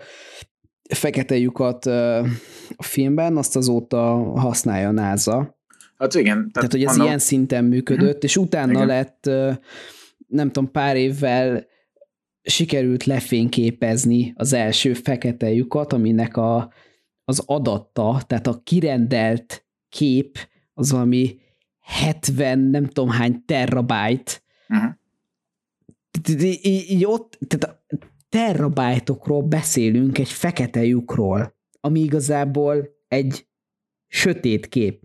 [0.94, 1.86] fekete lyukat
[2.76, 5.58] a filmben, azt azóta használja a NASA.
[5.96, 6.36] Hát igen.
[6.36, 7.06] Tehát, tehát hogy ez mondom.
[7.06, 8.18] ilyen szinten működött, mm-hmm.
[8.20, 8.86] és utána igen.
[8.86, 9.30] lett,
[10.26, 11.68] nem tudom, pár évvel
[12.42, 16.72] sikerült lefényképezni az első fekete lyukat, aminek a,
[17.24, 20.38] az adatta, tehát a kirendelt kép
[20.74, 21.38] az valami
[21.80, 24.32] 70, nem tudom hány terabyte.
[24.68, 24.90] Uh-huh.
[26.40, 27.84] Így, így ott, tehát
[28.28, 33.46] terabájtokról beszélünk egy fekete lyukról, ami igazából egy
[34.06, 35.02] sötét kép.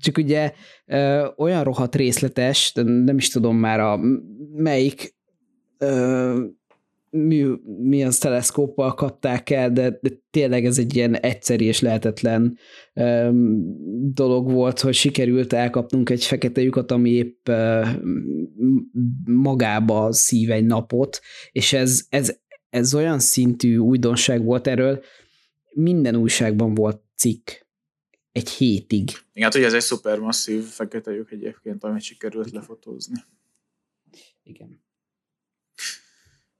[0.00, 0.52] Csak ugye
[0.86, 4.00] ö, olyan rohadt részletes, nem is tudom már a
[4.52, 5.18] melyik
[5.80, 6.44] ö,
[7.10, 7.46] mi,
[7.82, 12.58] mi az teleszkóppal kapták el, de, de tényleg ez egy ilyen egyszerű és lehetetlen
[12.94, 13.64] um,
[14.12, 17.88] dolog volt, hogy sikerült elkapnunk egy fekete lyukat, ami épp uh,
[19.24, 21.20] magába szív egy napot,
[21.52, 22.38] és ez, ez,
[22.70, 25.02] ez olyan szintű újdonság volt erről,
[25.70, 27.50] minden újságban volt cikk.
[28.32, 29.10] Egy hétig.
[29.32, 33.24] Igen, hát ugye ez egy szupermasszív fekete lyuk egyébként, amit sikerült lefotózni.
[34.42, 34.88] Igen.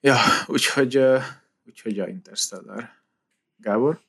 [0.01, 0.17] Ja,
[0.47, 1.01] úgyhogy,
[1.67, 2.89] úgyhogy a Interstellar.
[3.57, 4.01] Gábor?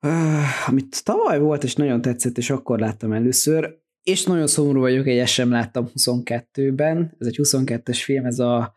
[0.00, 5.06] Uh, amit tavaly volt, és nagyon tetszett, és akkor láttam először, és nagyon szomorú vagyok,
[5.06, 8.74] egy sem láttam 22-ben, ez egy 22-es film, ez a,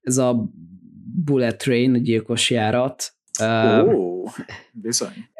[0.00, 0.50] ez a
[1.24, 3.14] Bullet Train, a gyilkos járat.
[3.42, 4.30] Ó, uh,
[4.72, 5.30] bizony.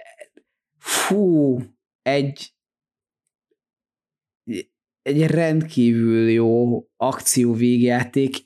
[0.78, 1.59] Fú,
[2.02, 2.55] egy
[5.02, 8.36] egy rendkívül jó akció végjáték,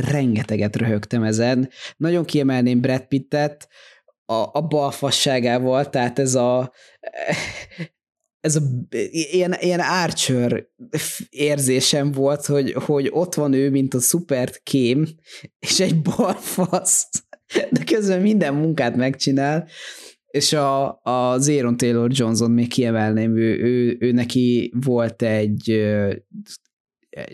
[0.00, 1.70] rengeteget röhögtem ezen.
[1.96, 3.68] Nagyon kiemelném Brad Pittet
[4.24, 6.72] a, a balfasságával, tehát ez a
[8.40, 8.60] ez a
[9.10, 10.66] ilyen, ilyen Archer
[11.30, 15.06] érzésem volt, hogy, hogy ott van ő, mint a szupert kém,
[15.58, 17.08] és egy balfasz,
[17.70, 19.68] de közben minden munkát megcsinál,
[20.30, 25.70] és a, a Zéron Taylor Johnson még kiemelném, ő, ő, ő neki volt egy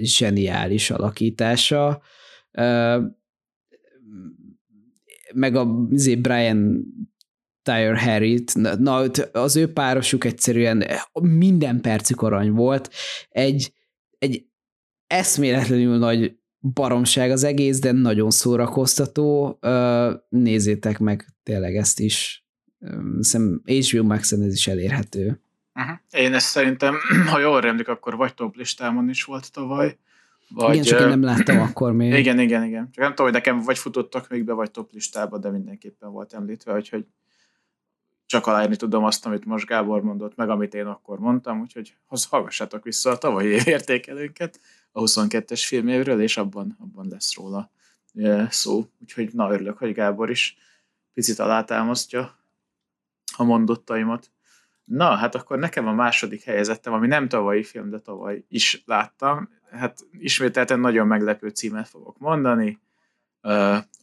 [0.01, 2.03] zseniális alakítása,
[5.35, 6.85] meg a izé, Brian
[7.63, 8.97] Tyre Harry-t, na,
[9.33, 10.85] az ő párosuk egyszerűen
[11.21, 12.91] minden percük arany volt,
[13.29, 13.73] egy,
[14.19, 14.47] egy
[15.07, 19.59] eszméletlenül nagy baromság az egész, de nagyon szórakoztató.
[20.29, 22.47] Nézzétek meg tényleg ezt is.
[23.21, 25.41] Szerintem HBO max ez is elérhető.
[25.77, 25.97] Uh-huh.
[26.11, 26.97] Én ezt szerintem,
[27.33, 29.99] ha jól remlik, akkor vagy top listámon is volt tavaly.
[30.49, 32.13] Vagy, igen, csak én nem láttam akkor még.
[32.13, 32.91] Igen, igen, igen.
[32.91, 36.33] Csak nem tudom, hogy nekem vagy futottak még be, vagy top listába, de mindenképpen volt
[36.33, 37.07] említve, úgyhogy
[38.27, 41.97] csak aláírni tudom azt, amit most Gábor mondott, meg amit én akkor mondtam, úgyhogy
[42.29, 44.61] hallgassátok vissza a tavalyi értékelőnket
[44.93, 47.71] a 22-es filmévről, és abban, abban lesz róla
[48.49, 48.87] szó.
[49.01, 50.57] Úgyhogy na, örülök, hogy Gábor is
[51.13, 52.39] picit alátámasztja
[53.37, 54.31] a mondottaimat.
[54.87, 59.49] Na, hát akkor nekem a második helyezettem, ami nem tavalyi film, de tavaly is láttam.
[59.71, 62.81] Hát ismételten nagyon meglepő címet fogok mondani.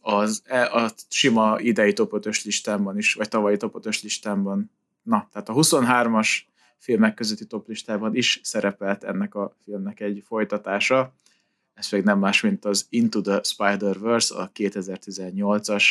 [0.00, 4.70] Az, e, a sima idei top listámban is, vagy tavalyi top listámban.
[5.02, 6.38] Na, tehát a 23-as
[6.78, 11.14] filmek közötti top listában is szerepelt ennek a filmnek egy folytatása.
[11.74, 15.84] Ez pedig nem más, mint az Into the Spider-Verse, a 2018-as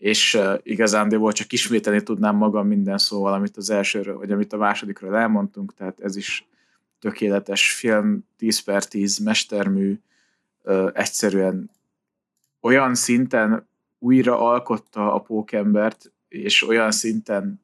[0.00, 4.56] és uh, igazándiból csak ismételni tudnám magam minden szóval, amit az elsőről, vagy amit a
[4.56, 6.48] másodikról elmondtunk, tehát ez is
[6.98, 9.98] tökéletes film, 10 per 10 mestermű,
[10.62, 11.70] uh, egyszerűen
[12.60, 13.68] olyan szinten
[13.98, 17.60] újra alkotta a pókembert, és olyan szinten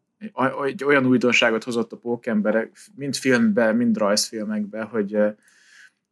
[0.65, 5.17] egy olyan újdonságot hozott a pókemberek, mind filmbe, mind rajzfilmekbe, hogy,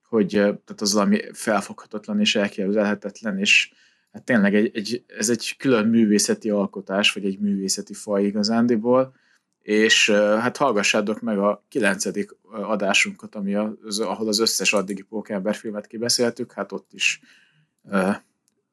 [0.08, 3.72] hogy tehát az valami felfoghatatlan és elképzelhetetlen, és
[4.14, 9.14] hát tényleg egy, egy, ez egy külön művészeti alkotás, vagy egy művészeti faj igazándiból,
[9.62, 15.86] és hát hallgassátok meg a kilencedik adásunkat, ami az, ahol az összes addigi Pókember filmet
[15.86, 17.20] kibeszéltük, hát ott is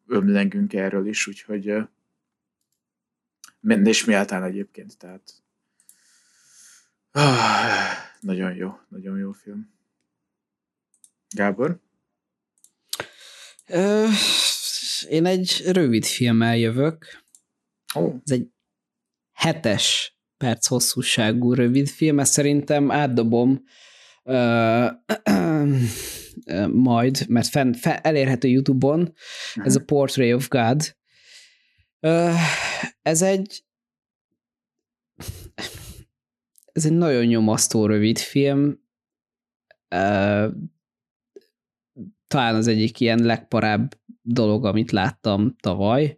[0.08, 1.74] ömlengünk erről is, úgyhogy
[3.84, 5.34] és méltán egyébként, tehát
[7.12, 9.74] ah, nagyon jó, nagyon jó film.
[11.30, 11.80] Gábor?
[15.10, 17.24] Én egy rövid filmmel jövök.
[17.94, 18.16] Oh.
[18.26, 18.48] Ez egy
[19.32, 23.64] hetes perc hosszúságú rövid film, ezt szerintem átdobom
[24.24, 24.92] uh,
[26.68, 29.14] majd, mert fenn, fenn, elérhető YouTube-on,
[29.54, 30.96] ez a Portrait of God.
[32.00, 32.36] Uh,
[33.02, 33.64] ez egy
[36.72, 38.80] ez egy nagyon nyomasztó rövid film.
[39.96, 40.52] Uh,
[42.28, 46.18] talán az egyik ilyen legparább dolog, amit láttam tavaly.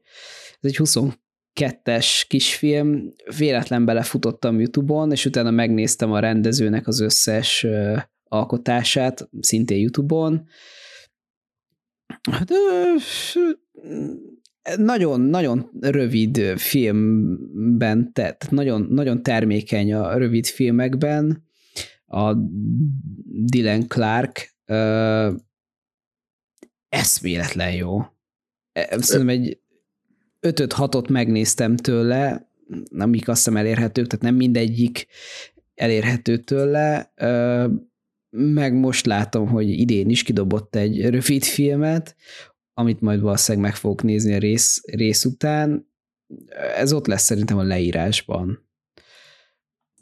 [0.62, 7.66] Ez egy 22-es kisfilm, véletlen belefutottam YouTube-on, és utána megnéztem a rendezőnek az összes
[8.24, 10.48] alkotását, szintén YouTube-on.
[12.32, 12.52] Hát,
[14.78, 21.44] nagyon, nagyon rövid filmben tett, nagyon, nagyon termékeny a rövid filmekben.
[22.06, 22.34] A
[23.46, 24.56] Dylan Clark
[26.94, 28.00] eszméletlen jó.
[28.90, 29.60] Szerintem egy
[30.42, 32.50] 5-6-ot megnéztem tőle,
[32.98, 35.08] amik azt hiszem elérhetők, tehát nem mindegyik
[35.76, 37.14] elérhető tőle,
[38.30, 42.16] meg most látom, hogy idén is kidobott egy rövid filmet,
[42.74, 45.92] amit majd valószínűleg meg fogok nézni a rész, rész után.
[46.76, 48.68] Ez ott lesz szerintem a leírásban.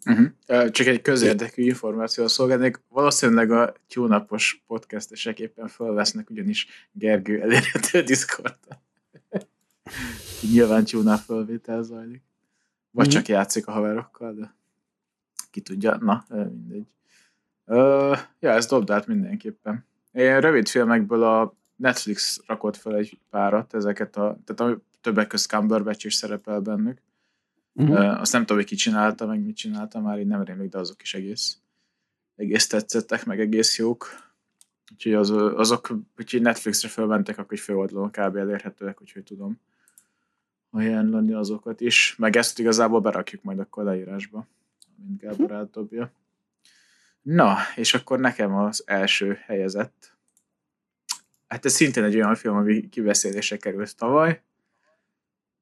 [0.05, 0.69] Uh-huh.
[0.69, 2.81] Csak egy közérdekű információ szolgálnék.
[2.89, 8.77] Valószínűleg a tyúnapos podcastesek éppen felvesznek, ugyanis Gergő elérhető Discordon.
[10.51, 12.21] Nyilván tyúnap fölvétel zajlik.
[12.91, 13.09] Vagy mm.
[13.09, 14.55] csak játszik a haverokkal, de
[15.51, 16.87] ki tudja, na, mindegy.
[17.65, 19.85] Ö, ja, ez dobd át mindenképpen.
[20.11, 25.49] Én rövid filmekből a Netflix rakott fel egy párat, ezeket a, tehát a többek között
[25.49, 27.01] Cumberbatch is szerepel bennük.
[27.73, 27.99] Uh-huh.
[27.99, 30.77] Uh, azt nem tudom, hogy ki csinálta, meg mit csinálta, már így nem rémlik, de
[30.77, 31.57] azok is egész,
[32.35, 34.07] egész tetszettek, meg egész jók.
[34.91, 38.35] Úgyhogy az, azok, úgyhogy Netflixre fölmentek, akkor egy főoldalon kb.
[38.35, 39.59] elérhetőek, úgyhogy tudom
[40.71, 42.15] ajánlani azokat is.
[42.17, 44.47] Meg ezt igazából berakjuk majd akkor leírásba,
[44.95, 46.11] mint Gábor átdobja.
[47.21, 50.17] Na, és akkor nekem az első helyezett.
[51.47, 54.41] Hát ez szintén egy olyan film, ami kiveszélésre került tavaly.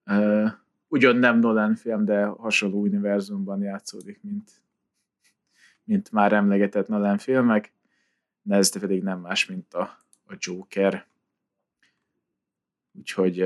[0.05, 0.51] Uh,
[0.89, 4.51] ugyan nem Nolan film, de hasonló univerzumban játszódik, mint,
[5.83, 7.71] mint már emlegetett Nolan filmek,
[8.41, 11.07] de ez pedig nem más, mint a, a Joker.
[12.91, 13.37] Úgyhogy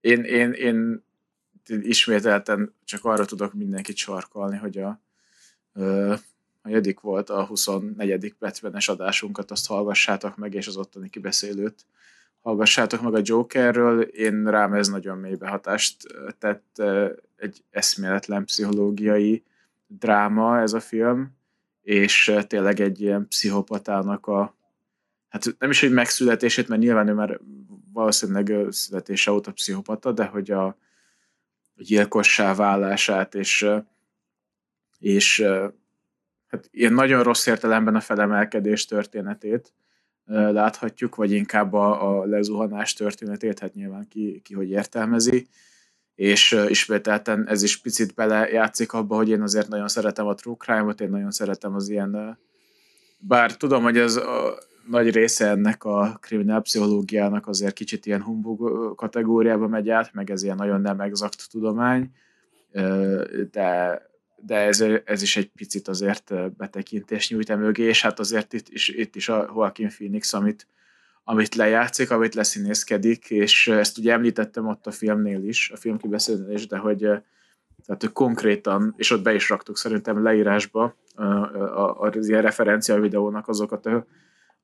[0.00, 1.04] én, én, én
[1.66, 5.00] ismételten csak arra tudok mindenkit sarkalni, hogy a,
[6.62, 8.34] a jedik volt a 24.
[8.38, 11.86] Batman-es adásunkat, azt hallgassátok meg, és az ottani kibeszélőt
[12.48, 14.00] hallgassátok meg a Jokerről.
[14.00, 15.96] Én rám ez nagyon mély behatást
[16.38, 16.82] tett,
[17.36, 19.44] egy eszméletlen pszichológiai
[19.86, 21.36] dráma ez a film,
[21.82, 24.56] és tényleg egy ilyen pszichopatának a
[25.28, 27.40] hát nem is, hogy megszületését, mert nyilván ő már
[27.92, 33.70] valószínűleg születése óta pszichopata, de hogy a, a gyilkossá válását, és,
[34.98, 35.44] és
[36.46, 39.72] hát ilyen nagyon rossz értelemben a felemelkedés történetét
[40.28, 45.46] láthatjuk, vagy inkább a, a lezuhanás történetét, hát nyilván ki, ki hogy értelmezi,
[46.14, 51.00] és ismételten ez is picit belejátszik abba, hogy én azért nagyon szeretem a true crime-ot,
[51.00, 52.38] én nagyon szeretem az ilyen,
[53.18, 59.68] bár tudom, hogy ez a nagy része ennek a kriminálpszichológiának azért kicsit ilyen humbug kategóriába
[59.68, 62.10] megy át, meg ez ilyen nagyon nem exakt tudomány,
[63.50, 64.02] de
[64.40, 68.88] de ez, ez is egy picit azért betekintés nyújt mögé, és hát azért itt is,
[68.88, 70.66] itt is a Joaquin Phoenix, amit,
[71.24, 75.98] amit lejátszik, amit leszínészkedik, és ezt ugye említettem ott a filmnél is, a film
[76.48, 76.98] is, de hogy
[77.86, 80.94] tehát hogy konkrétan, és ott be is raktuk szerintem leírásba
[81.98, 84.06] az ilyen referencia videónak azokat a,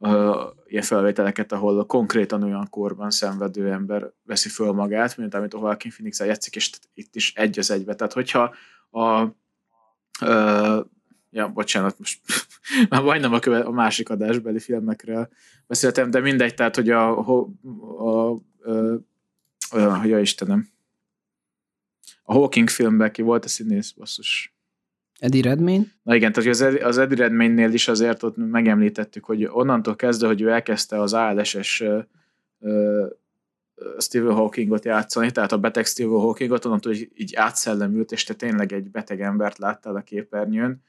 [0.08, 5.58] a, ilyen felvételeket, ahol konkrétan olyan korban szenvedő ember veszi föl magát, mint amit a
[5.58, 7.94] Joaquin Phoenix játszik, és itt is egy az egybe.
[7.94, 8.54] Tehát hogyha
[8.90, 9.26] a
[10.20, 10.86] Uh,
[11.30, 12.20] ja, bocsánat, most
[12.90, 15.28] már majdnem a, köve, a másik adásbeli filmekről
[15.66, 17.48] beszéltem, de mindegy, tehát, hogy a, a,
[17.98, 18.30] a,
[19.70, 20.68] a, a ja Istenem,
[22.22, 24.54] a Hawking filmben ki volt a színész, basszus.
[25.18, 25.84] Eddie Redmayne?
[26.02, 30.40] Na igen, tehát az, az Eddie Redmayne-nél is azért ott megemlítettük, hogy onnantól kezdve, hogy
[30.40, 31.82] ő elkezdte az ALS-es
[33.98, 38.72] Stephen Hawkingot játszani, tehát a beteg Stephen Hawkingot, onnantól, hogy így átszellemült, és te tényleg
[38.72, 40.82] egy beteg embert láttál a képernyőn,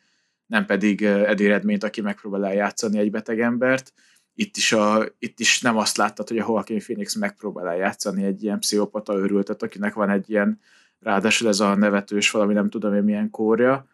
[0.45, 3.93] nem pedig Eddie Redmayne, aki megpróbál játszani egy beteg embert.
[4.33, 8.43] Itt is, a, itt is nem azt láttad, hogy a Joaquin Phoenix megpróbál játszani egy
[8.43, 10.59] ilyen pszichopata őrültet, akinek van egy ilyen,
[10.99, 13.87] ráadásul ez a nevetős valami nem tudom én milyen kórja,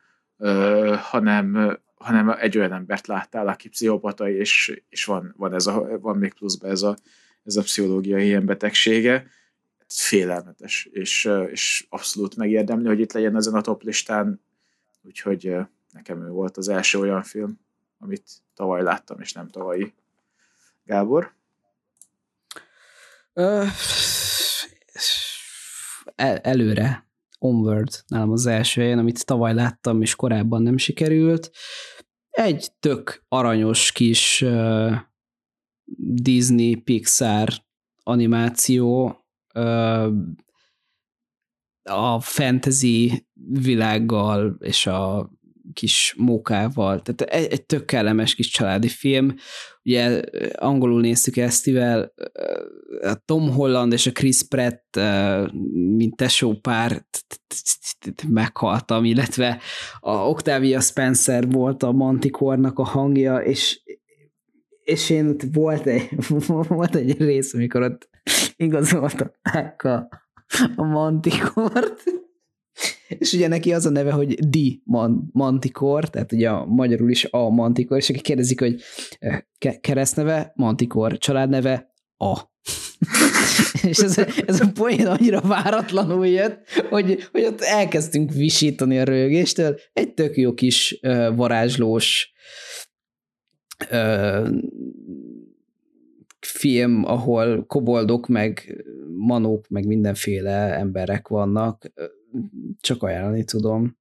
[1.01, 6.17] hanem, hanem egy olyan embert láttál, aki pszichopata, és, és van, van, ez a, van
[6.17, 6.95] még pluszban ez a
[7.43, 9.27] ez a pszichológiai ilyen betegsége.
[9.87, 14.41] Félelmetes, és, és abszolút megérdemli, hogy itt legyen ezen a top listán,
[15.01, 15.55] úgyhogy
[15.91, 17.59] nekem ő volt az első olyan film,
[17.99, 18.23] amit
[18.53, 19.93] tavaly láttam, és nem tavalyi.
[20.83, 21.33] Gábor?
[26.15, 27.07] El, előre,
[27.39, 31.51] Onward, nálam az első helyen, amit tavaly láttam, és korábban nem sikerült.
[32.29, 34.95] Egy tök aranyos kis uh,
[35.97, 37.49] Disney, Pixar
[38.03, 39.15] animáció
[41.83, 45.31] a fantasy világgal és a
[45.73, 49.35] kis mókával, tehát egy, egy tök kellemes kis családi film.
[49.83, 50.21] Ugye
[50.55, 52.13] angolul néztük Esztivel,
[53.01, 54.99] a Tom Holland és a Chris Pratt,
[55.95, 57.05] mint tesó pár,
[58.27, 59.61] meghaltam, illetve
[59.99, 63.81] a Octavia Spencer volt a Mantikornak a hangja, és
[64.91, 66.09] és én volt egy,
[66.67, 68.09] volt egy rész, amikor ott
[68.55, 70.09] igazoltatták a,
[70.75, 72.03] a mantikort,
[73.07, 77.25] és ugye neki az a neve, hogy Di Man- Mantikor, tehát ugye a magyarul is
[77.25, 78.81] a Mantikor, és aki kérdezik, hogy
[79.57, 82.39] ke- keresztneve, Mantikor, családneve, a.
[83.89, 86.59] és ez, ez a poén annyira váratlanul jött,
[86.89, 89.79] hogy, hogy ott elkezdtünk visítani a rögéstől.
[89.93, 92.31] Egy tök jó kis uh, varázslós
[93.89, 94.47] ö,
[96.39, 98.83] film, ahol koboldok, meg
[99.17, 101.91] manók, meg mindenféle emberek vannak.
[102.79, 103.99] csak ajánlani tudom.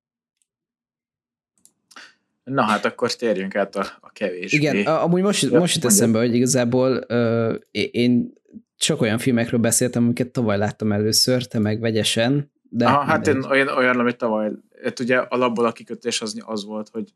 [2.45, 4.57] Na hát akkor térjünk át a, a kevésbé.
[4.57, 8.33] Igen, amúgy most, most jut eszembe, hogy igazából uh, én
[8.77, 12.53] csak olyan filmekről beszéltem, amiket tavaly láttam először, te meg vegyesen.
[12.63, 14.51] De Aha, hát én olyan, olyan, amit tavaly,
[14.83, 17.15] hát ugye alapból a kikötés az, az volt, hogy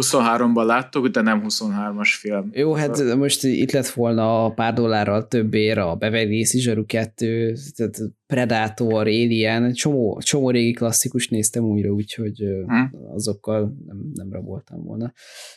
[0.00, 2.50] 23-ban láttuk, de nem 23-as film.
[2.52, 7.54] Jó, hát most itt lett volna a pár dollárral több ér, a Beverly Hills 2,
[7.76, 12.90] tehát Predator, Alien, csomó, csomó régi klasszikus néztem újra, úgyhogy hmm.
[13.14, 15.12] azokkal nem, nem raboltam volna.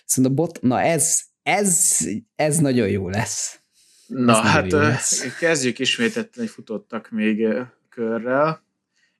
[0.05, 1.99] Szóval a bot, na ez, ez,
[2.35, 3.59] ez nagyon jó lesz.
[4.07, 5.37] Na ez hát lesz.
[5.39, 7.47] kezdjük ismétetlen, hogy futottak még
[7.89, 8.62] körrel.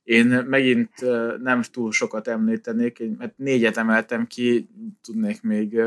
[0.04, 1.02] Én megint
[1.42, 4.70] nem túl sokat említenék, mert négyet emeltem ki,
[5.02, 5.82] tudnék még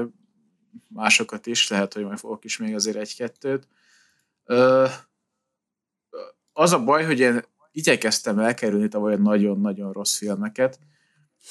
[0.88, 3.68] másokat is, lehet, hogy majd fogok is még azért egy-kettőt.
[6.52, 10.78] Az a baj, hogy én igyekeztem elkerülni tavaly nagyon-nagyon rossz filmeket,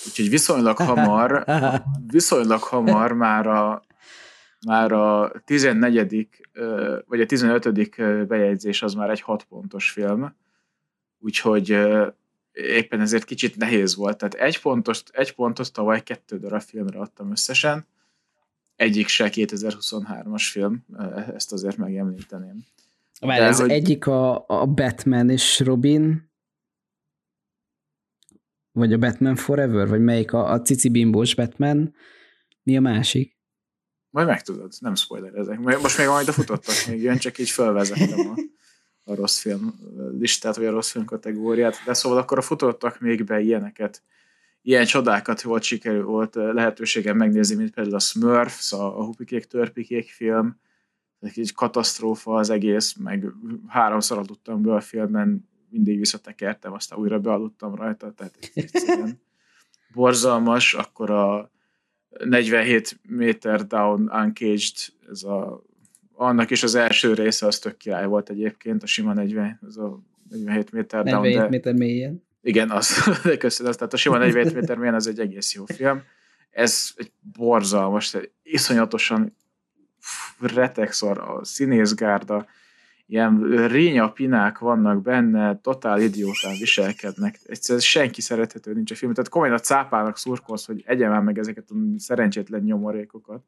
[0.05, 1.43] úgyhogy viszonylag hamar,
[2.07, 3.83] viszonylag hamar már a,
[4.65, 6.27] már a 14.
[7.05, 8.27] vagy a 15.
[8.27, 10.35] bejegyzés az már egy 6 pontos film,
[11.19, 11.77] úgyhogy
[12.55, 14.17] éppen ezért kicsit nehéz volt.
[14.17, 17.85] Tehát egy pontos, egy pontos tavaly kettő darab filmre adtam összesen,
[18.75, 20.85] egyik se 2023-as film,
[21.35, 22.65] ezt azért megemlíteném.
[23.19, 23.69] Várj, ez hogy...
[23.69, 26.31] egyik a, a Batman és Robin,
[28.71, 31.95] vagy a Batman Forever, vagy melyik a, a cici bimbós Batman,
[32.63, 33.37] mi a másik?
[34.09, 35.59] Majd megtudod, nem spoilerezek.
[35.59, 38.33] Most még majd a futottak még jön, csak így felvezettem a
[39.05, 39.79] a rossz film
[40.19, 44.03] listát, vagy a rossz film kategóriát, de szóval akkor a futottak még be ilyeneket,
[44.61, 50.09] ilyen csodákat volt sikerül, volt lehetőségem megnézni, mint például a Smurfs, a, a Hupikék Törpikék
[50.09, 50.59] film,
[51.19, 53.25] egy katasztrófa az egész, meg
[53.67, 59.21] háromszor aludtam be a filmben, mindig visszatekertem, aztán újra bealudtam rajta, tehát egyszerűen
[59.93, 61.51] borzalmas, akkor a
[62.23, 64.75] 47 méter down uncaged,
[65.09, 65.63] ez a
[66.15, 69.99] annak is az első része az tök király volt egyébként, a sima 40, az a
[70.29, 71.49] 47 méter 47 down, de...
[71.49, 72.23] méter mélyen.
[72.41, 76.01] Igen, az, de köszönöm, tehát a sima 47 méter mélyen az egy egész jó film.
[76.51, 79.35] Ez egy borzalmas, iszonyatosan
[80.39, 82.47] retegszor a színészgárda,
[83.07, 87.39] ilyen rényapinák vannak benne, totál idiótán viselkednek.
[87.45, 89.13] Egyszerűen senki szerethető nincs a film.
[89.13, 93.43] Tehát komolyan a cápának szurkolsz, hogy egyen meg ezeket a szerencsétlen nyomorékokat.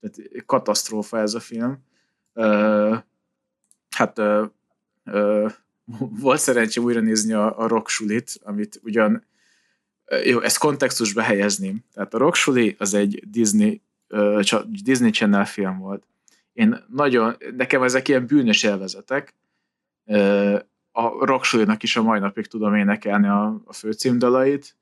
[0.00, 1.78] Tehát katasztrófa ez a film.
[2.34, 2.96] Uh,
[3.96, 4.48] hát uh,
[5.04, 5.52] uh,
[6.20, 9.26] volt szerencsém újra nézni a, a Rock Sulit, amit ugyan
[10.24, 11.84] jó, ezt kontextusba helyezném.
[11.92, 16.06] Tehát a Rock Suli az egy Disney, uh, Disney Channel film volt.
[16.52, 19.34] Én nagyon, nekem ezek ilyen bűnös elvezetek.
[20.04, 20.58] Uh,
[20.92, 24.76] a Rock Sulinak is a mai napig tudom énekelni a, a főcímdalait.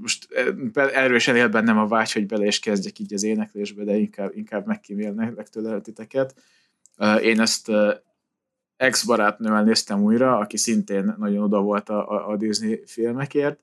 [0.00, 0.28] Most
[0.74, 4.30] eh, erősen él bennem a vágy, hogy bele is kezdjek így az éneklésbe, de inkább,
[4.34, 6.34] inkább megkímélnek tőle titeket.
[6.96, 7.96] Eh, én ezt eh,
[8.76, 13.58] ex-barátnővel néztem újra, aki szintén nagyon oda volt a, a Disney filmekért,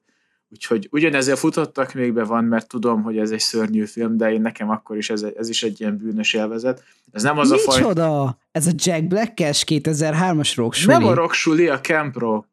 [0.50, 4.42] úgyhogy ugyanezzel futottak még be van, mert tudom, hogy ez egy szörnyű film, de én
[4.42, 6.84] nekem akkor is ez, ez is egy ilyen bűnös élvezet.
[7.12, 7.70] Ez nem az Micsoda?
[7.70, 7.82] a faj...
[7.82, 8.38] Micsoda?
[8.52, 11.34] Ez a Jack Black-es 2003-as Rock Nem a Rock
[11.70, 12.53] a Camp Rock.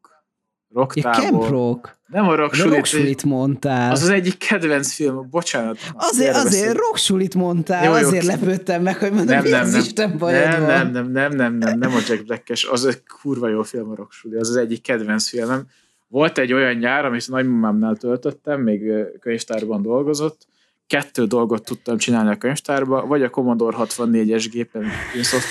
[0.73, 1.99] Rock ja, Camp Rock.
[2.07, 2.85] Nem a Rock Sulit.
[2.85, 3.91] Sulit mondtál.
[3.91, 5.77] Az az egyik kedvenc film, bocsánat.
[5.93, 9.79] Azért, azért Rock Sulit mondtál, jó, jó, azért lepődtem meg, hogy mondom, nem, nem, nem,
[9.79, 13.47] Isten bajod nem, nem, nem, nem, nem, nem, nem a Jack Black-es, az egy kurva
[13.47, 15.67] jó film a Rock Suli, az az egyik kedvenc filmem.
[16.07, 18.81] Volt egy olyan nyár, amit nagymamámnál töltöttem, még
[19.19, 20.47] könyvtárban dolgozott,
[20.87, 24.85] kettő dolgot tudtam csinálni a könyvtárba, vagy a Commodore 64-es gépen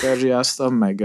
[0.01, 1.03] Persia-ztam, meg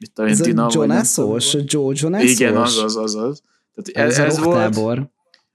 [0.00, 2.30] mit tudom, Ez a Jonassos, Joe Jonassos?
[2.30, 3.42] Igen, az, az, az, az.
[3.74, 5.10] Tehát ez, ez, ez volt,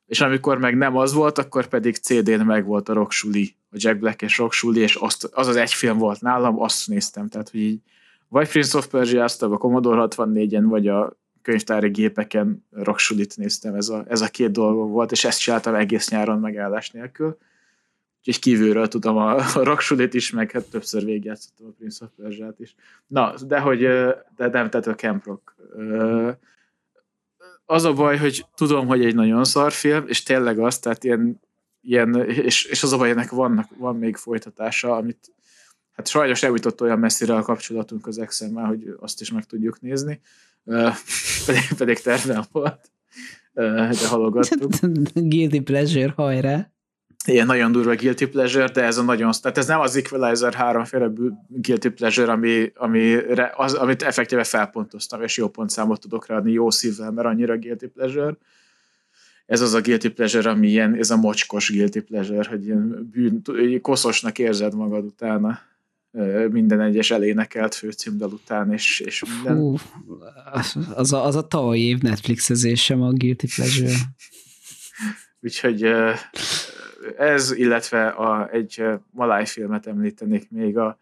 [0.06, 3.76] és amikor meg nem az volt, akkor pedig CD-n meg volt a Rock Suli, a
[3.78, 7.28] Jack Black és Rock Suli, és azt, az az egy film volt nálam, azt néztem,
[7.28, 7.80] tehát hogy így
[8.28, 13.76] vagy Prince of Persia aztán a Commodore 64-en, vagy a könyvtári gépeken Rock Sulit néztem,
[13.76, 17.38] ez a, ez a két dolog volt, és ezt csináltam egész nyáron megállás nélkül.
[18.28, 22.12] Úgyhogy kívülről tudom a, a Rock Sulit is, meg hát többször végigjátszottam a Prince of
[22.18, 22.76] Persia-t is.
[23.08, 23.80] Na, de hogy,
[24.36, 25.56] de nem, tehát a Camp Rock
[27.66, 31.40] az a baj, hogy tudom, hogy egy nagyon szar film, és tényleg az, tehát ilyen,
[31.82, 35.34] ilyen és, és az a baj, ennek vannak, van még folytatása, amit
[35.92, 40.22] hát sajnos eljutott olyan messzire a kapcsolatunk az ex hogy azt is meg tudjuk nézni,
[41.46, 42.92] pedig, pedig terve volt,
[43.54, 44.72] de halogattuk.
[45.14, 46.75] Guilty pleasure, hajrá!
[47.26, 51.12] Ilyen nagyon durva guilty pleasure, de ez a nagyon, tehát ez nem az Equalizer háromféle
[51.48, 57.12] guilty pleasure, ami, amire, az, amit effektíve felpontoztam, és jó pontszámot tudok ráadni jó szívvel,
[57.12, 58.38] mert annyira guilty pleasure.
[59.46, 63.42] Ez az a guilty pleasure, ami ilyen, ez a mocskos guilty pleasure, hogy ilyen bűn,
[63.82, 65.60] koszosnak érzed magad utána
[66.50, 69.58] minden egyes elénekelt főcímdal után, és, és minden.
[69.58, 69.78] Hú,
[70.96, 73.96] az a, az a tavalyi év Netflixezésem a Guilty Pleasure.
[75.42, 75.88] Úgyhogy
[77.18, 81.00] ez, illetve a, egy maláj filmet említenék még, a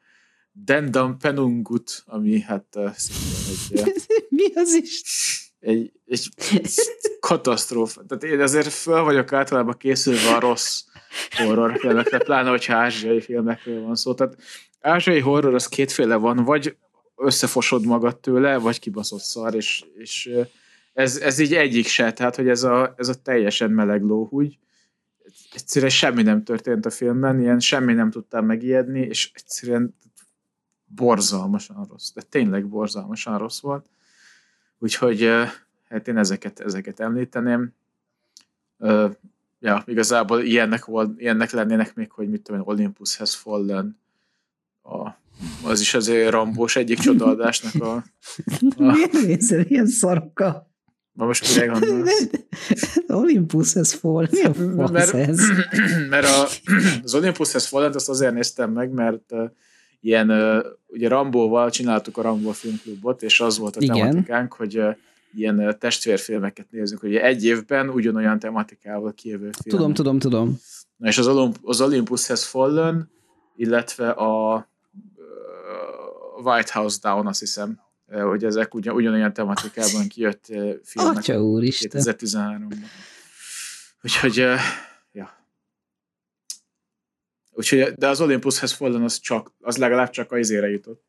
[0.51, 3.93] Dendam Penungut, ami hát szintén egy...
[4.37, 5.01] Mi az is?
[5.59, 6.29] Egy, egy
[7.19, 8.03] katasztrófa.
[8.05, 10.83] Tehát én azért föl vagyok általában készülve a rossz
[11.29, 14.13] horrorfilmekre, pláne, hogyha ázsiai filmekről van szó.
[14.13, 14.35] Tehát
[14.81, 16.77] ázsiai horror az kétféle van, vagy
[17.15, 20.29] összefosod magad tőle, vagy kibaszott szar, és, és
[20.93, 24.57] ez, ez így egyik se, tehát hogy ez a, ez a teljesen meleg lóhúgy,
[25.53, 29.95] egyszerűen semmi nem történt a filmben, ilyen semmi nem tudtam megijedni, és egyszerűen
[30.85, 33.85] borzalmasan rossz, de tényleg borzalmasan rossz volt.
[34.79, 35.29] Úgyhogy
[35.89, 37.73] hát én ezeket, ezeket említeném.
[39.59, 43.97] Ja, igazából ilyennek, volt, ilyennek lennének még, hogy mit tudom Olympus has fallen,
[44.83, 45.09] a,
[45.63, 47.95] az is azért Rambós egyik csodaadásnak a...
[47.95, 48.03] a...
[48.93, 50.72] Miért nézel ilyen szarokkal?
[51.13, 52.29] Ma most mire gondolsz?
[53.07, 54.29] Olympus has fallen.
[54.31, 54.43] Mi
[54.81, 55.39] a mert, ez?
[56.09, 56.47] mert a,
[57.03, 59.49] az Olympus has fallen azt azért néztem meg, mert uh,
[60.01, 63.97] ilyen, uh, ugye Rambóval csináltuk a Rambó filmklubot, és az volt a Igen.
[63.97, 64.95] tematikánk, hogy uh,
[65.35, 69.77] ilyen testvérfilmeket nézünk, hogy egy évben ugyanolyan tematikával kijövő film.
[69.77, 70.59] Tudom, tudom, tudom.
[70.95, 73.11] Na és az, Olymp- az Olympus has fallen,
[73.55, 74.67] illetve a
[76.43, 77.79] White House Down, azt hiszem,
[78.21, 80.45] hogy ezek ugyan, ugyanolyan tematikában kijött
[80.83, 81.17] filmek.
[81.17, 82.01] Atya úristen.
[82.03, 82.77] 2013-ban.
[84.01, 84.35] Úgyhogy,
[85.11, 85.47] ja.
[87.51, 91.03] Úgyhogy, de az Olympus has fallen az, csak, az legalább csak a izére jutott.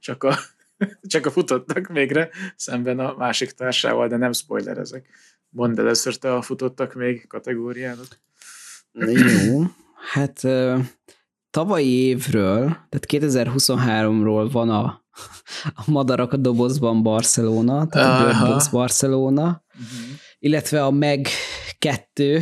[0.00, 0.38] Csak a,
[1.12, 5.08] csak a futottak végre szemben a másik társával, de nem spoiler ezek.
[5.48, 8.20] Mondd először te a futottak még kategóriának.
[9.46, 9.62] Jó,
[10.12, 10.42] hát
[11.50, 15.03] tavalyi évről, tehát 2023-ról van a
[15.74, 20.18] a Madarak a dobozban Barcelona, tehát a Bird Box Barcelona, uh-huh.
[20.38, 21.28] illetve a Meg
[21.78, 22.40] 2.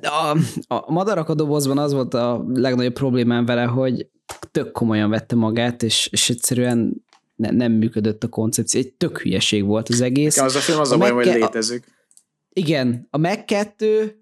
[0.00, 0.36] A,
[0.74, 4.08] a Madarak a dobozban az volt a legnagyobb problémám vele, hogy
[4.50, 7.04] tök komolyan vette magát, és, és egyszerűen
[7.34, 8.80] ne, nem működött a koncepció.
[8.80, 10.38] Egy tök hülyeség volt az egész.
[10.38, 11.84] Az a film az a, a baj, hogy létezik.
[11.86, 11.90] A,
[12.52, 14.20] igen, a Meg 2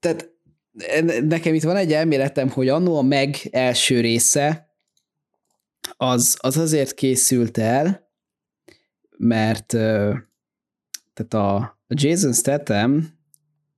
[0.00, 0.30] tehát
[1.22, 4.65] nekem itt van egy elméletem, hogy annó a Meg első része,
[5.96, 8.10] az, az azért készült el,
[9.16, 9.66] mert
[11.12, 13.14] tehát a, Jason Statham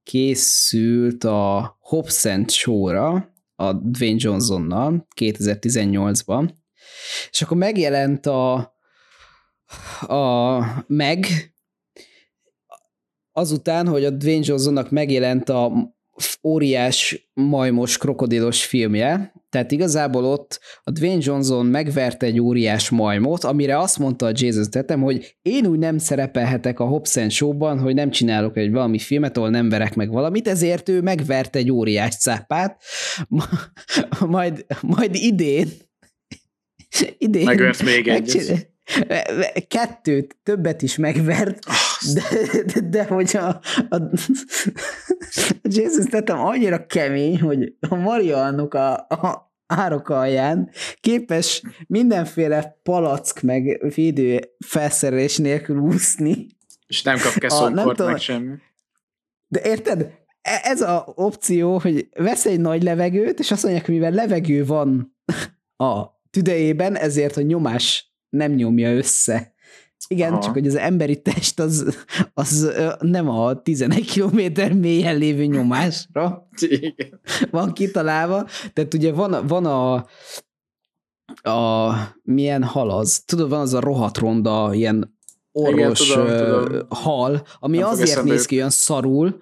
[0.02, 6.50] készült a Hobson show-ra a Dwayne Johnsonnal 2018-ban,
[7.30, 8.54] és akkor megjelent a,
[10.00, 11.26] a meg
[13.32, 15.72] azután, hogy a Dwayne Johnsonnak megjelent a
[16.42, 23.78] óriás majmos krokodilos filmje, tehát igazából ott a Dwayne Johnson megverte egy óriás majmot, amire
[23.78, 28.10] azt mondta a Jason Statham, hogy én úgy nem szerepelhetek a Hobson show-ban, hogy nem
[28.10, 32.82] csinálok egy valami filmet, ahol nem verek meg valamit, ezért ő megverte egy óriás cápát,
[34.26, 35.68] majd, majd idén
[37.18, 38.76] idén Megvert még egyet.
[39.68, 41.58] Kettőt, többet is megvert,
[42.14, 42.22] de,
[42.62, 43.96] de, de hogy a, a,
[45.62, 50.70] a Jesus tettem annyira kemény, hogy a Marianok a, a árok alján
[51.00, 56.46] képes mindenféle palack meg védő felszerelés nélkül úszni.
[56.86, 58.54] És nem kap keszókort meg semmi.
[59.46, 60.00] De érted?
[60.42, 64.64] E, ez a opció, hogy vesz egy nagy levegőt, és azt mondják, hogy mivel levegő
[64.64, 65.16] van
[65.76, 69.56] a tüdejében, ezért a nyomás nem nyomja össze.
[70.08, 70.42] Igen, Aha.
[70.42, 77.20] csak hogy az emberi test az, az nem a 11 kilométer mélyen lévő nyomásra Igen.
[77.50, 78.46] van kitalálva.
[78.72, 79.94] Tehát ugye van, van a,
[81.50, 83.22] a milyen hal az?
[83.24, 85.18] Tudod, van az a rohadt ronda, ilyen
[85.52, 86.86] orvos Igen, tudom, tudom.
[86.88, 89.40] hal, ami nem azért néz ki olyan szarul,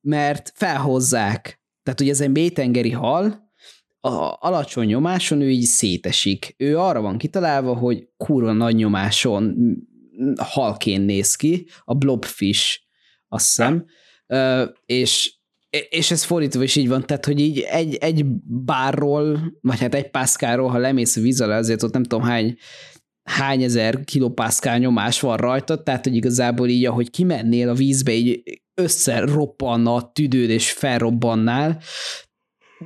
[0.00, 1.62] mert felhozzák.
[1.82, 3.49] Tehát ugye ez egy mélytengeri hal,
[4.00, 6.54] a alacsony nyomáson ő így szétesik.
[6.56, 9.56] Ő arra van kitalálva, hogy kurva nagy nyomáson
[10.36, 12.80] halkén néz ki, a blobfish,
[13.28, 13.84] azt hiszem,
[14.86, 15.38] és
[15.88, 20.10] és ez fordítva is így van, tehát, hogy így egy, egy bárról, vagy hát egy
[20.10, 22.56] pászkáról, ha lemész víz alá, azért ott nem tudom hány
[23.22, 28.42] hány ezer kilopászkál nyomás van rajta, tehát hogy igazából így, ahogy kimennél a vízbe, így
[28.74, 31.80] összeroppanna a tüdőd és felrobbannál,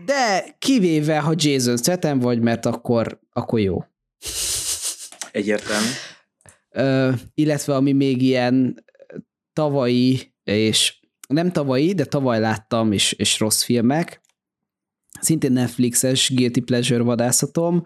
[0.05, 3.85] de kivéve, ha Jason Statham vagy, mert akkor, akkor jó.
[5.33, 5.87] Egyértelmű.
[6.71, 8.85] Ö, illetve ami még ilyen
[9.53, 14.21] tavalyi, és nem tavalyi, de tavaly láttam, és, és rossz filmek,
[15.21, 17.83] szintén Netflixes Guilty Pleasure vadászatom,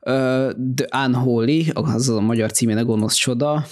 [0.00, 3.66] uh, The Unholy, az a magyar címén a gonosz csoda,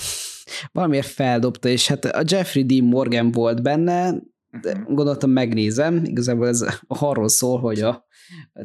[0.73, 2.83] valamiért feldobta, és hát a Jeffrey D.
[2.83, 4.15] Morgan volt benne,
[4.61, 4.95] de mhm.
[4.95, 8.07] gondoltam megnézem, igazából ez arról szól, hogy a,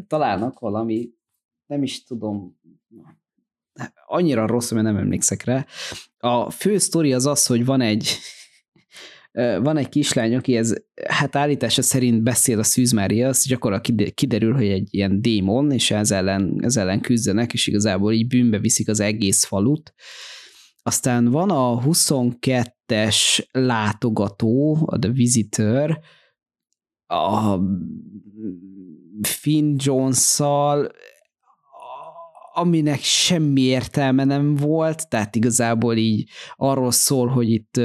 [0.08, 1.10] találnak valami,
[1.66, 2.60] nem is tudom,
[4.06, 5.66] annyira rossz, mert nem emlékszek rá.
[6.18, 8.18] A fő sztori az az, hogy van egy
[9.62, 10.74] van egy kislány, aki ez,
[11.08, 16.12] hát állítása szerint beszél a Szűz az gyakorlatilag kiderül, hogy egy ilyen démon, és ez
[16.12, 19.94] ellen, ez ellen küzdenek, és igazából így bűnbe viszik az egész falut.
[20.90, 26.00] Aztán van a 22-es látogató, a The Visitor,
[27.08, 27.58] a
[29.22, 30.92] Finn Jones-szal,
[32.54, 37.82] aminek semmi értelme nem volt, tehát igazából így arról szól, hogy itt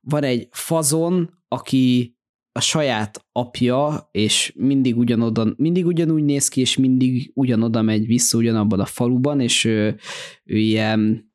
[0.00, 2.16] van egy fazon, aki
[2.52, 8.38] a saját apja, és mindig ugyanoda, mindig ugyanúgy néz ki, és mindig ugyanoda megy vissza
[8.38, 9.98] ugyanabban a faluban, és ő,
[10.44, 11.32] ő ilyen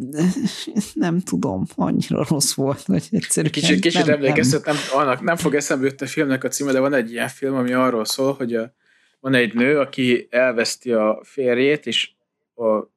[0.94, 5.54] nem tudom, annyira rossz volt, hogy egyszerűen Kicsit, kicsit nem, emlékeztet, nem, annak nem fog
[5.54, 8.54] eszembe jutni a filmnek a címe, de van egy ilyen film, ami arról szól, hogy
[8.54, 8.74] a,
[9.20, 12.10] van egy nő, aki elveszti a férjét, és
[12.54, 12.90] a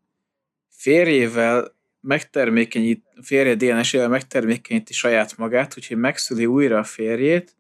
[0.69, 7.55] férjével megtermékenyít, a férje DNS-ével megtermékenyíti saját magát, úgyhogy megszüli újra a férjét,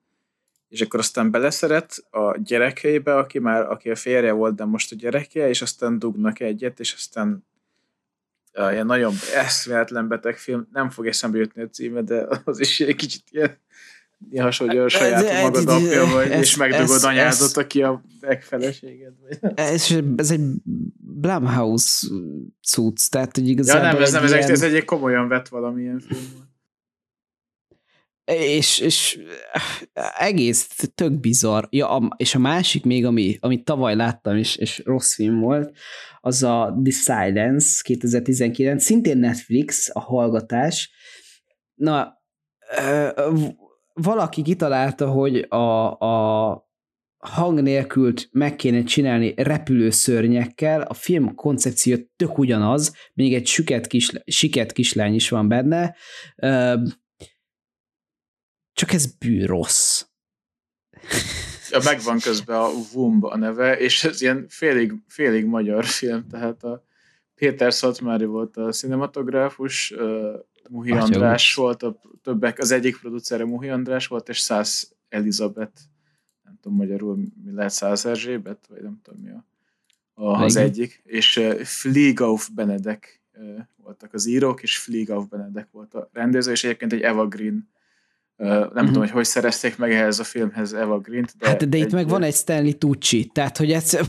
[0.69, 4.95] és akkor aztán beleszeret a gyerekeibe, aki már, aki a férje volt, de most a
[4.95, 7.45] gyereke, és aztán dugnak egyet, és aztán
[8.71, 12.95] ilyen nagyon eszméletlen beteg film, nem fog eszembe jutni a címe, de az is egy
[12.95, 13.57] kicsit ilyen
[14.29, 19.13] Néha, hogy a saját magad apja vagy, ez, és megdugod anyádat, aki a megfeleséged.
[19.55, 20.41] Ez, ez egy
[20.97, 22.07] Blumhouse
[22.67, 23.85] cucc, tehát hogy igazából...
[23.85, 24.49] Ja nem, ez, nem, ez, ilyen...
[24.49, 26.43] ez egy komolyan vett valamilyen film.
[28.25, 29.19] És, és
[30.17, 31.63] egész tök bizarr.
[31.69, 35.77] Ja, a, és a másik még, ami, amit tavaly láttam, és, és rossz film volt,
[36.25, 40.91] az a The Silence 2019, szintén Netflix, a hallgatás.
[41.73, 42.21] Na,
[43.93, 46.67] valaki kitalálta, hogy a, a
[47.17, 54.21] hang nélkül meg kéne csinálni repülőszörnyekkel, a film koncepció tök ugyanaz, még egy süket kisle,
[54.25, 55.95] siket kislány is van benne,
[58.73, 60.05] csak ez bű rossz.
[61.01, 66.63] Ja, megvan közben a Wumb a neve, és ez ilyen félig, félig magyar film, tehát
[66.63, 66.83] a
[67.35, 69.93] Péter Szatmári volt a cinematográfus,
[70.69, 71.63] Muhi Atya András úgy.
[71.63, 75.81] volt a többek, az egyik producere Muhi András volt, és Szász Elizabeth,
[76.43, 79.45] nem tudom magyarul mi lehet Szász Erzsébet, vagy nem tudom mi a,
[80.13, 85.93] a az egyik, és uh, Fligauf Benedek uh, voltak az írók, és Fligauf Benedek volt
[85.93, 87.74] a rendező, és egyébként egy Eva Green Uh,
[88.35, 88.85] nem uh-huh.
[88.85, 91.37] tudom, hogy hogy szerezték meg ehhez a filmhez Eva Green-t.
[91.37, 93.99] De hát de itt meg van egy Stanley Tucci, tehát hogy ez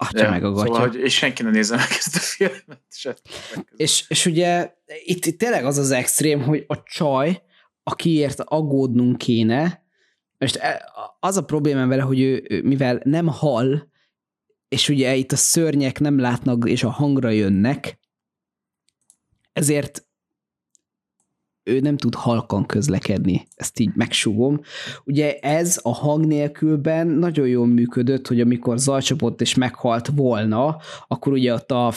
[0.00, 2.82] Atya ja, meg a Szóval, hogy, és senki nem nézze meg ezt a filmet.
[2.90, 3.16] Se,
[3.76, 4.74] és, és ugye
[5.04, 7.42] itt, itt tényleg az az extrém, hogy a csaj,
[7.82, 9.82] akiért aggódnunk kéne,
[10.38, 13.90] most e, az a probléma vele, hogy ő, ő mivel nem hal,
[14.68, 17.98] és ugye itt a szörnyek nem látnak, és a hangra jönnek,
[19.52, 20.07] ezért
[21.68, 24.60] ő nem tud halkan közlekedni, ezt így megsugom.
[25.04, 30.76] Ugye ez a hang nélkülben nagyon jól működött, hogy amikor zajcsapott és meghalt volna,
[31.06, 31.92] akkor ugye ott a,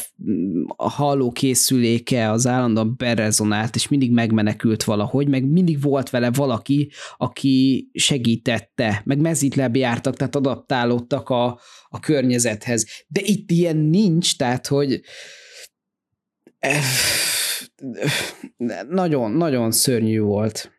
[0.76, 6.92] a halló készüléke az állandóan berezonált, és mindig megmenekült valahogy, meg mindig volt vele valaki,
[7.18, 12.86] aki segítette, meg mezítlebb jártak, tehát adaptálódtak a, a környezethez.
[13.08, 15.02] De itt ilyen nincs, tehát hogy
[18.90, 20.72] nagyon, nagyon szörnyű volt.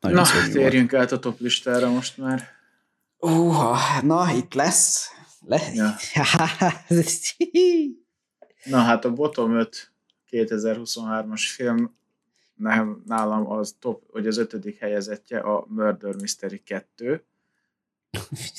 [0.00, 1.02] Nagyon na, szörnyű térjünk volt.
[1.02, 2.48] át a top listára most már.
[3.18, 5.10] Uh, na, itt lesz.
[5.40, 5.94] Le- ja.
[8.64, 9.92] na, hát a bottom 5
[10.30, 11.96] 2023-as film
[13.04, 17.24] nálam az top, hogy az ötödik helyezettje a Murder Mystery 2.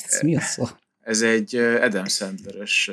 [0.06, 0.64] Ez mi a szó?
[1.00, 2.92] Ez egy Adam Sandler-ös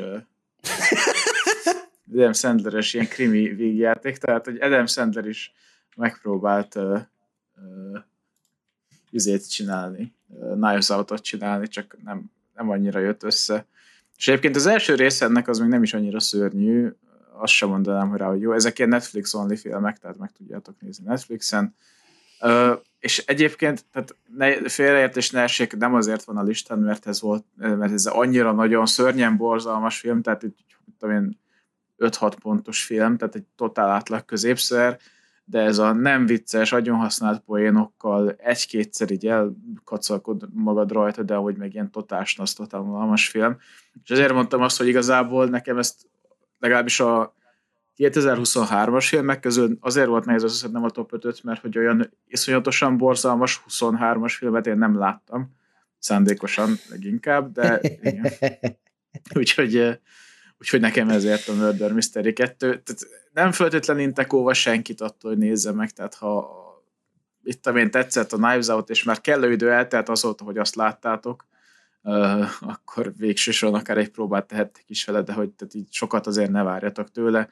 [2.12, 5.52] Adam Sandler-es ilyen krimi végjáték, tehát hogy Adam Sandler is
[5.96, 7.00] megpróbált uh,
[9.48, 13.66] csinálni, uh, Knives Out-ot csinálni, csak nem, nem annyira jött össze.
[14.16, 16.88] És egyébként az első része ennek az még nem is annyira szörnyű,
[17.32, 21.04] azt sem mondanám, rá, hogy jó, ezek ilyen Netflix only filmek, tehát meg tudjátok nézni
[21.04, 21.74] Netflixen.
[22.40, 27.20] Uh, és egyébként, tehát ne, félreértés ne essék, nem azért van a listán, mert ez
[27.20, 30.58] volt, mert ez annyira nagyon szörnyen borzalmas film, tehát itt,
[30.98, 31.38] tudom én,
[32.00, 34.98] 5-6 pontos film, tehát egy totál átlag középszer,
[35.44, 41.56] de ez a nem vicces, agyon használt poénokkal egy-kétszer így elkacalkod magad rajta, de hogy
[41.56, 43.56] meg ilyen totásnasz, totál unalmas film.
[44.04, 46.08] És ezért mondtam azt, hogy igazából nekem ezt
[46.58, 47.34] legalábbis a
[47.96, 53.62] 2023-as filmek közül azért volt nehéz összeszednem a top 5 mert hogy olyan iszonyatosan borzalmas
[53.68, 55.56] 23-as filmet én nem láttam,
[55.98, 58.32] szándékosan leginkább, de igen.
[59.38, 60.00] Úgyhogy,
[60.60, 62.66] úgyhogy nekem ezért a Murder Mystery 2.
[62.66, 66.58] Tehát nem feltétlenül intek senkit attól, hogy nézze meg, tehát ha
[67.42, 71.46] itt én tetszett a Knives Out, és már kellő idő eltelt azóta, hogy azt láttátok,
[72.02, 76.50] uh, akkor végsősorban akár egy próbát tehettek is vele, de hogy tehát így sokat azért
[76.50, 77.48] ne várjatok tőle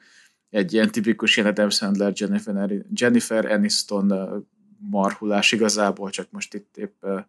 [0.49, 4.13] egy ilyen tipikus ilyen Adam Sandler, Jennifer, Jennifer Aniston
[4.77, 7.21] marhulás igazából, csak most itt épp uh,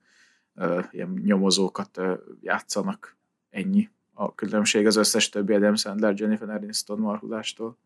[0.55, 3.17] uh, ilyen nyomozókat uh, játszanak.
[3.51, 3.91] Ennyi
[4.21, 7.79] a különbség az összes többi Adam Sandler, Jennifer Aniston marhulástól.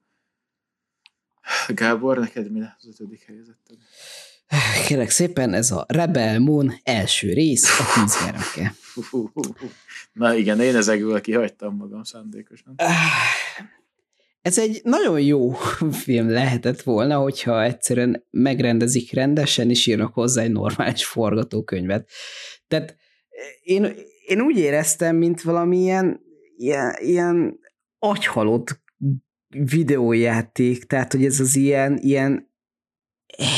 [1.68, 3.76] Gábor, neked mi az ötödik helyezetted?
[4.86, 8.74] Kérlek szépen, ez a Rebel Moon első rész, a tízgyermeke.
[10.12, 12.74] Na igen, én ezekből kihagytam magam szándékosan.
[14.42, 15.50] Ez egy nagyon jó
[16.04, 22.08] film lehetett volna, hogyha egyszerűen megrendezik rendesen, és írnak hozzá egy normális forgatókönyvet.
[22.68, 22.96] Tehát
[23.62, 23.94] én,
[24.26, 26.23] én úgy éreztem, mint valamilyen
[26.64, 27.58] ilyen, ilyen
[27.98, 28.82] agyhalott
[29.48, 32.52] videójáték, tehát hogy ez az ilyen, ilyen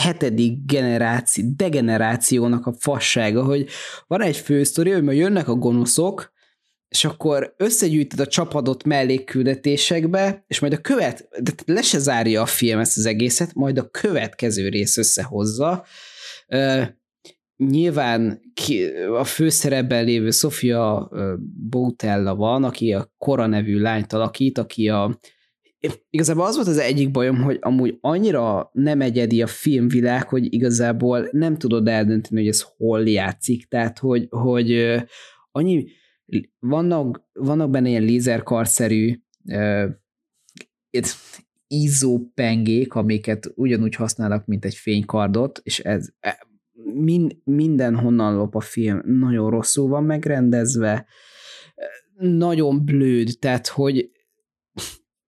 [0.02, 3.68] hetedik generáció, degenerációnak a fassága, hogy
[4.06, 6.34] van egy fősztori, hogy majd jönnek a gonoszok,
[6.88, 12.46] és akkor összegyűjtöd a csapadot mellékküldetésekbe, és majd a követ, de le se zárja a
[12.46, 15.84] film ezt az egészet, majd a következő rész összehozza.
[17.56, 21.10] Nyilván ki, a főszerepben lévő Sofia
[21.70, 25.18] Boutella van, aki a Kora nevű lányt alakít, aki a
[26.10, 31.28] igazából az volt az egyik bajom, hogy amúgy annyira nem egyedi a filmvilág, hogy igazából
[31.30, 34.96] nem tudod eldönteni, hogy ez hol játszik, tehát hogy, hogy
[35.50, 35.86] annyi
[36.58, 39.90] vannak, vannak benne ilyen lézerkarszerű uh,
[41.68, 46.46] ízópengék, amiket ugyanúgy használnak, mint egy fénykardot, és ez e,
[46.84, 51.06] min, mindenhonnan lop a film, nagyon rosszul van megrendezve,
[52.18, 54.10] nagyon blőd, tehát hogy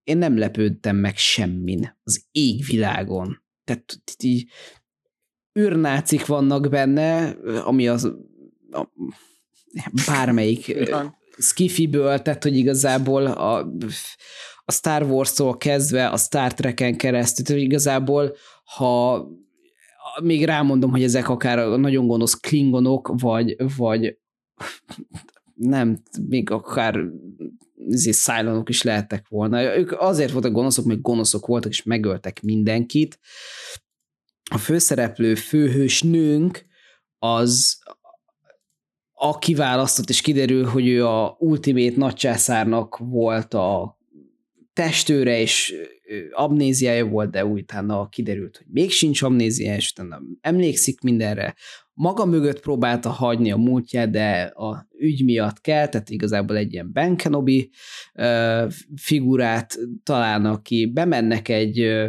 [0.03, 3.43] én nem lepődtem meg semmin az égvilágon.
[3.65, 4.49] Tehát így
[5.59, 7.29] űrnácik vannak benne,
[7.65, 8.05] ami az
[8.71, 8.89] a,
[10.07, 10.91] bármelyik
[11.39, 13.59] skifiből, tehát hogy igazából a,
[14.65, 19.27] a Star Wars-tól kezdve a Star Trek-en keresztül, tehát igazából ha
[20.23, 24.19] még rámondom, hogy ezek akár nagyon gonosz klingonok, vagy, vagy
[25.55, 27.01] nem, még akár
[27.97, 29.77] szájlanok is lehettek volna.
[29.77, 33.19] Ők azért voltak gonoszok, mert gonoszok voltak, és megöltek mindenkit.
[34.51, 36.67] A főszereplő, főhős nőnk,
[37.19, 37.79] az
[39.13, 43.99] a kiválasztott, és kiderül, hogy ő a Ultimate nagycsászárnak volt a
[44.73, 45.75] testőre, és
[46.31, 51.55] amnéziája volt, de utána kiderült, hogy még sincs amnéziája, és utána emlékszik mindenre.
[51.93, 56.93] Maga mögött próbálta hagyni a múltját, de a ügy miatt kell, tehát igazából egy ilyen
[56.93, 57.71] Ben Kenobi
[58.97, 62.07] figurát találnak ki, bemennek egy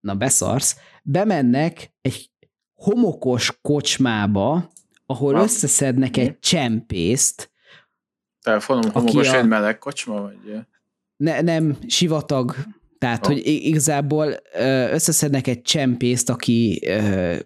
[0.00, 2.30] na beszarsz, bemennek egy
[2.74, 4.72] homokos kocsmába,
[5.06, 5.42] ahol ha.
[5.42, 7.52] összeszednek egy csempészt.
[8.40, 9.36] Telefonom homokos a...
[9.36, 10.64] egy meleg kocsma, vagy?
[11.16, 12.56] Ne, nem, sivatag,
[12.98, 13.32] tehát, oh.
[13.32, 14.36] hogy igazából
[14.90, 16.80] összeszednek egy csempészt, aki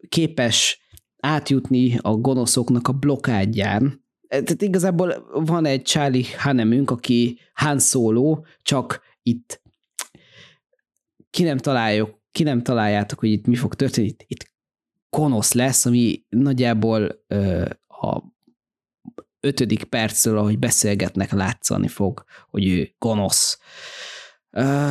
[0.08, 0.80] képes
[1.20, 4.04] átjutni a gonoszoknak a blokádján.
[4.28, 9.62] E, tehát igazából van egy Charlie Hanemünk, aki Han Solo, csak itt
[11.30, 14.06] ki nem találjuk, ki nem találjátok, hogy itt mi fog történni.
[14.06, 14.52] Itt, itt
[15.10, 17.24] gonosz lesz, ami nagyjából
[17.86, 18.22] a
[19.40, 23.58] ötödik percről, ahogy beszélgetnek, látszani fog, hogy ő gonosz.
[24.52, 24.90] Uh,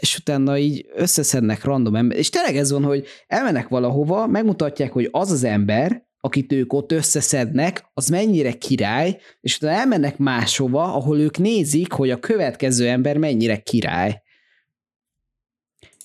[0.00, 5.08] és utána így összeszednek random ember, és tényleg ez van, hogy elmennek valahova, megmutatják, hogy
[5.10, 11.18] az az ember, akit ők ott összeszednek, az mennyire király, és utána elmennek máshova, ahol
[11.18, 14.22] ők nézik, hogy a következő ember mennyire király.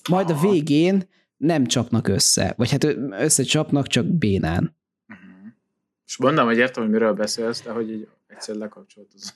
[0.08, 4.78] Majd a végén nem csapnak össze, vagy hát összecsapnak, csak bénán.
[6.10, 9.34] És mondom, hogy értem, hogy miről beszélsz, de hogy így egyszer lekapcsolt az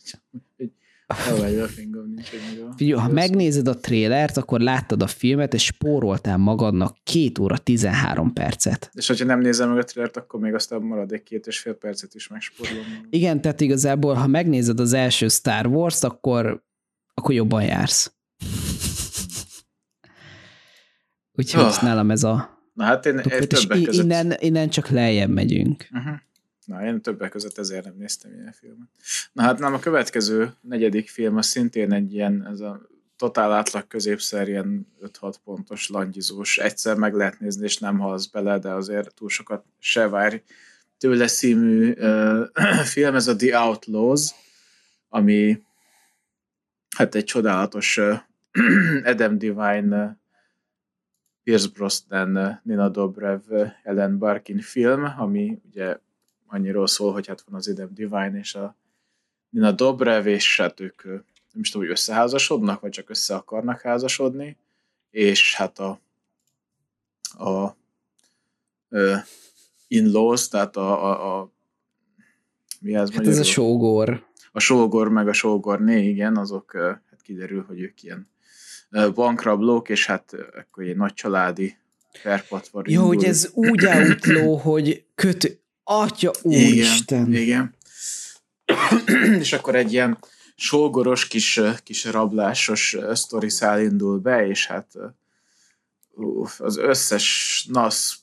[1.07, 1.75] agyam,
[2.77, 8.33] Figyelj, ha megnézed a trélert, akkor láttad a filmet, és spóroltál magadnak két óra 13
[8.33, 8.91] percet.
[8.93, 11.75] És hogyha nem nézem meg a trélert, akkor még aztán marad egy két és fél
[11.75, 13.07] percet is megspórolom.
[13.11, 16.65] Igen, tehát igazából, ha megnézed az első Star Wars-t, akkor,
[17.15, 18.15] akkor jobban jársz.
[21.33, 21.83] Úgyhogy oh.
[21.83, 22.63] nálam ez a...
[22.73, 24.05] Na hát én, én többek között...
[24.05, 25.87] Innen, innen csak lejjebb megyünk.
[25.93, 26.15] Uh-huh.
[26.65, 28.89] Na, én többek között ezért nem néztem ilyen filmet.
[29.33, 33.87] Na hát nem, a következő, negyedik film az szintén egy ilyen, ez a totál átlag
[33.87, 34.87] középszer ilyen
[35.21, 36.59] 5-6 pontos langyizós.
[36.59, 40.43] Egyszer meg lehet nézni, és nem halsz bele, de azért túl sokat se várj
[40.99, 42.47] tőle szímű uh,
[42.95, 44.31] film, ez a The Outlaws,
[45.09, 45.63] ami
[46.97, 48.19] hát egy csodálatos uh,
[49.11, 50.11] Adam Divine uh,
[51.43, 53.41] Pierce Brosnan, Nina Dobrev,
[53.83, 55.99] Ellen Barkin film, ami ugye
[56.55, 58.77] annyiról szól, hogy hát van az Adam Divine és a
[59.51, 64.57] Nina Dobrev, és hát ők nem is tudom, hogy összeházasodnak, vagy csak össze akarnak házasodni,
[65.11, 66.01] és hát a,
[67.37, 67.77] a, a
[69.89, 71.51] in-laws, tehát a, a, a
[72.81, 74.27] mi ez hát ez a sógor.
[74.53, 76.73] A sógor, meg a sógorné, igen, azok
[77.11, 78.29] hát kiderül, hogy ők ilyen
[79.15, 81.77] bankrablók, és hát akkor egy nagy családi
[82.23, 87.33] perpatvar Jó, hogy ez úgy outló, hogy kötő, atya úristen.
[87.33, 87.75] Igen, igen.
[89.43, 90.19] és akkor egy ilyen
[90.57, 94.93] sógoros kis, kis rablásos sztori szál indul be, és hát
[96.15, 98.19] uf, az összes nasz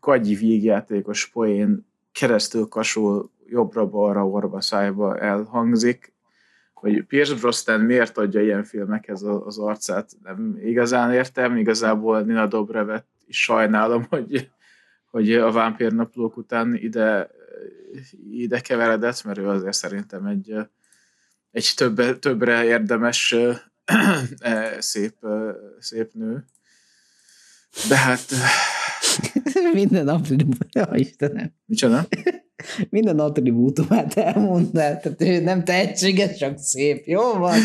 [0.00, 6.12] kagyi vígjátékos poén keresztül kasul jobbra-balra, orva szájba elhangzik,
[6.74, 13.04] hogy Pierce Brosnan miért adja ilyen filmekhez az arcát, nem igazán értem, igazából Nina Dobrevet
[13.26, 14.50] is sajnálom, hogy,
[15.10, 17.30] hogy a vámpírnaplók után ide,
[18.30, 20.54] ide keveredett, mert ő azért szerintem egy,
[21.50, 23.34] egy többre, többre érdemes
[24.78, 25.14] szép,
[25.78, 26.44] szép nő.
[27.88, 28.20] De hát...
[29.72, 30.36] Minden apró...
[30.92, 31.52] Istenem.
[31.66, 32.06] Micsoda?
[32.90, 37.58] minden attribútumát elmondtál, tehát ő nem tehetséges, csak szép, jó van?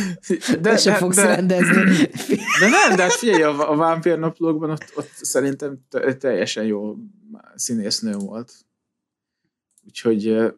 [0.50, 2.08] De, de se de, fogsz de, rendezni.
[2.60, 5.80] De nem, de hát figyelj, a, a vámpírnaplókban ott, ott szerintem
[6.20, 6.96] teljesen jó
[7.56, 8.54] színésznő volt.
[9.86, 10.54] Úgyhogy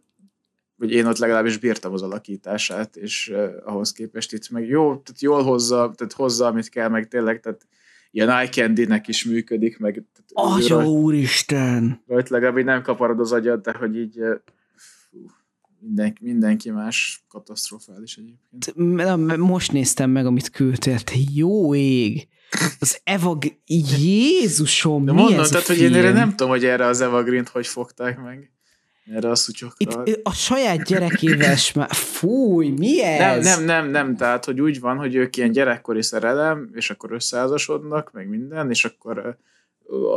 [0.75, 3.33] vagy én ott legalábbis bírtam az alakítását, és
[3.65, 7.67] ahhoz képest itt meg jó, tehát jól hozza, tehát hozza, amit kell, meg tényleg, tehát
[8.11, 10.03] ilyen eye candy-nek is működik, meg...
[10.33, 12.03] Atya úristen!
[12.07, 14.19] Rajt legalább így nem kaparod az agyad, de hogy így
[14.75, 15.25] fú,
[15.79, 19.37] mindenki, mindenki más katasztrofális egyébként.
[19.37, 22.27] Most néztem meg, amit küldtél, te jó ég!
[22.79, 23.37] Az Eva...
[23.65, 27.23] Jézusom, de mi mondom, ez tehát, hogy én erre nem tudom, hogy erre az Eva
[27.23, 28.51] Green-t hogy fogták meg.
[29.13, 30.01] Erre a szutyokra.
[30.05, 33.43] Itt a saját gyerekével már, fúj, mi ez?
[33.43, 37.11] Nem, nem, nem, nem, tehát, hogy úgy van, hogy ők ilyen gyerekkori szerelem, és akkor
[37.11, 39.37] összeházasodnak, meg minden, és akkor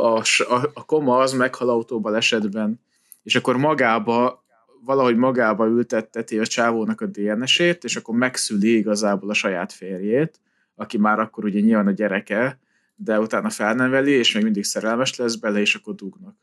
[0.03, 2.79] a, a, a koma az meghal autóba esetben,
[3.23, 4.43] és akkor magába,
[4.85, 10.39] valahogy magába ültetteti a csávónak a DNS-ét, és akkor megszüli igazából a saját férjét,
[10.81, 12.59] aki már akkor ugye nyilván a gyereke,
[12.95, 16.35] de utána felneveli, és még mindig szerelmes lesz bele, és akkor dugnak.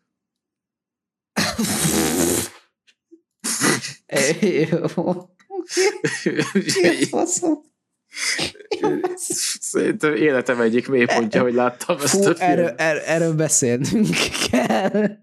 [9.61, 12.41] Szerintem életem egyik mélypontja, hogy láttam ezt a filmet.
[12.41, 14.17] Erről, er, erről beszélnünk
[14.51, 15.19] kell.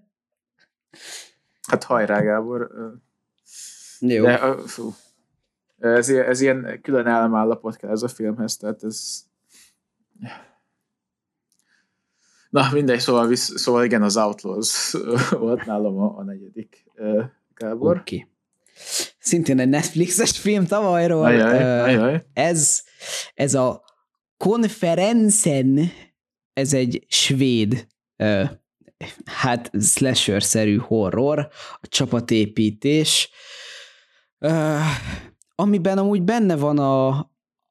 [1.67, 2.71] Hát hajrá, Gábor.
[3.99, 4.23] Jó.
[4.23, 4.95] De, fú.
[5.79, 9.23] Ez, ez ilyen külön ellemállapot kell ez a filmhez, tehát ez...
[12.49, 14.95] Na, mindegy, szóval, visz, szóval igen, az Outlaws
[15.29, 16.83] volt nálam a, a negyedik,
[17.53, 17.97] Gábor.
[17.97, 18.15] Oké.
[18.15, 18.33] Okay
[19.25, 21.25] szintén egy Netflixes film tavalyról.
[21.25, 22.25] Ajaj, ajaj.
[22.33, 22.83] Ez,
[23.33, 23.83] ez a
[24.37, 25.91] Konferencen,
[26.53, 27.87] ez egy svéd
[29.25, 31.39] hát slasher-szerű horror,
[31.81, 33.29] a csapatépítés,
[35.55, 37.07] amiben amúgy benne van a,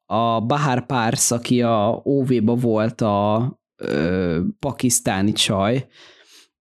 [0.05, 5.87] a Bahar Pars, aki a OV-ba volt a ö, pakisztáni csaj,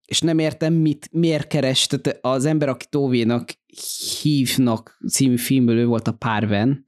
[0.05, 3.59] és nem értem, mit, miért keres, tehát az ember, aki Tóvénak
[4.22, 6.84] hívnak című filmből, ő volt a Párven,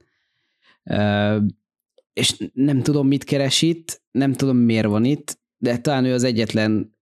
[2.13, 6.23] és nem tudom, mit keres itt, nem tudom, miért van itt, de talán ő az
[6.23, 6.95] egyetlen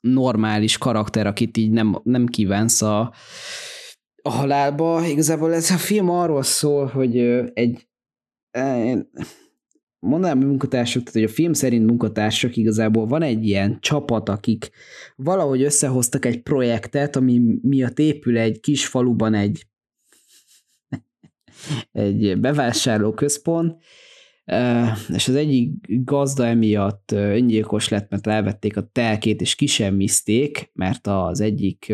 [0.00, 3.12] normális karakter, akit így nem, nem kívánsz a,
[4.22, 5.06] a halálba.
[5.06, 7.16] Igazából ez a film arról szól, hogy
[7.54, 7.88] egy
[9.98, 14.70] mondanám munkatársak, tehát hogy a film szerint munkatársak igazából van egy ilyen csapat, akik
[15.16, 19.66] valahogy összehoztak egy projektet, ami miatt épül egy kis faluban egy
[21.92, 23.76] egy bevásárló központ,
[25.08, 25.70] és az egyik
[26.04, 31.92] gazda emiatt öngyilkos lett, mert elvették a telkét, és kisemmizték, mert az egyik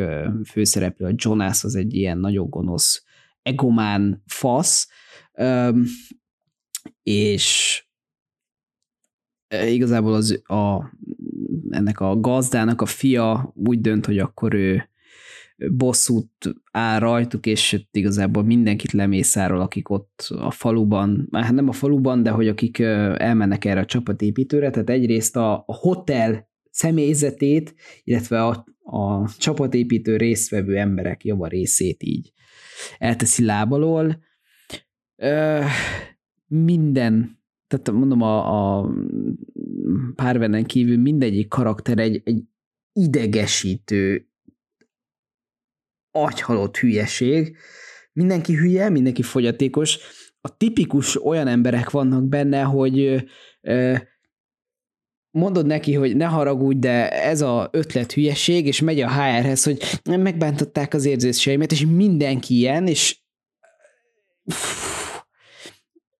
[0.51, 3.05] főszereplő, a Jonas, az egy ilyen nagyon gonosz
[3.43, 4.89] egomán fasz,
[7.03, 7.85] és
[9.49, 10.93] igazából az a,
[11.71, 14.89] ennek a gazdának a fia úgy dönt, hogy akkor ő
[15.57, 22.23] bosszút áll rajtuk, és igazából mindenkit lemészárol, akik ott a faluban, hát nem a faluban,
[22.23, 27.75] de hogy akik elmennek erre a csapatépítőre, tehát egyrészt a, a hotel személyzetét,
[28.05, 32.33] illetve a, a csapatépítő résztvevő emberek java részét így
[32.99, 34.23] elteszi lábalól.
[36.47, 38.91] Minden, tehát mondom, a, a
[40.15, 42.43] párvenen kívül mindegyik karakter egy, egy
[42.93, 44.29] idegesítő,
[46.17, 47.57] agyhalott hülyeség.
[48.13, 49.99] Mindenki hülye, mindenki fogyatékos.
[50.41, 53.25] A tipikus olyan emberek vannak benne, hogy
[55.31, 60.01] mondod neki, hogy ne haragudj, de ez a ötlet hülyeség, és megy a HR-hez, hogy
[60.05, 63.19] megbántották az érzéseimet, és mindenki ilyen, és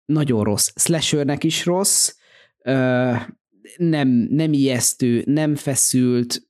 [0.05, 0.71] nagyon rossz.
[0.75, 2.15] Slashernek is rossz,
[3.77, 6.49] nem, nem ijesztő, nem feszült,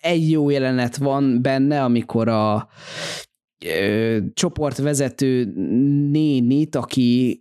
[0.00, 2.68] egy jó jelenet van benne, amikor a
[4.32, 5.52] csoportvezető
[6.10, 7.38] nénit, aki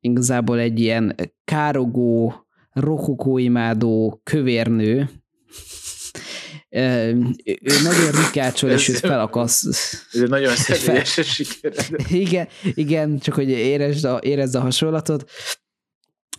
[0.00, 1.14] igazából egy ilyen
[1.44, 2.34] károgó,
[2.72, 5.10] rokokóimádó kövérnő,
[6.68, 9.64] ő nagyon rikácsol, és őt felakasz.
[10.12, 11.72] Ez nagyon személyes siker.
[12.08, 15.30] Igen, igen, csak hogy érezd a, érezd a hasonlatot.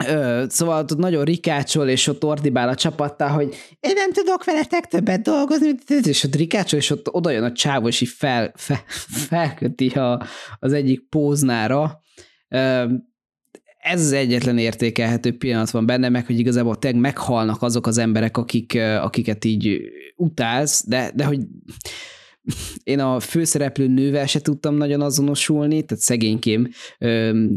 [0.05, 4.85] Ö, szóval ott nagyon rikácsol, és ott ordibál a csapattá, hogy én nem tudok veletek
[4.85, 8.83] többet dolgozni, és ott rikácsol, és ott oda jön a csávó, és így fel, fel,
[9.29, 10.21] felköti a,
[10.59, 12.01] az egyik póznára.
[12.47, 12.85] Ö,
[13.77, 18.37] ez az egyetlen értékelhető pillanat van benne, meg hogy igazából tényleg meghalnak azok az emberek,
[18.37, 19.79] akik, akiket így
[20.15, 21.39] utálsz, de, de hogy
[22.83, 26.69] én a főszereplő nővel se tudtam nagyon azonosulni, tehát szegénykém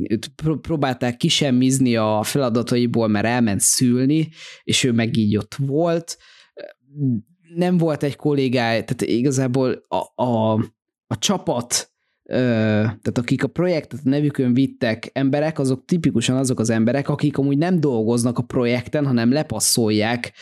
[0.09, 4.29] őt próbálták kisemmizni a feladataiból, mert elment szülni,
[4.62, 6.19] és ő meg így ott volt.
[7.55, 10.53] Nem volt egy kollégája, tehát igazából a, a,
[11.07, 11.91] a csapat
[12.31, 17.59] tehát akik a projektet a nevükön vittek emberek, azok tipikusan azok az emberek, akik amúgy
[17.59, 20.33] nem dolgoznak a projekten, hanem lepasszolják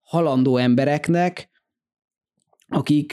[0.00, 1.50] halandó embereknek,
[2.74, 3.12] akik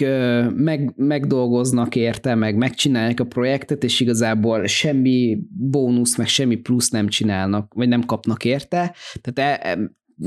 [0.55, 7.07] meg, megdolgoznak érte, meg megcsinálják a projektet, és igazából semmi bónusz, meg semmi plusz nem
[7.07, 8.95] csinálnak, vagy nem kapnak érte.
[9.21, 9.79] Tehát e,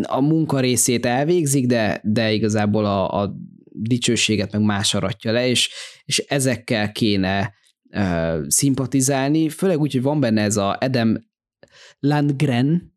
[0.02, 3.35] a munka részét elvégzik, de, de igazából a, a
[3.73, 5.70] dicsőséget meg más aratja le, és,
[6.05, 7.55] és ezekkel kéne
[7.90, 11.16] uh, szimpatizálni, főleg úgy, hogy van benne ez a Adam
[11.98, 12.93] Landgren,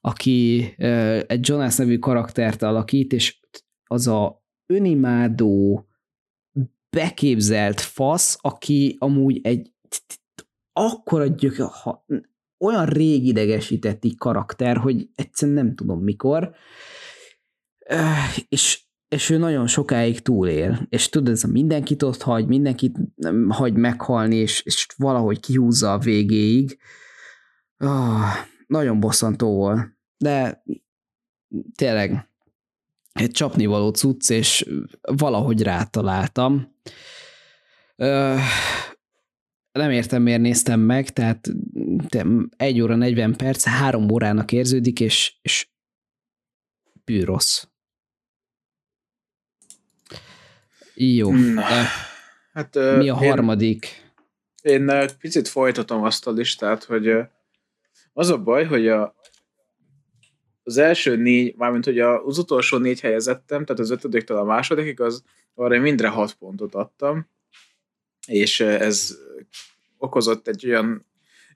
[0.00, 3.40] aki uh, egy Jonas nevű karaktert alakít, és
[3.84, 5.86] az a önimádó,
[6.90, 9.72] beképzelt fasz, aki amúgy egy
[10.72, 11.54] akkora gyök,
[12.58, 16.54] olyan rég idegesítetti karakter, hogy egyszerűen nem tudom mikor,
[18.48, 22.96] és és ő nagyon sokáig túlél, és tudod, ez a mindenkit ott hagy, mindenkit
[23.48, 26.78] hagy meghalni, és, és valahogy kihúzza a végéig.
[27.78, 28.32] Oh,
[28.66, 30.62] nagyon bosszantó volt, de
[31.74, 32.30] tényleg
[33.16, 34.66] egy csapnivaló cucc, és
[35.00, 36.74] valahogy rátaláltam.
[37.96, 38.36] Ö,
[39.72, 41.48] nem értem, miért néztem meg, tehát
[42.56, 45.68] egy óra 40 perc, három órának érződik, és, és
[47.04, 47.64] bűrossz.
[50.94, 51.30] Jó.
[52.52, 54.04] Hát, Mi a harmadik?
[54.62, 57.08] Én, én picit folytatom azt a listát, hogy
[58.12, 59.14] az a baj, hogy a,
[60.66, 65.22] az első négy, mármint hogy az utolsó négy helyezettem, tehát az ötödiktől a másodikig, az
[65.54, 67.28] arra mindre hat pontot adtam,
[68.26, 69.18] és ez
[69.98, 71.06] okozott egy olyan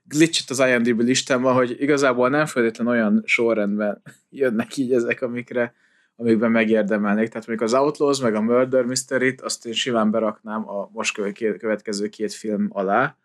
[0.03, 5.73] glitchet az IMDb listámban, hogy igazából nem feltétlen olyan sorrendben jönnek így ezek, amikre
[6.15, 7.27] amikben megérdemelnék.
[7.27, 11.13] Tehát mondjuk az Outlaws, meg a Murder Mystery-t, azt én simán beraknám a most
[11.57, 13.17] következő két film alá.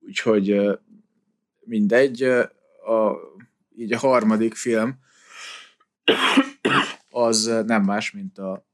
[0.00, 0.78] Úgyhogy
[1.60, 2.22] mindegy.
[2.22, 3.29] A,
[3.80, 4.98] így a harmadik film
[7.10, 8.66] az nem más, mint a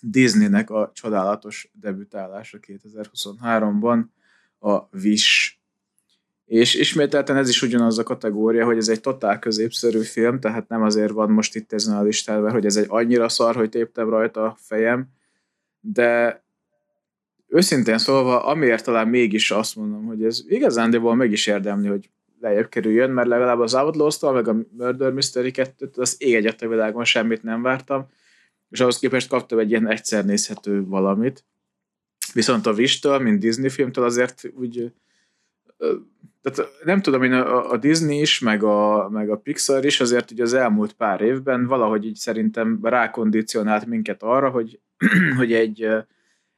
[0.00, 4.04] Disneynek a csodálatos debütálása 2023-ban,
[4.58, 5.52] a Wish.
[6.44, 10.82] És ismételten ez is ugyanaz a kategória, hogy ez egy totál középszerű film, tehát nem
[10.82, 14.44] azért van most itt ezen a listán, hogy ez egy annyira szar, hogy téptem rajta
[14.44, 15.08] a fejem,
[15.80, 16.42] de
[17.46, 22.10] őszintén szólva, amiért talán mégis azt mondom, hogy ez igazándiból meg is érdemli, hogy
[22.44, 26.68] lejjebb kerüljön, mert legalább az outlaws meg a Murder Mystery 2 az ég egyet a
[26.68, 28.06] világon semmit nem vártam,
[28.70, 31.44] és ahhoz képest kaptam egy ilyen egyszer nézhető valamit.
[32.32, 34.92] Viszont a Wish-től, mint Disney filmtől azért úgy
[36.42, 40.30] tehát nem tudom, én a, a Disney is, meg a, meg a Pixar is azért
[40.30, 44.80] ugye az elmúlt pár évben valahogy így szerintem rákondicionált minket arra, hogy,
[45.36, 45.88] hogy egy,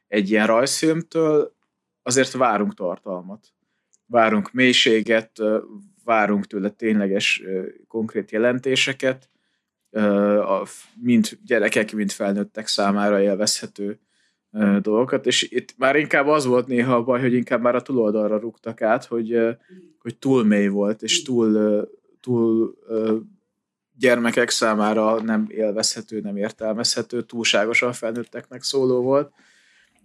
[0.08, 1.54] egy ilyen rajzfilmtől
[2.02, 3.55] azért várunk tartalmat.
[4.06, 5.42] Várunk mélységet,
[6.04, 7.42] várunk tőle tényleges
[7.88, 9.28] konkrét jelentéseket,
[10.94, 14.00] mint gyerekek, mint felnőttek számára élvezhető
[14.80, 18.38] dolgokat, és itt már inkább az volt néha a baj, hogy inkább már a túloldalra
[18.38, 19.38] rúgtak át, hogy,
[19.98, 21.84] hogy túl mély volt, és túl,
[22.20, 22.76] túl
[23.98, 29.32] gyermekek számára nem élvezhető, nem értelmezhető, túlságosan felnőtteknek szóló volt.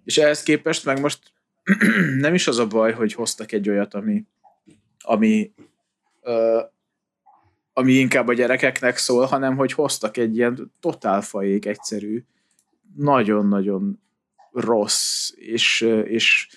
[0.03, 1.19] És ehhez képest meg most
[2.17, 4.25] nem is az a baj, hogy hoztak egy olyat, ami,
[4.99, 5.53] ami,
[7.73, 12.23] ami inkább a gyerekeknek szól, hanem hogy hoztak egy ilyen totál fajék egyszerű,
[12.95, 13.99] nagyon-nagyon
[14.51, 16.47] rossz és, és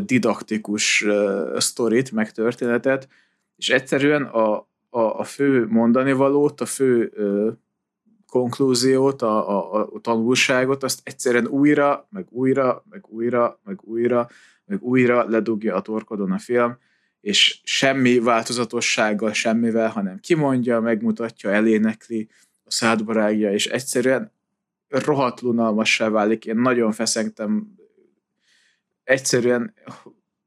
[0.00, 1.04] didaktikus
[1.56, 3.08] sztorit, meg történetet,
[3.56, 4.56] és egyszerűen a,
[4.90, 7.50] a, a fő mondani valót, a fő ö,
[8.34, 14.28] konklúziót, a, a, a tanulságot, azt egyszerűen újra, meg újra, meg újra, meg újra,
[14.64, 16.78] meg újra ledugja a torkodon a film,
[17.20, 22.28] és semmi változatossággal, semmivel, hanem kimondja, megmutatja, elénekli,
[22.64, 24.32] a szádbarágja, és egyszerűen
[24.88, 26.44] rohadt lunalmassá válik.
[26.44, 27.74] Én nagyon feszengtem.
[29.04, 29.74] Egyszerűen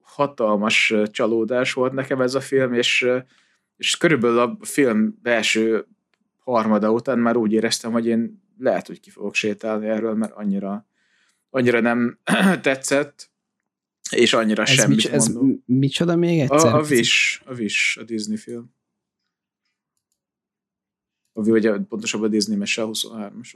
[0.01, 3.07] hatalmas csalódás volt nekem ez a film, és,
[3.77, 5.87] és körülbelül a film első
[6.51, 10.87] harmada után már úgy éreztem, hogy én lehet, hogy ki fogok sétálni erről, mert annyira,
[11.49, 12.19] annyira nem
[12.61, 13.31] tetszett,
[14.09, 15.31] és annyira ez semmit mics- ez
[15.65, 16.73] micsoda még egyszer?
[16.73, 18.75] A, a Wish, a Wish, a Disney film.
[21.33, 23.55] A, vagy pontosabban a Disney mese, a 23-as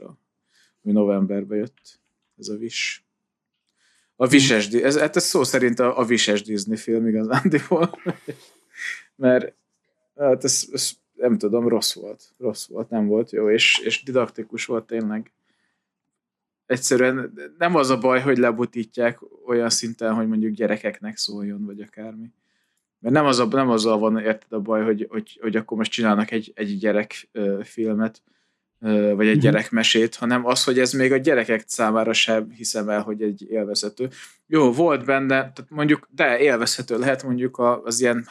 [0.84, 2.00] ami novemberbe jött,
[2.38, 3.00] ez a Wish.
[4.16, 7.98] A Wish ez, hát ez szó szerint a, a Wish Disney film igazándiból.
[9.16, 9.54] Mert
[10.16, 10.92] hát ez, ez,
[11.22, 12.34] nem tudom, rossz volt.
[12.38, 15.32] Rossz volt, nem volt jó, és, és didaktikus volt tényleg.
[16.66, 22.32] Egyszerűen nem az a baj, hogy lebutítják olyan szinten, hogy mondjuk gyerekeknek szóljon, vagy akármi.
[22.98, 25.90] Mert nem, az a, nem azzal van, érted a baj, hogy, hogy, hogy akkor most
[25.90, 27.28] csinálnak egy, egy gyerek
[27.62, 28.22] filmet,
[29.14, 29.44] vagy egy mhm.
[29.44, 34.08] gyerekmesét, hanem az, hogy ez még a gyerekek számára sem hiszem el, hogy egy élvezhető.
[34.46, 38.24] Jó, volt benne, tehát mondjuk, de élvezhető lehet mondjuk az ilyen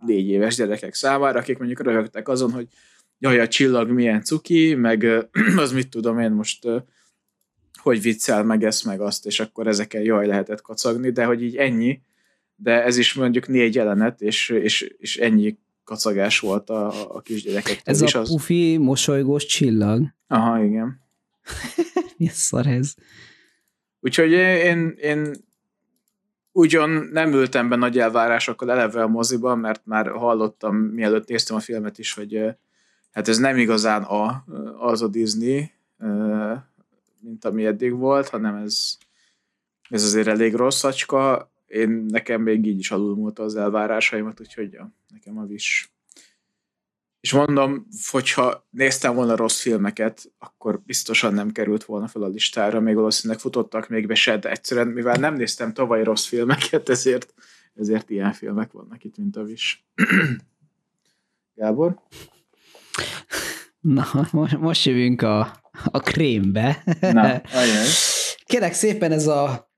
[0.00, 2.68] három-négy éves gyerekek számára, akik mondjuk röhögtek azon, hogy
[3.18, 5.04] jaj, a csillag milyen cuki, meg
[5.56, 6.68] az mit tudom én most,
[7.82, 11.56] hogy viccel meg ezt, meg azt, és akkor ezeken jaj lehetett kacagni, de hogy így
[11.56, 12.00] ennyi,
[12.56, 17.80] de ez is mondjuk négy jelenet, és, és, és ennyi kacagás volt a, a kisgyerekek.
[17.84, 18.28] Ez is a az...
[18.28, 20.14] pufi, mosolygós csillag.
[20.26, 21.00] Aha, igen.
[22.16, 22.94] Mi szar ez?
[24.00, 25.48] Úgyhogy én, én
[26.52, 31.60] ugyan nem ültem be nagy elvárásokkal eleve a moziban, mert már hallottam, mielőtt néztem a
[31.60, 32.44] filmet is, hogy
[33.10, 34.44] hát ez nem igazán a,
[34.78, 35.70] az a Disney,
[37.20, 38.96] mint ami eddig volt, hanem ez,
[39.88, 44.92] ez azért elég rossz acska én nekem még így is alulmúlta az elvárásaimat, úgyhogy ja,
[45.08, 45.92] nekem az is.
[47.20, 52.80] És mondom, hogyha néztem volna rossz filmeket, akkor biztosan nem került volna fel a listára,
[52.80, 57.34] még valószínűleg futottak még be se, de egyszerűen, mivel nem néztem tavaly rossz filmeket, ezért,
[57.74, 59.86] ezért ilyen filmek vannak itt, mint a vis.
[61.54, 62.00] Gábor?
[63.80, 65.40] Na, most, most jövünk a,
[65.84, 66.82] a krémbe.
[67.00, 67.22] Na,
[67.62, 67.86] ajaj.
[68.44, 69.70] Kérek szépen ez a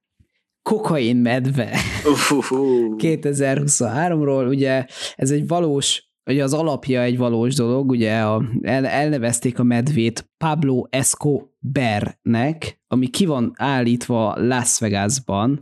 [0.62, 4.86] kokain medve 2023-ról, ugye
[5.16, 10.30] ez egy valós, ugye az alapja egy valós dolog, ugye a, el, elnevezték a medvét
[10.36, 15.58] Pablo Escobarnek, ami ki van állítva Las Vegasban.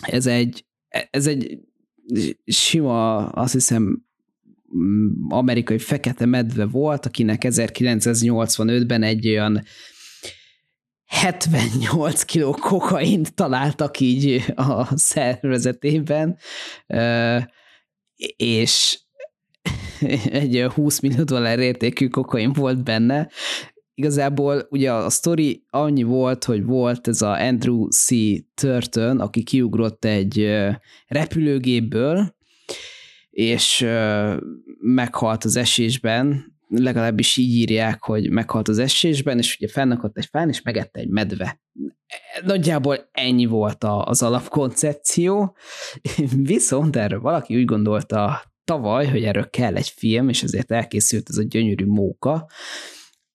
[0.00, 0.66] Ez egy,
[1.10, 1.58] ez egy
[2.44, 4.04] sima, azt hiszem,
[5.28, 9.62] amerikai fekete medve volt, akinek 1985-ben egy olyan
[11.04, 16.38] 78 kiló kokaint találtak így a szervezetében,
[18.36, 19.00] és
[20.24, 23.30] egy 20 millió dollár értékű kokain volt benne.
[23.94, 28.08] Igazából ugye a sztori annyi volt, hogy volt ez a Andrew C.
[28.54, 30.50] Turton, aki kiugrott egy
[31.06, 32.34] repülőgépből,
[33.30, 33.86] és
[34.78, 40.48] meghalt az esésben, legalábbis így írják, hogy meghalt az esésben, és ugye fennakadt egy fán,
[40.48, 41.60] és megette egy medve.
[42.44, 45.56] Nagyjából ennyi volt az alapkoncepció,
[46.36, 51.36] viszont erről valaki úgy gondolta tavaly, hogy erről kell egy film, és ezért elkészült ez
[51.36, 52.50] a gyönyörű móka,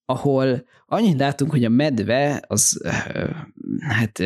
[0.06, 2.84] ahol annyit látunk, hogy a medve az
[3.80, 4.24] hát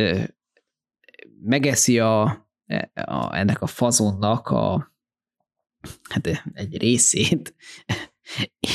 [1.42, 2.22] megeszi a,
[2.94, 4.94] a, ennek a fazonnak a,
[6.10, 7.56] hát egy részét,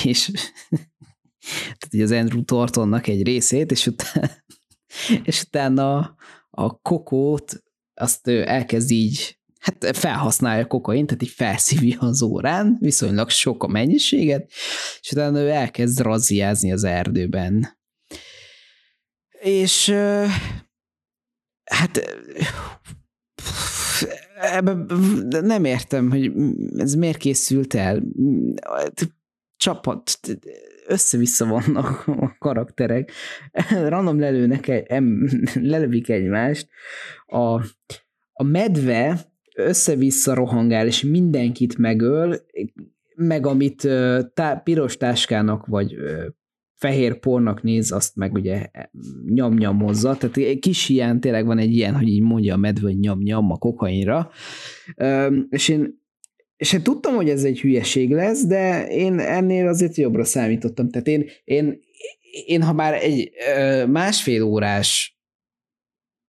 [0.04, 0.30] és
[1.78, 4.30] tehát az Andrew Thorntonnak egy részét, és utána,
[5.22, 6.16] és utána
[6.50, 7.62] a kokót
[7.94, 13.66] azt elkezd így, hát felhasználja a kokain, tehát így felszívja az órán, viszonylag sok a
[13.66, 14.50] mennyiséget,
[15.00, 17.78] és utána ő elkezd razziázni az erdőben.
[19.40, 19.94] És
[21.64, 22.20] hát
[24.40, 24.78] ebben
[25.30, 26.32] nem értem, hogy
[26.76, 28.02] ez miért készült el.
[29.56, 30.20] Csapat,
[30.88, 33.12] össze-vissza vannak a karakterek.
[33.88, 34.86] Random lelőnek, egy,
[35.54, 36.68] lelövik egymást.
[37.26, 37.60] A,
[38.32, 39.20] a medve
[39.56, 42.36] össze-vissza rohangál, és mindenkit megöl,
[43.16, 43.88] meg amit
[44.34, 45.96] tá, piros táskának, vagy
[46.74, 48.66] fehér pornak néz, azt meg ugye
[49.26, 53.50] nyomnyomozza, tehát kis ilyen tényleg van egy ilyen, hogy így mondja a medve, hogy nyom-nyom
[53.50, 54.30] a kokainra,
[55.48, 56.04] és én
[56.56, 60.90] és én tudtam, hogy ez egy hülyeség lesz, de én ennél azért jobbra számítottam.
[60.90, 61.80] Tehát én, én,
[62.46, 63.30] én ha már egy
[63.88, 65.18] másfél órás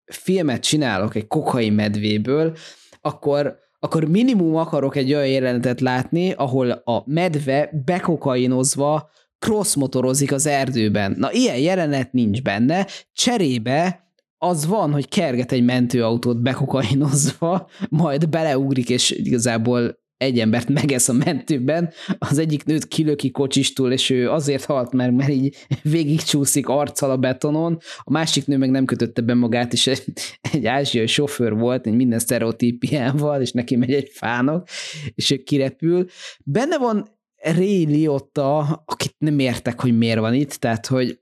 [0.05, 2.55] filmet csinálok egy kokai medvéből,
[3.01, 9.09] akkor, akkor minimum akarok egy olyan jelenetet látni, ahol a medve bekokainozva
[9.39, 11.15] crossmotorozik az erdőben.
[11.17, 14.05] Na, ilyen jelenet nincs benne, cserébe
[14.37, 21.13] az van, hogy kerget egy mentőautót bekokainozva, majd beleugrik, és igazából egy embert megesz a
[21.13, 27.11] mentőben, az egyik nőt kilöki kocsistól, és ő azért halt meg, mert így végigcsúszik arccal
[27.11, 30.03] a betonon, a másik nő meg nem kötötte be magát, és egy,
[30.51, 34.67] egy ázsiai sofőr volt, egy minden sztereotípiával, és neki megy egy fának,
[35.15, 36.05] és ő kirepül.
[36.43, 41.19] Benne van Ray Liotta, akit nem értek, hogy miért van itt, tehát, hogy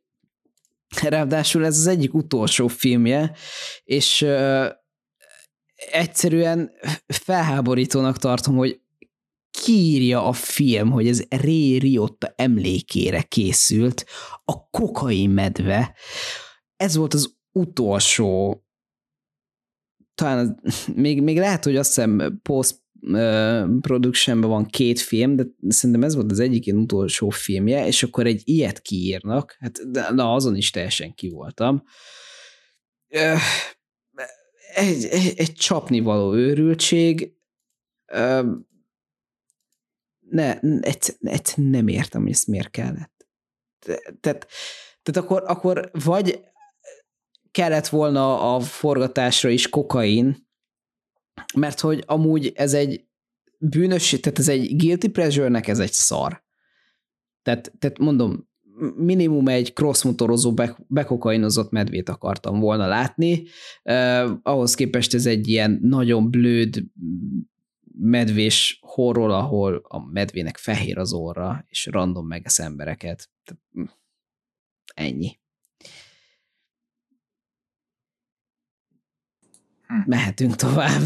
[1.02, 3.32] ráadásul ez az egyik utolsó filmje,
[3.84, 4.26] és
[5.92, 6.72] egyszerűen
[7.08, 8.80] felháborítónak tartom, hogy
[9.64, 14.06] kiírja a film, hogy ez Ray Liotta emlékére készült,
[14.46, 15.96] a kokain medve.
[16.76, 18.60] Ez volt az utolsó
[20.16, 20.62] talán
[20.96, 22.84] még, még lehet, hogy azt hiszem post
[23.82, 28.26] productionben van két film, de szerintem ez volt az egyik ilyen utolsó filmje, és akkor
[28.26, 31.84] egy ilyet kiírnak, hát de, na azon is teljesen ki voltam.
[34.74, 37.34] Egy, egy, egy csapnivaló őrültség,
[40.30, 43.28] ne, egy, egy, nem értem, hogy ezt miért kellett.
[44.20, 44.48] Tehát,
[45.04, 46.40] tehát akkor, akkor vagy
[47.52, 50.48] kellett volna a forgatásra is kokain,
[51.56, 53.08] mert hogy amúgy ez egy
[53.58, 56.44] bűnös, tehát ez egy guilty pleasure-nek ez egy szar.
[57.42, 58.50] Tehát, tehát mondom,
[58.96, 60.54] minimum egy crossmotorozó,
[60.88, 63.44] bekokainozott medvét akartam volna látni,
[63.84, 66.84] uh, ahhoz képest ez egy ilyen nagyon blőd
[67.98, 73.30] medvés horror, ahol a medvének fehér az orra, és random megesz embereket.
[73.72, 73.84] Hm,
[74.94, 75.40] ennyi.
[79.88, 80.02] Hm.
[80.06, 81.02] Mehetünk tovább.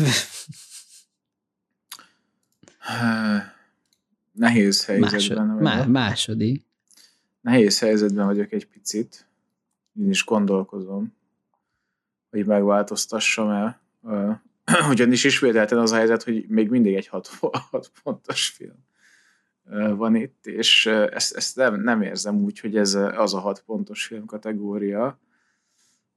[4.31, 5.91] Nehéz helyzetben Másod, vagyok.
[5.91, 6.67] második.
[7.41, 9.27] Nehéz helyzetben vagyok egy picit.
[9.93, 11.13] Én is gondolkozom,
[12.29, 13.81] hogy megváltoztassam el.
[14.89, 17.27] Ugyanis ismételten az a helyzet, hogy még mindig egy hat,
[17.71, 18.87] hat pontos film
[19.95, 24.05] van itt, és ezt, ezt nem, nem érzem úgy, hogy ez az a hat pontos
[24.05, 25.19] film kategória,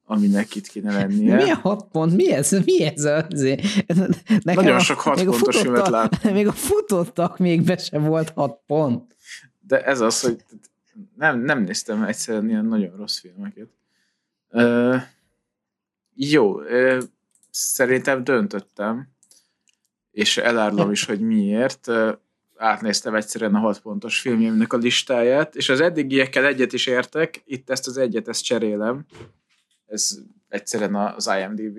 [0.05, 1.35] aminek itt kéne lennie.
[1.35, 2.15] Mi a hat pont?
[2.15, 2.51] Mi ez?
[2.51, 3.03] Mi ez?
[4.43, 6.23] Nekem Nagyon sok hat pontos filmet lát.
[6.33, 9.17] Még a futottak még be sem volt hat pont.
[9.61, 10.45] De ez az, hogy
[11.17, 13.69] nem, nem néztem egyszerűen ilyen nagyon rossz filmeket.
[14.51, 14.97] Uh,
[16.15, 17.03] jó, uh,
[17.53, 19.09] szerintem döntöttem,
[20.11, 21.89] és elárulom is, hogy miért.
[22.57, 27.71] Átnéztem egyszerűen a hat pontos filmjémnek a listáját, és az eddigiekkel egyet is értek, itt
[27.71, 29.05] ezt az egyet, ezt cserélem,
[29.87, 30.19] ez
[30.49, 31.79] egyszerűen az IMDb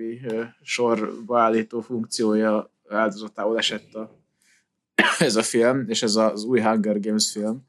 [0.62, 4.18] sorba állító funkciója áldozatául esett a,
[5.18, 7.62] ez a film, és ez az új Hunger Games film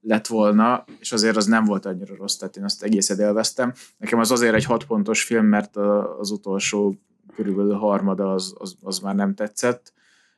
[0.00, 3.72] lett volna, és azért az nem volt annyira rossz, tehát én azt egészet élveztem.
[3.96, 5.76] Nekem az azért egy hat pontos film, mert
[6.18, 6.94] az utolsó
[7.30, 9.92] körülbelül harmada az, az, az már nem tetszett,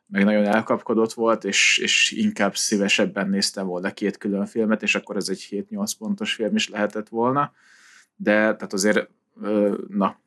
[0.07, 5.17] meg nagyon elkapkodott volt, és, és inkább szívesebben néztem volna két külön filmet, és akkor
[5.17, 7.53] ez egy 7-8 pontos film is lehetett volna.
[8.17, 9.09] De tehát azért
[9.89, 10.21] na,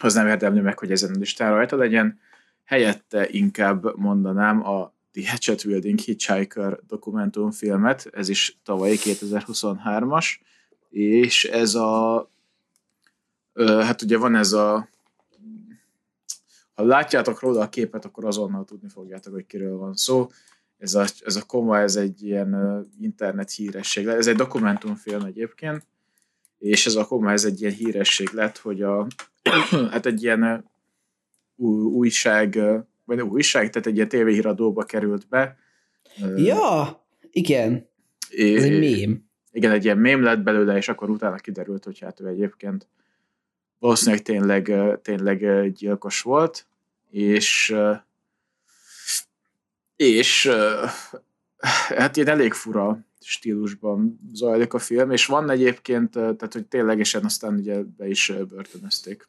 [0.00, 2.18] az nem érdemli meg, hogy ezen a listán rajta legyen.
[2.64, 10.26] Helyette inkább mondanám a The Hatchet Wielding Hitchhiker dokumentumfilmet, ez is tavalyi 2023-as,
[10.90, 12.30] és ez a
[13.56, 14.88] hát ugye van ez a
[16.76, 20.26] ha látjátok róla a képet, akkor azonnal tudni fogjátok, hogy kiről van szó.
[20.78, 24.06] Ez a, ez a koma, ez egy ilyen internet híresség.
[24.06, 25.86] Ez egy dokumentumfilm egyébként,
[26.58, 29.06] és ez a koma, ez egy ilyen híresség lett, hogy a,
[29.90, 30.70] hát egy ilyen
[31.56, 32.58] újság,
[33.04, 35.56] vagy újság, tehát egy ilyen tévéhíradóba került be.
[36.36, 37.88] Ja, igen.
[38.30, 39.24] Ez egy mém.
[39.50, 42.88] Igen, egy ilyen mém lett belőle, és akkor utána kiderült, hogy hát ő egyébként
[43.78, 44.72] valószínűleg tényleg,
[45.02, 46.66] tényleg gyilkos volt,
[47.10, 47.76] és
[49.96, 50.50] és
[51.96, 57.54] hát ilyen elég fura stílusban zajlik a film, és van egyébként, tehát hogy ténylegesen aztán
[57.54, 59.28] ugye be is börtönözték.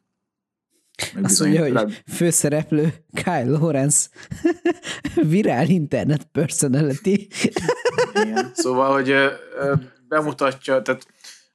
[1.14, 1.84] Meg Azt mondja, hogy rá...
[2.06, 4.08] főszereplő Kyle Lawrence
[5.34, 7.28] virál internet personality.
[8.14, 8.50] Igen.
[8.54, 9.14] Szóval, hogy
[10.08, 11.06] bemutatja, tehát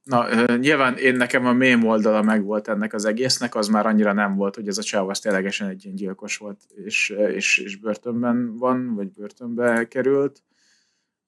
[0.04, 4.14] Na, nyilván én nekem a mém oldala meg volt ennek az egésznek, az már annyira
[4.14, 7.76] nem volt, hogy ez a csáv az ténylegesen egy ilyen gyilkos volt, és, és, és
[7.76, 10.44] börtönben van, vagy börtönbe került.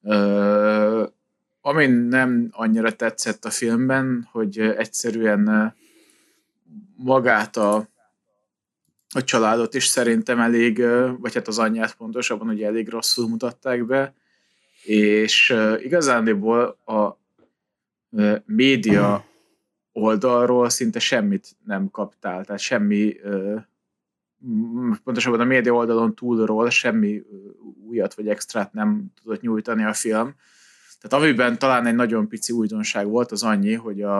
[0.00, 1.08] Uh,
[1.60, 5.74] ami nem annyira tetszett a filmben, hogy egyszerűen
[6.96, 7.88] magát a,
[9.14, 10.82] a családot is szerintem elég,
[11.18, 14.14] vagy hát az anyját pontosabban, hogy elég rosszul mutatták be,
[14.82, 17.18] és igazándiból a,
[18.44, 19.24] média
[19.92, 23.16] oldalról szinte semmit nem kaptál, tehát semmi,
[25.04, 27.22] pontosabban a média oldalon túlról semmi
[27.86, 30.34] újat vagy extrát nem tudott nyújtani a film.
[31.00, 34.18] Tehát amiben talán egy nagyon pici újdonság volt, az annyi, hogy a,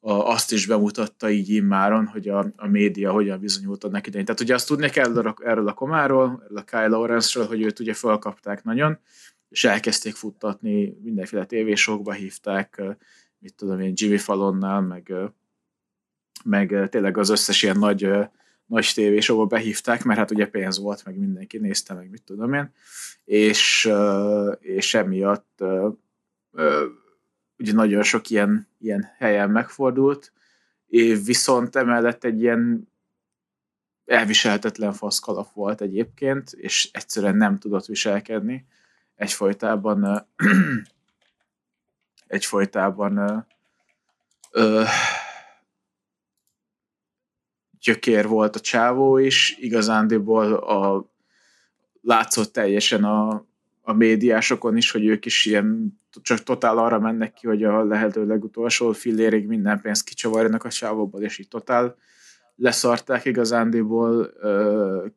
[0.00, 4.26] a, azt is bemutatta így immáron, hogy a, a média hogyan bizonyult annak idején.
[4.26, 7.94] Tehát ugye azt tudni kell erről a komáról, erről a Kyle Lawrence-ről, hogy őt ugye
[7.94, 8.98] felkapták nagyon,
[9.48, 12.82] és elkezdték futtatni, mindenféle tévésokba hívták,
[13.40, 15.12] mit tudom én, Jimmy Fallonnál, meg,
[16.44, 18.08] meg tényleg az összes ilyen nagy,
[18.66, 22.72] nagy tévésokba behívták, mert hát ugye pénz volt, meg mindenki nézte, meg mit tudom én,
[23.24, 23.90] és,
[24.60, 25.62] és emiatt
[27.58, 30.32] ugye nagyon sok ilyen, ilyen helyen megfordult,
[30.86, 32.88] és viszont emellett egy ilyen
[34.04, 38.66] elviselhetetlen faszkalap volt egyébként, és egyszerűen nem tudott viselkedni.
[39.14, 40.26] Egyfolytában
[42.30, 43.36] egyfolytában ö,
[44.50, 44.82] ö,
[47.80, 51.10] gyökér volt a csávó is, igazándiból a,
[52.00, 53.46] látszott teljesen a,
[53.82, 58.26] a médiásokon is, hogy ők is ilyen csak totál arra mennek ki, hogy a lehető
[58.26, 61.96] legutolsó fillérig minden pénzt kicsavarjanak a csávóból, és így totál
[62.56, 64.32] leszarták igazándiból,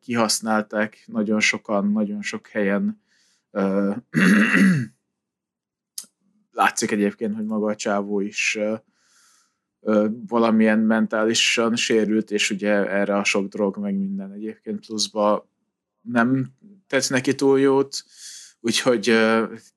[0.00, 3.02] kihasználták nagyon sokan, nagyon sok helyen
[6.54, 8.58] látszik egyébként, hogy maga a csávó is
[10.28, 15.48] valamilyen mentálisan sérült, és ugye erre a sok drog, meg minden egyébként pluszba
[16.00, 16.52] nem
[16.86, 18.04] tett neki túl jót,
[18.60, 19.18] úgyhogy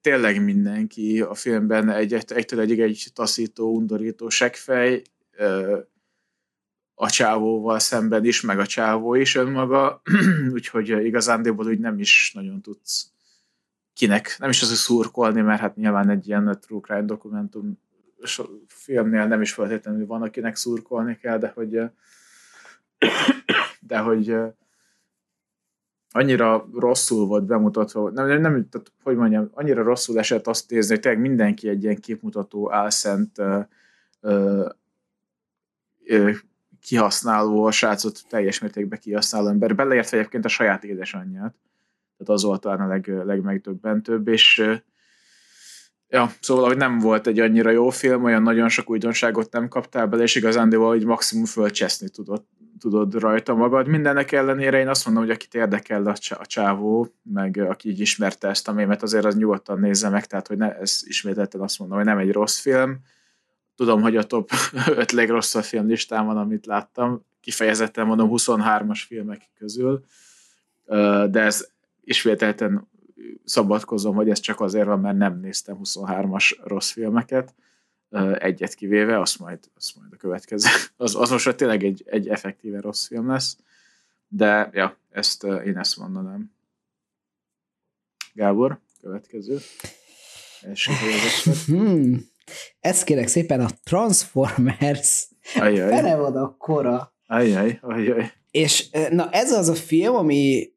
[0.01, 5.01] tényleg mindenki a filmben egy, egy, egytől egyig egy taszító, undorító seggfej,
[6.99, 10.01] a csávóval szemben is, meg a csávó is önmaga,
[10.53, 13.11] úgyhogy igazándiból úgy nem is nagyon tudsz
[13.97, 17.79] kinek, nem is az, hogy szurkolni, mert hát nyilván egy ilyen true crime dokumentum
[18.67, 21.81] filmnél nem is feltétlenül van, akinek szurkolni kell, de hogy
[23.79, 24.35] de hogy
[26.11, 30.93] annyira rosszul volt bemutatva, nem, nem, nem tehát, hogy mondjam, annyira rosszul esett azt nézni,
[30.93, 33.41] hogy tényleg mindenki egy ilyen képmutató, álszent
[36.81, 41.55] kihasználó, a srácot teljes mértékben kihasználó ember, beleértve egyébként a saját édesanyját
[42.17, 44.63] tehát az volt talán a leg, legmegdöbbentőbb, és
[46.07, 50.07] ja, szóval, hogy nem volt egy annyira jó film, olyan nagyon sok újdonságot nem kaptál
[50.07, 52.43] bele, és igazán, de hogy maximum fölcseszni tudod,
[52.79, 53.87] tudod rajta magad.
[53.87, 58.67] Mindennek ellenére én azt mondom, hogy akit érdekel a csávó, meg aki így ismerte ezt
[58.67, 62.05] a mémet, azért az nyugodtan nézze meg, tehát hogy ne, ez ismételten azt mondom, hogy
[62.05, 62.99] nem egy rossz film.
[63.75, 64.51] Tudom, hogy a top
[64.87, 70.05] 5 legrosszabb film listán van, amit láttam, kifejezetten mondom 23-as filmek közül,
[71.29, 71.67] de ez
[72.07, 72.87] ismételten
[73.43, 77.53] szabadkozom, hogy ez csak azért van, mert nem néztem 23-as rossz filmeket,
[78.33, 80.69] egyet kivéve, azt majd, azt majd a következő.
[80.97, 83.57] Az, az most tényleg egy, egy effektíve rossz film lesz,
[84.27, 86.51] de ja, ezt én ezt mondanám.
[88.33, 89.57] Gábor, következő.
[90.61, 90.91] Első
[91.65, 92.25] hmm.
[92.79, 95.27] Ezt kérek szépen a Transformers.
[95.55, 95.89] Ajaj.
[95.89, 98.31] Bele van a kora Ajjaj, ajjaj.
[98.57, 100.69] És na ez az a film, ami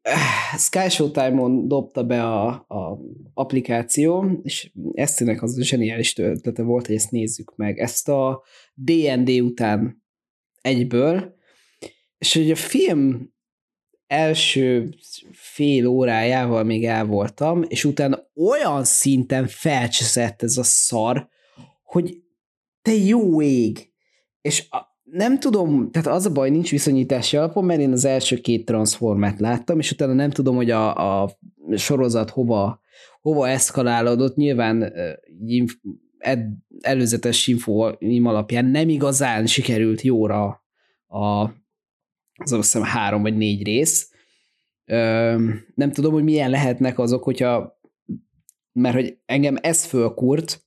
[0.57, 2.99] Sky Showtime-on dobta be a, a
[3.33, 7.79] applikáció, és Esztinek az zseniális ötlete volt, hogy ezt nézzük meg.
[7.79, 8.43] Ezt a
[8.73, 10.03] D&D után
[10.61, 11.35] egyből,
[12.17, 13.33] és hogy a film
[14.07, 14.89] első
[15.31, 21.29] fél órájával még el voltam, és utána olyan szinten felcseszett ez a szar,
[21.83, 22.17] hogy
[22.81, 23.91] te jó ég!
[24.41, 24.67] És
[25.11, 29.39] nem tudom, tehát az a baj, nincs viszonyítási alapon, mert én az első két transformát
[29.39, 31.37] láttam, és utána nem tudom, hogy a, a
[31.75, 32.81] sorozat hova,
[33.21, 34.35] hova eszkalálódott.
[34.35, 34.93] Nyilván
[36.17, 36.47] ed,
[36.81, 40.65] előzetes infóim alapján nem igazán sikerült jóra
[41.07, 41.41] a,
[42.33, 44.11] az azt hiszem három vagy négy rész.
[45.75, 47.79] Nem tudom, hogy milyen lehetnek azok, hogyha
[48.71, 50.65] mert hogy engem ez fölkurt,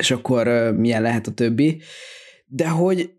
[0.00, 1.80] és akkor milyen lehet a többi,
[2.46, 3.17] de hogy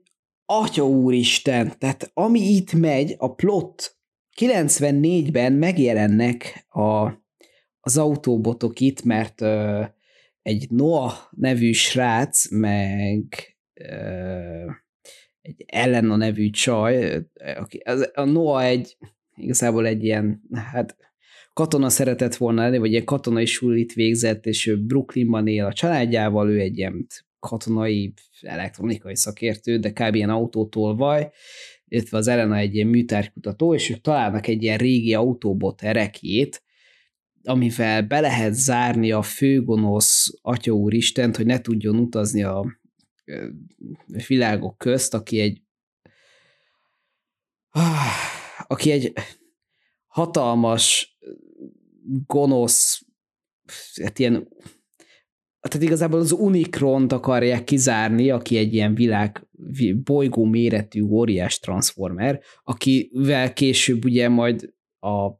[0.51, 3.97] Atya úristen, tehát ami itt megy, a plot
[4.39, 7.11] 94-ben megjelennek a,
[7.79, 9.83] az autóbotok itt, mert ö,
[10.41, 13.25] egy Noah nevű srác, meg
[13.73, 14.71] ö,
[15.41, 18.97] egy Elena nevű csaj, aki, az, a Noah egy,
[19.35, 20.95] igazából egy ilyen, hát
[21.53, 26.49] katona szeretett volna lenni, vagy egy katonai sulit végzett, és ő Brooklynban él a családjával,
[26.49, 27.07] ő egy ilyen
[27.39, 30.15] katonai elektronikai szakértő, de kb.
[30.15, 31.29] ilyen autótolvaj,
[31.87, 36.63] illetve az Elena egy ilyen műtárkutató, és ők találnak egy ilyen régi autóbot erekjét,
[37.43, 42.81] amivel be lehet zárni a főgonosz Atya Úristent, hogy ne tudjon utazni a
[44.27, 45.61] világok közt, aki egy
[48.67, 49.13] aki egy
[50.07, 51.17] hatalmas,
[52.27, 53.01] gonosz,
[54.03, 54.47] hát ilyen
[55.61, 59.47] tehát igazából az Unikront akarják kizárni, aki egy ilyen világ
[60.03, 65.39] bolygó méretű óriás transformer, akivel később ugye majd a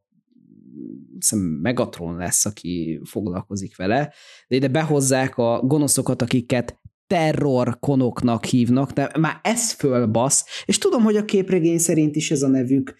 [1.14, 4.12] hiszem Megatron lesz, aki foglalkozik vele,
[4.48, 11.16] de ide behozzák a gonoszokat, akiket terrorkonoknak hívnak, de már ez fölbasz, és tudom, hogy
[11.16, 12.94] a képregény szerint is ez a nevük,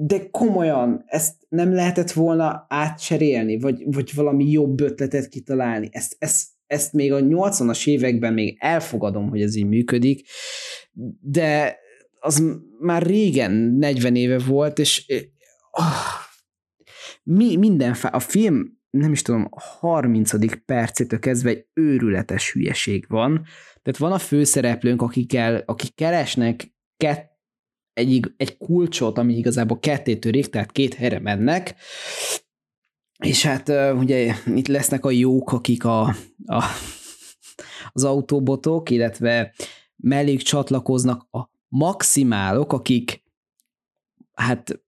[0.00, 5.88] de komolyan, ezt nem lehetett volna átcserélni, vagy, vagy valami jobb ötletet kitalálni.
[5.92, 10.28] Ezt, ezt, ezt még a 80-as években még elfogadom, hogy ez így működik,
[11.20, 11.78] de
[12.20, 12.44] az
[12.80, 15.06] már régen 40 éve volt, és
[15.70, 15.84] oh,
[17.22, 19.48] mi, minden, a film nem is tudom,
[19.80, 20.64] 30.
[20.64, 23.44] percétől kezdve egy őrületes hülyeség van.
[23.82, 27.27] Tehát van a főszereplőnk, akikkel, akik keresnek kett,
[27.98, 31.74] egy, egy kulcsot, ami igazából ketté törik, tehát két helyre mennek,
[33.18, 36.02] és hát ugye itt lesznek a jók, akik a,
[36.46, 36.64] a,
[37.92, 39.54] az autóbotok, illetve
[39.96, 43.22] mellék csatlakoznak a maximálok, akik
[44.32, 44.80] hát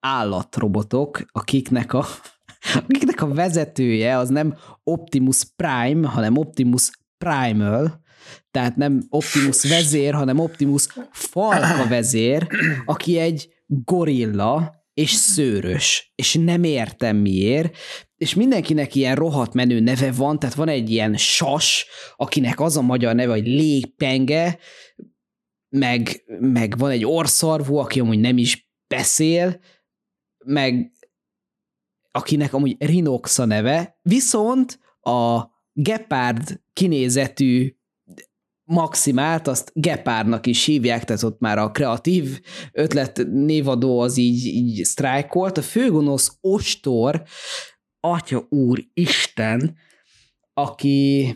[0.00, 2.04] állatrobotok, akiknek a,
[2.82, 8.06] akiknek a vezetője az nem Optimus Prime, hanem Optimus Primal,
[8.50, 12.46] tehát nem Optimus vezér, hanem Optimus falka vezér,
[12.84, 17.76] aki egy gorilla, és szőrös, és nem értem miért,
[18.16, 22.82] és mindenkinek ilyen rohadt menő neve van, tehát van egy ilyen sas, akinek az a
[22.82, 24.58] magyar neve, hogy légpenge,
[25.68, 29.60] meg, meg van egy orszarvú, aki amúgy nem is beszél,
[30.44, 30.92] meg
[32.10, 35.42] akinek amúgy Rinox a neve, viszont a
[35.72, 37.76] Gepard kinézetű
[38.68, 42.40] maximált, azt Gepárnak is hívják, tehát ott már a kreatív
[42.72, 45.58] ötlet névadó az így, így sztrájkolt.
[45.58, 47.22] A főgonosz Ostor,
[48.00, 49.76] atya úr Isten,
[50.54, 51.26] aki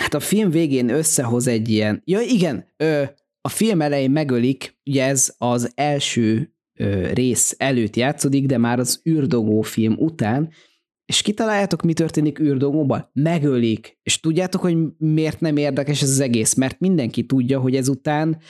[0.00, 3.02] hát a film végén összehoz egy ilyen, ja igen, ö,
[3.40, 9.00] a film elején megölik, ugye ez az első ö, rész előtt játszódik, de már az
[9.08, 10.50] űrdogó film után,
[11.04, 13.10] és kitaláljátok, mi történik űrdogóban?
[13.12, 13.98] Megölik.
[14.02, 16.54] És tudjátok, hogy miért nem érdekes ez az egész?
[16.54, 18.40] Mert mindenki tudja, hogy ezután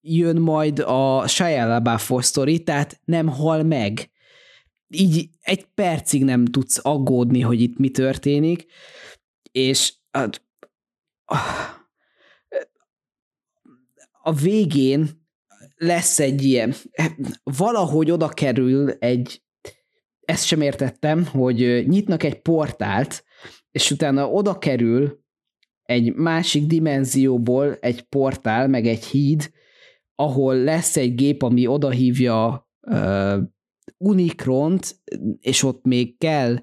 [0.00, 4.10] jön majd a Shia LaBeouf sztori, tehát nem hal meg.
[4.88, 8.66] Így egy percig nem tudsz aggódni, hogy itt mi történik,
[9.52, 10.28] és a,
[14.22, 15.08] a végén
[15.76, 16.74] lesz egy ilyen,
[17.42, 19.42] valahogy oda kerül egy
[20.32, 23.24] ezt sem értettem, hogy nyitnak egy portált,
[23.70, 25.20] és utána oda kerül
[25.82, 29.50] egy másik dimenzióból egy portál, meg egy híd,
[30.14, 33.38] ahol lesz egy gép, ami odahívja uh,
[33.96, 34.96] Unikront,
[35.40, 36.56] és ott még kell,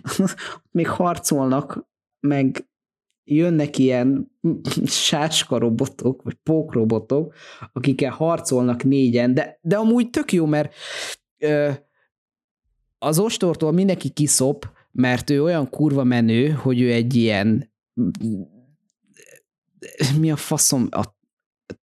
[0.78, 1.88] még harcolnak,
[2.20, 2.68] meg
[3.24, 4.30] jönnek ilyen
[4.84, 7.34] sáska robotok, vagy pókrobotok,
[7.72, 10.74] akikkel harcolnak négyen, de, de amúgy tök jó, mert
[11.38, 11.70] ö,
[12.98, 17.72] az ostortól mindenki kiszop, mert ő olyan kurva menő, hogy ő egy ilyen
[20.18, 21.16] mi a faszom, a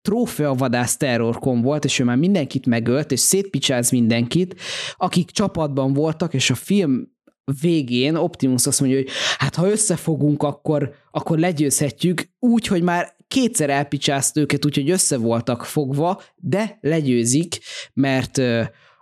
[0.02, 4.56] trófeavadász terrorkon volt, és ő már mindenkit megölt, és szétpicsáz mindenkit,
[4.96, 7.14] akik csapatban voltak, és a film
[7.62, 13.70] végén Optimus azt mondja, hogy hát ha összefogunk, akkor, akkor legyőzhetjük, úgy, hogy már kétszer
[13.70, 17.60] elpicsázt őket, úgyhogy össze voltak fogva, de legyőzik,
[17.94, 18.38] mert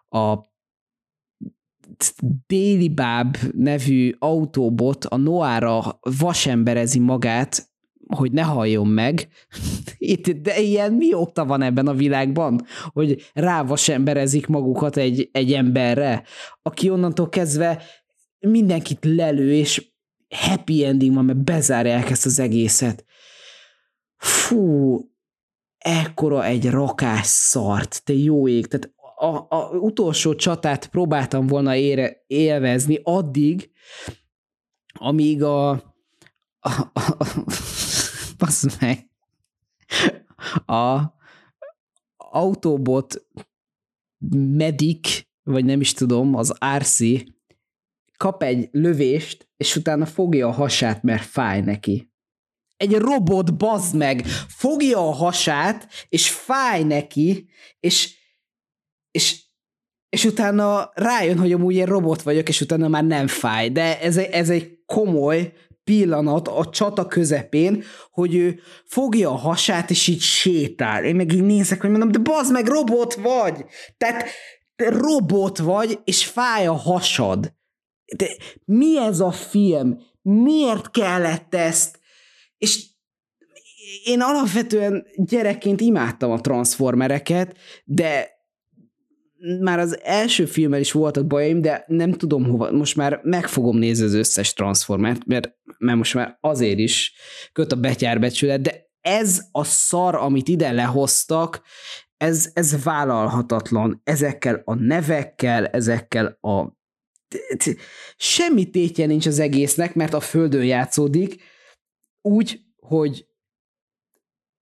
[0.10, 0.52] a
[2.48, 7.72] Déli Báb nevű autóbot a Noára vasemberezi magát,
[8.08, 9.28] hogy ne halljon meg.
[9.98, 16.24] Itt, de ilyen mióta van ebben a világban, hogy rávasemberezik magukat egy, egy emberre,
[16.62, 17.82] aki onnantól kezdve
[18.40, 19.92] mindenkit lelő, és
[20.30, 23.06] happy ending van, mert bezárják ezt az egészet.
[24.18, 25.00] Fú,
[25.78, 28.68] ekkora egy rakás szart, te jó ég.
[28.68, 28.94] Tehát
[29.24, 33.72] a, a utolsó csatát próbáltam volna ére, élvezni addig,
[34.94, 35.82] amíg a, a,
[36.60, 36.92] a,
[38.38, 39.10] a meg,
[40.66, 41.14] a
[42.18, 43.28] Autobot
[44.36, 47.00] Medic, vagy nem is tudom, az RC
[48.18, 52.12] kap egy lövést, és utána fogja a hasát, mert fáj neki.
[52.78, 58.23] Egy robot, bazd meg, fogja a hasát, és fáj neki, és,
[59.14, 59.42] és,
[60.10, 63.70] és utána rájön, hogy amúgy egy robot vagyok, és utána már nem fáj.
[63.70, 70.08] De ez, ez egy komoly pillanat a csata közepén, hogy ő fogja a hasát, és
[70.08, 71.04] így sétál.
[71.04, 73.66] Én meg így nézek, hogy mondom, de bazd meg, robot vagy!
[73.98, 74.26] Tehát
[74.76, 77.54] te robot vagy, és fáj a hasad.
[78.18, 78.28] De
[78.66, 79.98] mi ez a film?
[80.22, 82.00] Miért kellett ezt?
[82.58, 82.86] És
[84.04, 88.33] én alapvetően gyerekként imádtam a transformereket, de
[89.60, 93.78] már az első filmmel is voltak bajaim, de nem tudom hova, most már meg fogom
[93.78, 97.14] nézni az összes Transformert, mert, mert most már azért is
[97.54, 101.62] köt a betyárbecsület, de ez a szar, amit ide lehoztak,
[102.18, 104.02] ez, ez vállalhatatlan.
[104.04, 106.82] Ezekkel a nevekkel, ezekkel a
[108.18, 111.42] semmi tétje nincs az egésznek, mert a földön játszódik,
[112.22, 113.28] úgy, hogy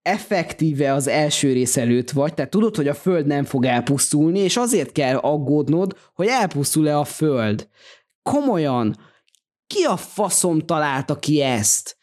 [0.01, 4.57] effektíve az első rész előtt vagy, tehát tudod, hogy a föld nem fog elpusztulni, és
[4.57, 7.69] azért kell aggódnod, hogy elpusztul-e a föld.
[8.23, 8.97] Komolyan,
[9.67, 11.97] ki a faszom találta ki ezt?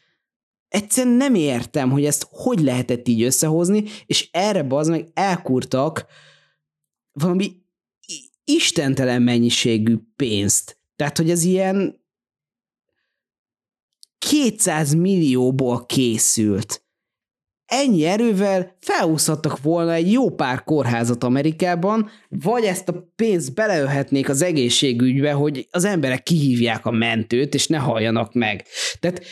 [0.69, 6.07] Egyszerűen nem értem, hogy ezt hogy lehetett így összehozni, és erre az meg elkurtak
[7.13, 7.63] valami
[8.45, 10.81] istentelen mennyiségű pénzt.
[10.97, 12.05] Tehát, hogy ez ilyen
[14.19, 16.88] 200 millióból készült
[17.69, 24.43] ennyi erővel felhúzhattak volna egy jó pár kórházat Amerikában, vagy ezt a pénzt beleölhetnék az
[24.43, 28.65] egészségügybe, hogy az emberek kihívják a mentőt, és ne halljanak meg.
[29.01, 29.23] Tehát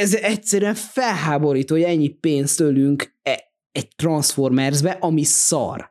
[0.00, 5.90] ez egyszerűen felháborító, hogy ennyi pénzt ölünk e- egy Transformersbe, ami szar.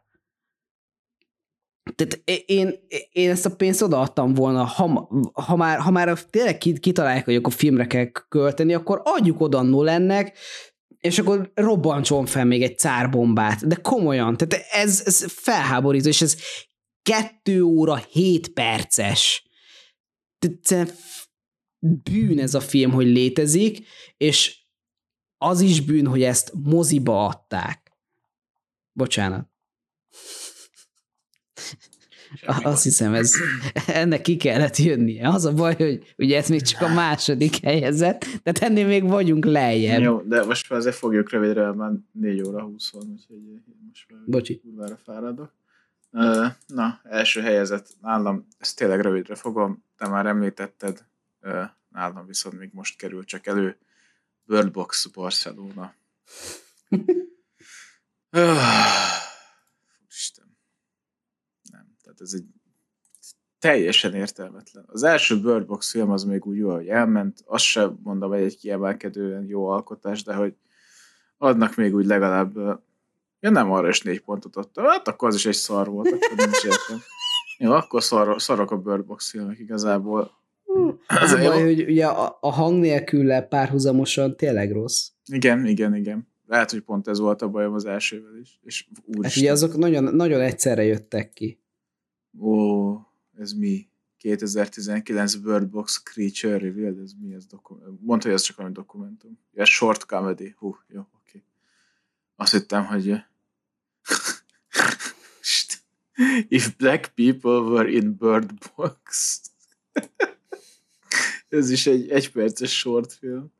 [1.95, 2.73] Tehát én,
[3.11, 7.53] én ezt a pénzt odaadtam volna, ha, ha, már, ha már tényleg kitalálják, hogy akkor
[7.53, 10.37] filmre kell költeni, akkor adjuk oda Nolannek,
[11.01, 16.37] és akkor robbantson fel még egy cárbombát, de komolyan, tehát ez, ez felháborító, és ez
[17.01, 19.43] kettő óra hét perces.
[20.39, 20.95] Tehát
[21.79, 24.59] bűn ez a film, hogy létezik, és
[25.37, 27.91] az is bűn, hogy ezt moziba adták.
[28.91, 29.49] Bocsánat.
[32.45, 33.33] Azt hiszem, ez,
[33.87, 35.29] ennek ki kellett jönnie.
[35.29, 39.45] Az a baj, hogy ugye ez még csak a második helyezett, tehát ennél még vagyunk
[39.45, 40.01] lejjebb.
[40.01, 43.37] Jó, de most már azért fogjuk rövidre, már 4 óra 20 van, úgyhogy
[43.89, 44.59] most már Bocsi.
[44.59, 45.51] kurvára fáradok.
[46.67, 51.05] Na, első helyezett nálam, ezt tényleg rövidre fogom, te már említetted,
[51.89, 53.77] nálam viszont még most kerül csak elő,
[54.47, 55.93] World Box Barcelona.
[62.21, 62.45] Tehát ez egy
[63.59, 64.83] teljesen értelmetlen.
[64.87, 68.41] Az első Bird Box film az még úgy jó, hogy elment, azt sem mondom, hogy
[68.41, 70.53] egy kiemelkedően jó alkotás, de hogy
[71.37, 72.55] adnak még úgy legalább
[73.39, 76.37] ja nem arra is négy pontot adtam, hát akkor az is egy szar volt, akkor
[76.37, 76.99] nem is értem.
[77.57, 80.31] Jó, akkor szar, szarok a Bird Box filmek igazából.
[81.07, 85.09] Az a baj, hogy ugye a, a hang nélkül párhuzamosan tényleg rossz.
[85.31, 86.27] Igen, igen, igen.
[86.45, 88.59] Lehet, hogy pont ez volt a bajom az elsővel is.
[88.63, 88.87] És
[89.21, 91.60] hát ugye azok nagyon, nagyon egyszerre jöttek ki
[92.39, 92.95] ó,
[93.37, 93.89] ez mi?
[94.17, 97.99] 2019 Bird Box Creature Revealed, ez mi ez dokumentum?
[98.01, 99.39] Mondta, hogy ez csak valami dokumentum.
[99.53, 100.55] Ez short comedy.
[100.57, 101.11] Hú, jó, oké.
[101.27, 101.43] Okay.
[102.35, 103.23] Azt hittem, hogy
[106.47, 109.41] If black people were in Bird Box.
[111.49, 113.51] ez is egy egyperces short film.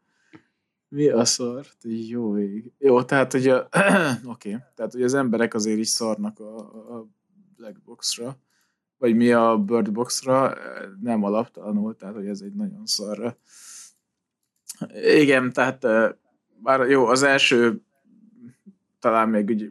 [0.87, 1.65] Mi a szar?
[1.83, 2.71] Jó vég.
[2.77, 3.55] Jó, tehát hogy a,
[4.23, 4.57] oké, okay.
[4.75, 6.57] tehát hogy az emberek azért is szarnak a,
[6.97, 7.07] a
[7.55, 8.37] Black Boxra,
[9.01, 10.53] vagy mi a Bird Boxra,
[11.01, 13.37] nem alaptalanul, tehát hogy ez egy nagyon szarra.
[15.03, 15.85] Igen, tehát
[16.63, 17.81] bár jó, az első
[18.99, 19.69] talán még egy,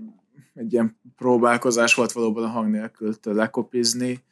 [0.55, 4.25] egy ilyen próbálkozás volt valóban a hang nélkül lekopizni,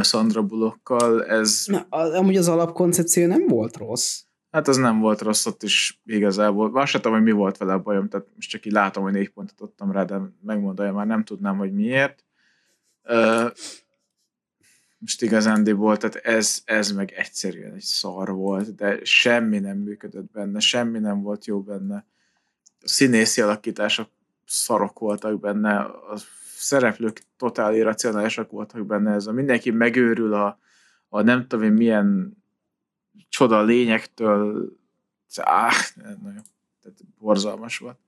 [0.00, 1.64] Sandra Bullockkal, ez...
[1.66, 4.22] Na, amúgy az alapkoncepció nem volt rossz.
[4.50, 6.86] Hát az nem volt rossz, ott is igazából.
[6.86, 9.30] Sem tudom, hogy mi volt vele a bajom, tehát most csak így látom, hogy négy
[9.30, 12.24] pontot adtam rá, de megmondom, már nem tudnám, hogy miért.
[14.98, 20.60] Most igazándiból, tehát ez, ez meg egyszerűen egy szar volt, de semmi nem működött benne,
[20.60, 22.06] semmi nem volt jó benne.
[22.80, 24.08] A színészi alakítások
[24.46, 26.16] szarok voltak benne, a
[26.56, 30.58] szereplők totál irracionálisak voltak benne, ez a mindenki megőrül a,
[31.08, 32.36] a nem tudom én milyen
[33.28, 34.72] csoda lényektől,
[35.36, 36.42] áh, nagyon,
[36.82, 37.98] tehát borzalmas volt.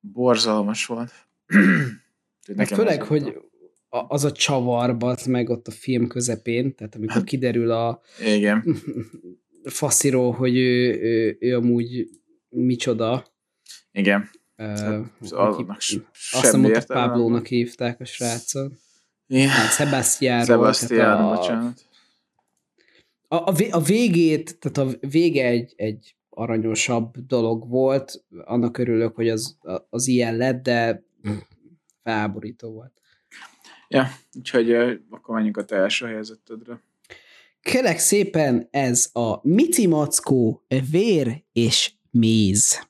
[0.00, 1.12] Borzalmas volt.
[2.46, 3.51] Nekem főleg, hogy
[3.92, 4.96] az a csavar,
[5.26, 8.76] meg ott a film közepén, tehát amikor hát, kiderül a igen.
[9.64, 12.08] fasziró, hogy ő, ő, ő amúgy
[12.48, 13.24] micsoda.
[13.92, 14.30] Igen.
[14.56, 16.00] Uh, aki, azt
[16.40, 18.72] hiszem ott a Pablo-nak hívták a srácot.
[19.26, 19.48] Igen.
[19.48, 19.72] Hát.
[19.72, 21.80] Sebastian, a, bocsánat.
[23.28, 29.28] A, a, a végét, tehát a vége egy, egy aranyosabb dolog volt, annak örülök, hogy
[29.28, 29.58] az,
[29.90, 31.04] az ilyen lett, de
[32.04, 33.01] felborító volt.
[33.92, 34.72] Ja, úgyhogy
[35.10, 36.80] akkor menjünk a te első helyezettedre.
[37.60, 42.88] Kérlek szépen, ez a Mici Mackó, vér és méz.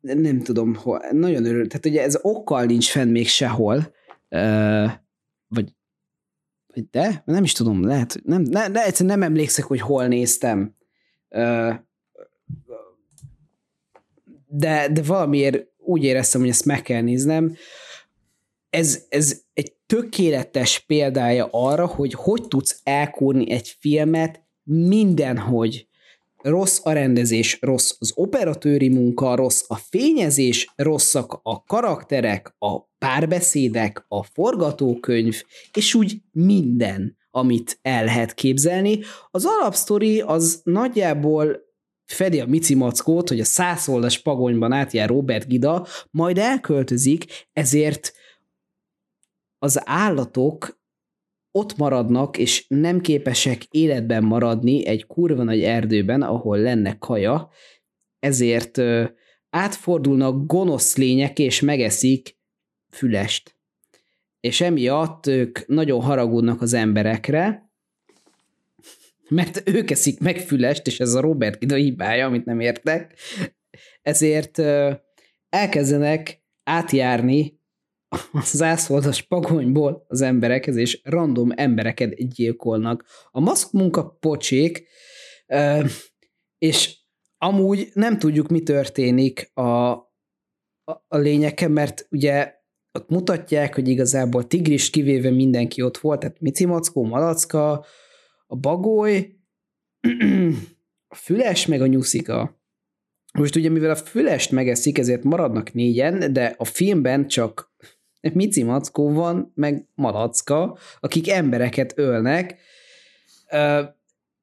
[0.00, 1.68] Nem tudom, hol, nagyon örül.
[1.68, 3.94] Tehát ugye ez okkal nincs fenn még sehol,
[5.48, 5.74] vagy,
[6.90, 7.22] de?
[7.24, 10.76] Nem is tudom, lehet, nem, ne, ne, egyszerűen nem emlékszek, hogy hol néztem.
[14.46, 17.56] De, de valamiért úgy éreztem, hogy ezt meg kell néznem
[18.70, 25.88] ez, ez egy tökéletes példája arra, hogy hogy tudsz elkúrni egy filmet mindenhogy.
[26.36, 34.04] Rossz a rendezés, rossz az operatőri munka, rossz a fényezés, rosszak a karakterek, a párbeszédek,
[34.08, 35.42] a forgatókönyv,
[35.72, 38.98] és úgy minden, amit el lehet képzelni.
[39.30, 41.60] Az alapsztori az nagyjából
[42.04, 48.12] fedi a Mici Mackót, hogy a százoldas pagonyban átjár Robert Gida, majd elköltözik, ezért
[49.62, 50.80] az állatok
[51.50, 57.50] ott maradnak, és nem képesek életben maradni egy kurva nagy erdőben, ahol lenne kaja,
[58.18, 58.80] ezért
[59.50, 62.38] átfordulnak gonosz lények, és megeszik
[62.90, 63.56] fülest.
[64.40, 67.70] És emiatt ők nagyon haragudnak az emberekre,
[69.28, 73.18] mert ők eszik meg fülest, és ez a Robert Gida hibája, amit nem értek,
[74.02, 74.58] ezért
[75.48, 77.59] elkezdenek átjárni
[78.32, 83.04] a zászlódas pagonyból az emberekhez, és random embereket gyilkolnak.
[83.30, 84.86] A maszk munka pocsék,
[86.58, 86.98] és
[87.38, 90.02] amúgy nem tudjuk, mi történik a, a,
[91.08, 92.54] a lényeken, mert ugye
[92.92, 97.84] ott mutatják, hogy igazából tigris kivéve mindenki ott volt, tehát Mici Mackó, Malacka,
[98.46, 99.36] a bagoly,
[101.08, 102.58] a füles, meg a nyuszika.
[103.38, 107.69] Most ugye, mivel a fülest megeszik, ezért maradnak négyen, de a filmben csak
[108.20, 112.58] Mici Mackó van, meg Malacka, akik embereket ölnek,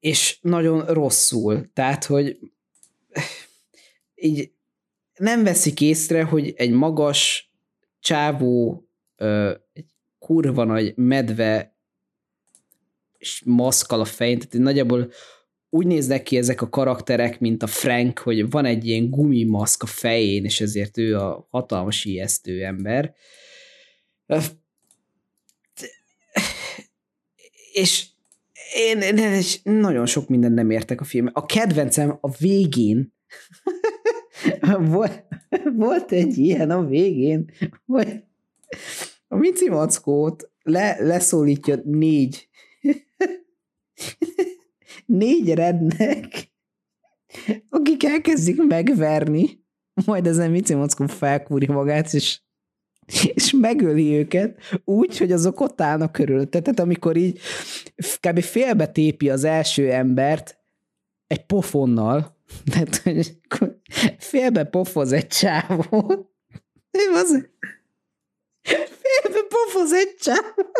[0.00, 1.70] és nagyon rosszul.
[1.72, 2.38] Tehát, hogy
[4.14, 4.52] így
[5.14, 7.52] nem veszik észre, hogy egy magas
[8.00, 8.84] csávó,
[9.72, 9.86] egy
[10.18, 11.76] kurva nagy medve
[13.18, 15.10] és maszkal a fején, tehát nagyjából
[15.70, 19.86] úgy néznek ki ezek a karakterek, mint a Frank, hogy van egy ilyen gumimaszk a
[19.86, 23.14] fején, és ezért ő a hatalmas ijesztő ember.
[27.72, 28.06] És
[28.74, 31.28] én, én nagyon sok mindent nem értek a film.
[31.32, 33.14] A kedvencem a végén,
[34.78, 35.24] volt,
[35.76, 37.50] volt egy ilyen a végén,
[37.86, 38.22] hogy
[39.28, 42.48] a Mici Mackót le, leszólítja négy
[45.06, 46.50] négy rednek,
[47.68, 49.64] akik elkezdik megverni,
[50.04, 52.40] majd ezen Mici Mackó felkúri magát, és
[53.34, 56.60] és megöli őket úgy, hogy azok ott állnak körülötte.
[56.60, 57.40] Tehát amikor így
[58.20, 58.40] kb.
[58.40, 60.58] félbe tépi az első embert
[61.26, 62.36] egy pofonnal,
[62.72, 63.02] tehát
[64.18, 66.30] félbe pofoz egy csávó,
[67.14, 67.48] az
[69.00, 70.70] félbe pofoz egy csávó,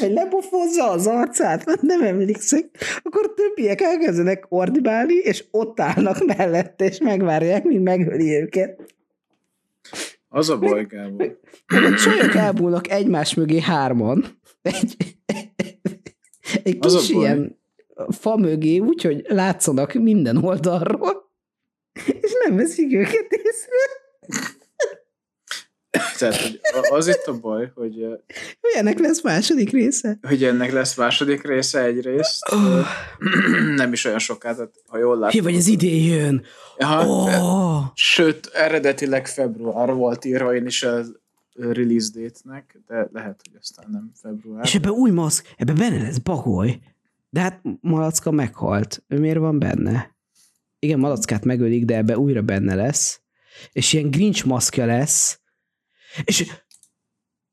[0.00, 2.64] vagy lepofozza az arcát, nem emlékszek,
[3.02, 8.94] akkor többiek elkezdenek ordibálni, és ott állnak mellette, és megvárják, míg megöli őket.
[10.28, 11.40] Az a baj, Gábor.
[12.04, 14.24] Csajok elbúlnak egymás mögé hárman.
[14.62, 14.96] Egy,
[16.62, 17.60] egy kis az ilyen
[18.08, 21.32] fa mögé, úgyhogy látszanak minden oldalról,
[22.06, 24.04] és nem veszik őket észre.
[26.18, 26.60] Tehát, hogy
[26.90, 28.06] az itt a baj, hogy...
[28.60, 30.18] Hogy ennek lesz második része?
[30.22, 32.52] Hogy ennek lesz második része egyrészt.
[32.52, 32.86] Oh.
[33.76, 35.42] Nem is olyan soká, tehát ha jól látom.
[35.42, 36.44] Vagy ez idén jön.
[36.78, 37.84] Aha, oh.
[37.94, 41.02] Sőt, eredetileg február volt írva én is a
[41.54, 44.64] release date-nek, de lehet, hogy aztán nem február.
[44.64, 46.78] És ebbe új maszk, ebbe benne lesz bagoly.
[47.30, 49.04] De hát Malacka meghalt.
[49.08, 50.16] Ő miért van benne?
[50.78, 53.20] Igen, Malackát megölik, de ebbe újra benne lesz.
[53.72, 55.40] És ilyen Grinch maszkja lesz,
[56.24, 56.52] és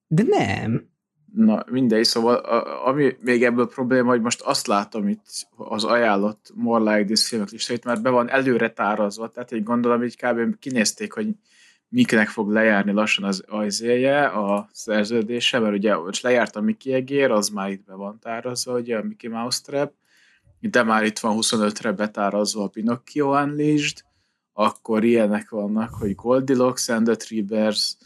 [0.08, 0.92] de nem.
[1.34, 6.52] Na, mindegy, szóval a, ami még ebből probléma, hogy most azt látom itt az ajánlott
[6.56, 10.60] More Like This filmek listáit, mert be van előre tárazva, tehát egy gondolom, így kb.
[10.60, 11.28] kinézték, hogy
[11.90, 17.32] miknek fog lejárni lassan az ajzéje, a szerződése, mert ugye most lejárt a Mickey Egér,
[17.32, 19.94] az már itt be van tárazva, ugye a Mickey Mouse Trap,
[20.60, 24.04] de már itt van 25-re betárazva a Pinocchio Unleashed,
[24.54, 27.98] akkor ilyenek vannak, hogy Goldilocks and the Three Bears,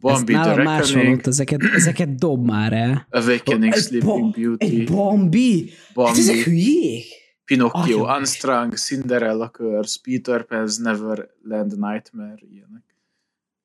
[0.00, 1.18] Bambi Ez the Reckoning.
[1.18, 3.06] Ott, ezeket, ezeket dob már el.
[3.10, 4.64] Awakening Sleeping Beauty.
[4.64, 5.70] Egy Bambi?
[5.94, 6.10] Bambi.
[6.10, 7.04] Hát ezek hülyék?
[7.44, 8.18] Pinocchio, Atya.
[8.18, 12.82] Unstrung, Cinderella Curse, Peter Pan's Neverland Nightmare, ilyenek.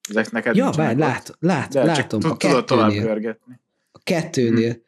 [0.10, 2.20] Ezek neked Ja, bár, lát, lát, De látom.
[2.20, 3.60] Csak tudod tovább görgetni.
[3.92, 4.72] A kettőnél.
[4.72, 4.82] Hmm.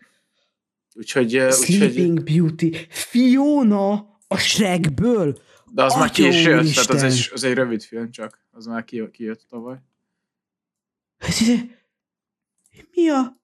[0.93, 2.35] Úgyhogy, Sleeping úgyhogy...
[2.37, 2.77] Beauty.
[2.89, 3.91] Fiona
[4.27, 5.37] a Shrekből.
[5.73, 8.39] De az Atya már késő, tehát az egy, az egy rövid film csak.
[8.51, 9.77] Az már kijött tavaly.
[12.95, 13.39] Mi a...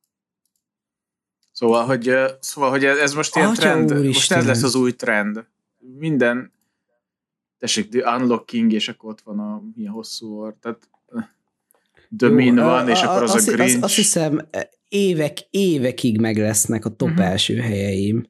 [1.52, 4.08] Szóval, hogy, szóval, hogy ez most ilyen Atya trend, úristen.
[4.08, 5.46] most ez lesz az új trend.
[5.78, 6.52] Minden,
[7.58, 10.90] tessék, The Unlocking, és akkor ott van a milyen hosszú or, tehát
[12.18, 13.74] The Jó, Min van, a, és akkor az a, a Grinch.
[13.76, 14.50] Azt, azt hiszem,
[14.90, 17.26] évek, évekig meg lesznek a top uh-huh.
[17.26, 18.30] első helyeim.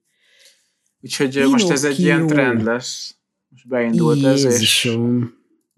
[1.02, 1.52] Úgyhogy Pinocchio.
[1.52, 3.16] most ez egy ilyen trend lesz.
[3.50, 4.52] Most beindult Jézusom.
[4.52, 4.90] ez, és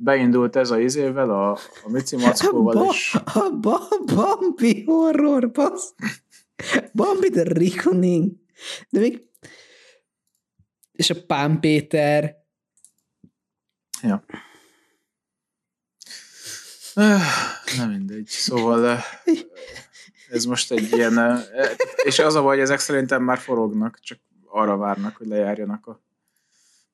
[0.01, 1.51] beindult ez a izével, a,
[1.83, 3.15] a Mici Mackóval ba, is.
[3.15, 5.93] A ba, Bambi horror, basz.
[6.93, 8.31] Bambi the Reckoning.
[8.89, 9.27] De még...
[10.91, 12.37] És a Pán Péter.
[14.01, 14.25] Ja.
[17.77, 18.27] Nem mindegy.
[18.27, 18.99] Szóval
[20.29, 21.43] ez most egy ilyen...
[22.03, 26.01] És az a baj, hogy ezek szerintem már forognak, csak arra várnak, hogy lejárjanak a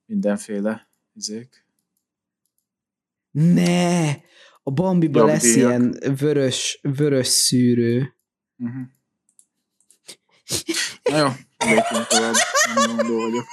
[0.04, 1.65] mindenféle izék.
[3.36, 4.10] Ne!
[4.62, 8.16] A Bambiba Jobb lesz ilyen vörös, vörös szűrő.
[8.56, 8.82] Uh-huh.
[11.02, 11.26] Na jó,
[11.58, 12.34] lépjünk tovább.
[12.86, 13.44] Mondó vagyok.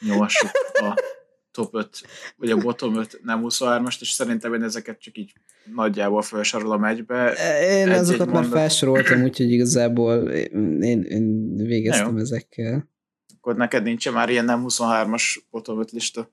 [0.00, 0.98] Nyomassuk a
[1.50, 2.02] top 5,
[2.36, 5.32] vagy a bottom 5 nem 23-ast, és szerintem én ezeket csak így
[5.74, 7.32] nagyjából felsorolom egybe.
[7.60, 12.96] Én egy, azokat egy már felsoroltam, úgyhogy igazából én, én végeztem ezekkel
[13.48, 16.30] akkor neked nincs már ilyen nem 23-as bottom 5 lista?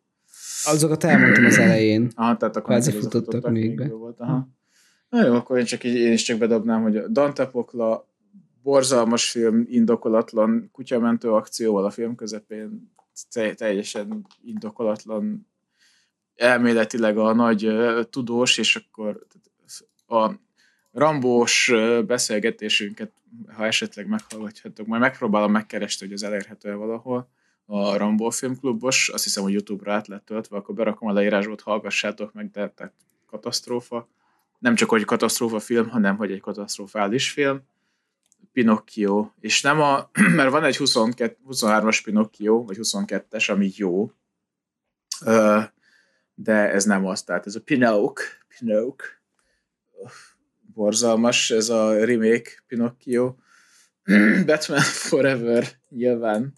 [0.66, 2.12] Azokat elmondtam az elején.
[2.16, 3.88] Aha, tehát akkor Kvázi futottak még be.
[3.88, 4.48] Volt, aha.
[5.10, 8.08] Na jó, akkor én csak így, én is csak bedobnám, hogy a Dante Pokla
[8.64, 12.94] borzalmas film, indokolatlan kutyamentő akcióval a film közepén
[13.56, 15.48] teljesen indokolatlan
[16.36, 19.26] elméletileg a nagy uh, tudós, és akkor
[20.08, 20.32] a
[20.96, 21.72] rambós
[22.06, 23.12] beszélgetésünket
[23.54, 27.30] ha esetleg meghallgathatok, majd megpróbálom megkeresni, hogy az elérhető valahol
[27.66, 32.34] a Rambo filmklubos, azt hiszem, hogy YouTube-ra át lett töltve, akkor berakom a leírásba, hallgassátok
[32.34, 32.94] meg, de tehát
[33.26, 34.08] katasztrófa.
[34.60, 37.62] Nem csak, hogy katasztrófa film, hanem, hogy egy katasztrofális film.
[38.52, 44.12] Pinocchio, és nem a, mert van egy 22, 23-as Pinocchio, vagy 22-es, ami jó,
[46.36, 49.04] de ez nem az, tehát ez a Pinoc, Pinoc,
[50.76, 53.36] borzalmas ez a remake Pinocchio.
[54.46, 56.54] Batman Forever nyilván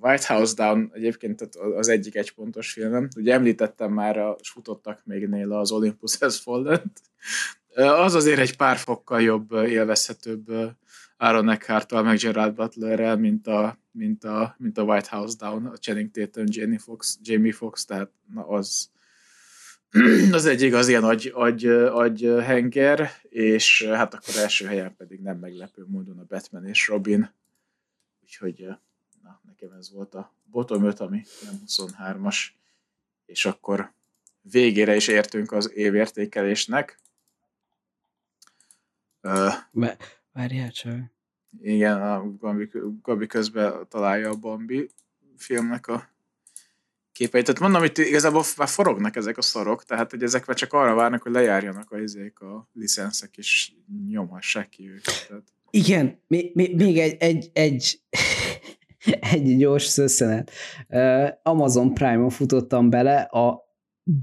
[0.00, 1.40] White House Down egyébként
[1.76, 3.08] az egyik egypontos filmem.
[3.16, 6.92] Ugye említettem már, a, futottak még néla az Olympus Has fallen
[7.74, 10.46] Az azért egy pár fokkal jobb, élvezhetőbb
[11.16, 15.76] Aaron Eckhart-tal, meg Gerard Butlerrel, mint a, mint, a, mint a White House Down, a
[15.76, 18.90] Channing Tatum, Jamie Fox, Jamie Fox, tehát na az,
[20.32, 25.38] az egyik az ilyen agy, agy, agy henger, és hát akkor első helyen pedig nem
[25.38, 27.30] meglepő módon a Batman és Robin.
[28.22, 28.66] Úgyhogy
[29.22, 32.36] na, nekem ez volt a bottom 5, ami nem 23-as,
[33.26, 33.92] és akkor
[34.40, 37.00] végére is értünk az évértékelésnek.
[40.32, 41.00] Várjál csak.
[41.60, 42.70] Igen, a Gabi,
[43.02, 44.90] Gabi közben találja a Bambi
[45.36, 46.11] filmnek a
[47.22, 47.44] képeit.
[47.44, 50.94] Tehát mondom, hogy igazából már forognak ezek a szarok, tehát hogy ezek már csak arra
[50.94, 53.72] várnak, hogy lejárjanak a, izék, a licenszek, és
[54.08, 55.26] nyomhassák ki őket.
[55.28, 55.44] Tehát.
[55.70, 56.52] Igen, még,
[56.98, 58.00] egy, egy, egy,
[59.32, 60.50] egy gyors szösszenet.
[61.42, 63.70] Amazon Prime-on futottam bele a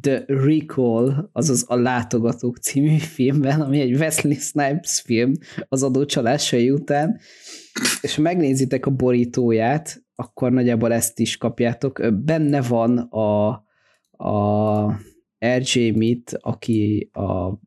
[0.01, 5.31] The Recall, azaz a Látogatók című filmben, ami egy Wesley Snipes film
[5.67, 7.19] az adócsalásai után,
[8.01, 12.01] és megnézitek a borítóját, akkor nagyjából ezt is kapjátok.
[12.23, 13.48] Benne van a,
[14.25, 14.99] a
[15.39, 17.59] RJ Mit, aki a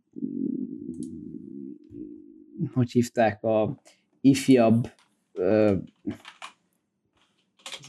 [2.75, 3.81] hogy hívták a
[4.21, 4.89] ifjabb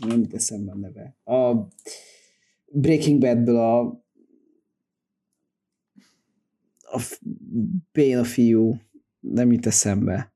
[0.07, 1.17] nem teszem a neve.
[1.23, 1.67] A
[2.65, 4.01] Breaking Badből a
[6.85, 7.01] a
[7.91, 8.77] Bane a fiú,
[9.19, 10.32] nem jut eszembe.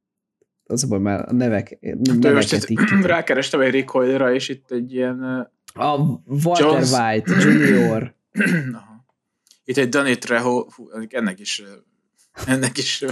[0.67, 4.93] Az a baj, már a nevek, hát, neveket így Rákerestem egy recoil és itt egy
[4.93, 5.23] ilyen...
[5.73, 5.95] A
[6.43, 6.91] Walter Jones...
[6.91, 8.13] White Junior.
[9.65, 10.65] itt egy Danny Trejo,
[11.09, 11.63] ennek is
[12.45, 13.05] ennek is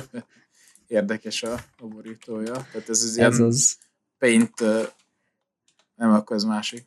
[0.87, 2.53] érdekes a, a borítója.
[2.53, 3.77] Tehát ez, az ez ilyen az.
[4.17, 4.59] paint,
[5.95, 6.85] nem, akkor ez másik.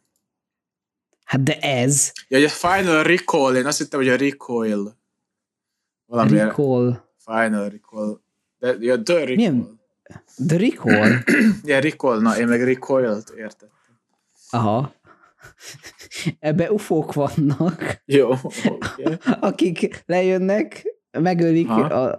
[1.25, 2.13] Hát de ez.
[2.29, 4.97] Ja, a Final Recall, én azt hittem, hogy a Recoil.
[6.07, 7.03] Valami recall.
[7.17, 8.21] Final recall.
[8.59, 9.35] De, ja, the recall.
[9.35, 9.78] Milyen?
[10.47, 11.19] The recall?
[11.65, 13.69] ja, recall, na, én meg recoilt értettem.
[14.51, 14.95] Aha.
[16.39, 18.03] Ebbe ufók vannak.
[18.05, 18.31] Jó,
[18.65, 19.17] okay.
[19.41, 22.17] Akik lejönnek, megölik a,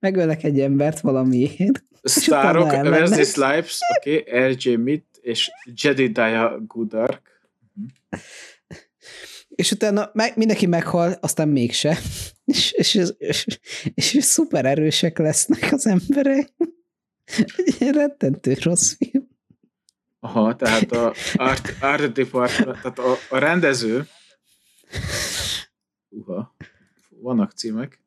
[0.00, 1.84] megölnek egy embert valamiért.
[2.02, 4.74] Sztárok, Wesley Snipes, oké, okay, R.J.
[4.74, 5.50] Mitt és
[5.82, 7.32] Jedediah Goodark.
[9.54, 11.98] És utána meg, mindenki meghal, aztán mégse.
[12.44, 13.46] És, és, és,
[13.94, 16.52] és, és szuper erősek lesznek az emberek.
[17.78, 19.28] Egy rettentő rossz film.
[20.20, 24.06] Aha, tehát a art, art department, tehát a, a rendező
[26.08, 26.54] uha,
[27.08, 28.00] vannak címek.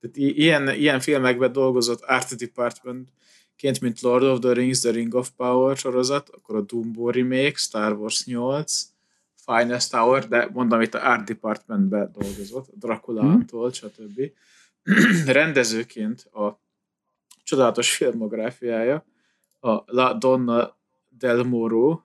[0.00, 5.30] Tehát ilyen, ilyen filmekben dolgozott art departmentként, mint Lord of the Rings, The Ring of
[5.36, 8.91] Power sorozat, akkor a Dumbo remake, Star Wars 8,
[9.44, 13.72] Finest Tower, de mondom, itt a Art Departmentben dolgozott, Dracula-tól, hmm.
[13.72, 14.32] stb.
[15.26, 16.60] Rendezőként a
[17.42, 19.04] csodálatos filmográfiája,
[19.60, 20.76] a La Donna
[21.08, 22.02] del Moro,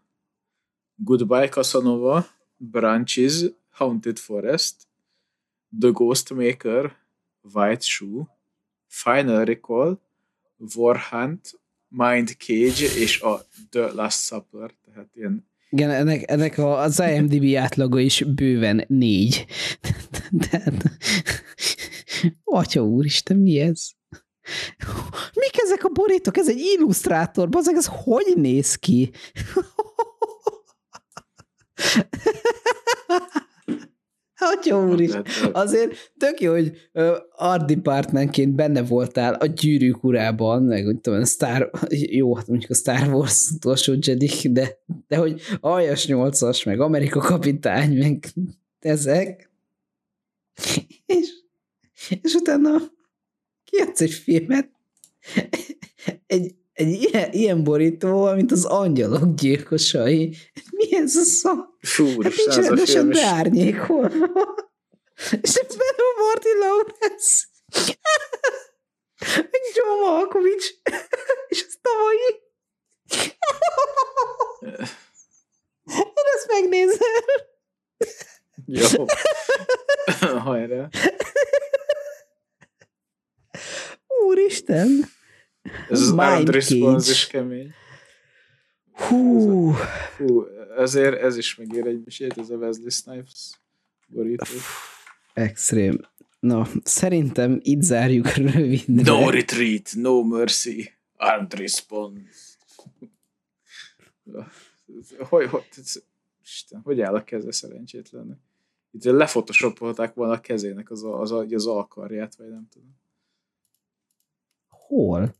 [0.96, 4.88] Goodbye Casanova, Branches, Haunted Forest,
[5.80, 6.96] The Ghost Maker,
[7.54, 8.24] White Shoe,
[8.88, 10.00] Final Recall,
[10.76, 17.56] Warhunt, Mind Cage és a The Last Supper, tehát ilyen igen, ennek, ennek az IMDb
[17.56, 19.46] átlaga is bőven négy.
[20.50, 20.74] Tehát,
[22.44, 23.90] atya úristen, mi ez?
[25.34, 26.38] Mik ezek a borítók?
[26.38, 29.12] Ez egy illusztrátor, bazeg, ez hogy néz ki?
[34.38, 35.12] Atya úr is.
[35.52, 36.90] Azért tök jó, hogy
[37.36, 42.76] art departmentként benne voltál a gyűrűk urában, meg úgy tudom, Star, jó, hát mondjuk a
[42.76, 48.26] Star Wars utolsó Jedi, de, de hogy Aljas 8-as, meg Amerika kapitány, meg
[48.80, 49.52] ezek.
[51.06, 51.30] És,
[52.22, 52.78] és utána
[53.64, 54.70] kiadsz egy filmet,
[56.28, 60.36] egy, egy ilyen, ilyen borító, mint az angyalok gyilkosai.
[60.72, 61.52] Mi ez a szó?
[61.80, 64.56] Fú, hát nincs rendesen beárnyékolva.
[65.42, 67.46] És ebben a Martin Lawrence.
[69.76, 70.74] John Malkovich.
[71.48, 72.46] És az tavalyi.
[75.84, 77.24] Én ezt megnézem.
[78.66, 79.06] Jó.
[80.38, 80.90] Hajrá.
[84.08, 85.16] Úristen.
[85.90, 87.74] Ez az Mind Response is kemény.
[88.92, 89.72] Hú.
[90.18, 90.46] Hú,
[90.78, 93.50] ezért ez is megér egy misét, ez a Wesley Snipes
[94.08, 94.46] borító.
[95.34, 96.00] Extrém.
[96.40, 99.12] Na, szerintem itt zárjuk rövidre.
[99.12, 102.56] No retreat, no mercy, armed response.
[105.20, 105.64] Hogy, hogy,
[106.44, 108.38] Isten, hogy áll a keze szerencsétlennek?
[108.92, 112.96] Itt lefotoshopolták volna a kezének az, az, az, az alkarját, vagy nem tudom.
[114.68, 115.36] Hol?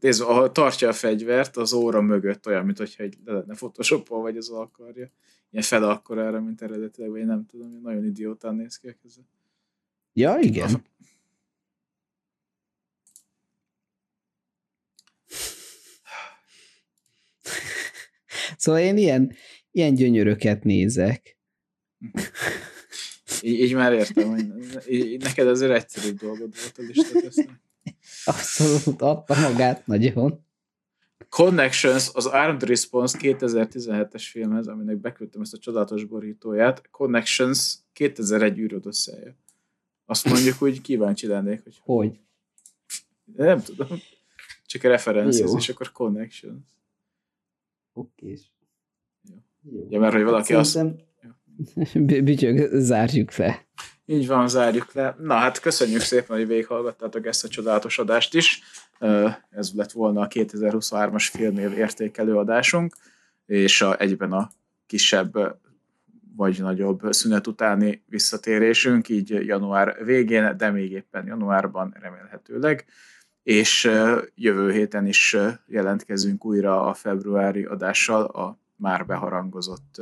[0.00, 4.20] Nézd, ahol tartja a fegyvert, az óra mögött olyan, mint hogyha egy le lenne photoshopol,
[4.20, 5.10] vagy az alkarja.
[5.50, 9.20] Ilyen fel akkor erre, mint eredetileg, vagy nem tudom, nagyon idiótán néz ki a keze.
[10.12, 10.74] Ja, igen.
[10.74, 10.82] A...
[18.56, 19.34] Szóval én ilyen,
[19.70, 21.38] ilyen gyönyöröket nézek.
[23.40, 24.46] így, így már értem, hogy
[25.18, 27.60] neked azért egyszerű dolgod volt a listát
[28.24, 30.44] Abszolút adta magát nagyon.
[31.28, 38.86] Connections, az Armed Response 2017-es filmhez, aminek beküldtem ezt a csodálatos borítóját, Connections 2001 űrod
[38.86, 39.36] összeje.
[40.04, 41.78] Azt mondjuk úgy kíváncsi lennék, hogy...
[41.80, 42.20] Hogy?
[43.24, 43.88] Nem tudom.
[44.66, 46.64] Csak a referenciáz, és akkor Connections.
[47.92, 48.38] Oké.
[49.62, 49.86] Jó.
[49.90, 50.78] Ja, mert hogy valaki hát azt...
[52.24, 53.66] Bütyög, zárjuk le.
[54.06, 55.16] Így van, zárjuk le.
[55.18, 58.60] Na hát köszönjük szépen, hogy végighallgattátok ezt a csodálatos adást is.
[59.50, 62.94] Ez lett volna a 2023-as filmév értékelő adásunk,
[63.46, 64.50] és a, egyben a
[64.86, 65.60] kisebb
[66.36, 72.84] vagy nagyobb szünet utáni visszatérésünk, így január végén, de még éppen januárban remélhetőleg,
[73.42, 73.90] és
[74.34, 80.00] jövő héten is jelentkezünk újra a februári adással a már beharangozott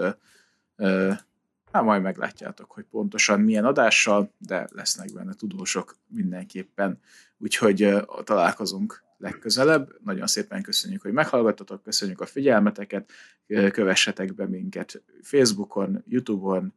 [1.72, 6.98] Hát majd meglátjátok, hogy pontosan milyen adással, de lesznek benne tudósok mindenképpen.
[7.38, 9.96] Úgyhogy találkozunk legközelebb.
[10.04, 13.10] Nagyon szépen köszönjük, hogy meghallgattatok, köszönjük a figyelmeteket,
[13.46, 16.74] kövessetek be minket Facebookon, Youtube-on,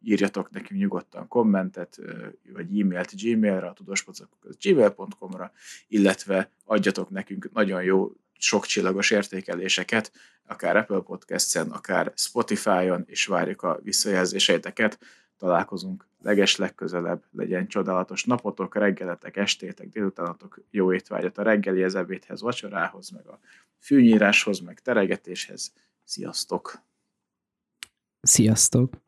[0.00, 1.98] írjatok nekünk nyugodtan kommentet,
[2.52, 5.52] vagy e-mailt gmailra, a gmail.com-ra,
[5.88, 10.12] illetve adjatok nekünk nagyon jó sok csillagos értékeléseket,
[10.46, 14.98] akár Apple Podcast-en, akár Spotify-on, és várjuk a visszajelzéseiteket.
[15.38, 22.40] Találkozunk leges legközelebb, legyen csodálatos napotok, reggeletek, estétek, délutánatok, jó étvágyat a reggeli az ebédhez,
[22.40, 23.38] vacsorához, meg a
[23.78, 25.72] fűnyíráshoz, meg teregetéshez.
[26.04, 26.78] Sziasztok!
[28.20, 29.05] Sziasztok!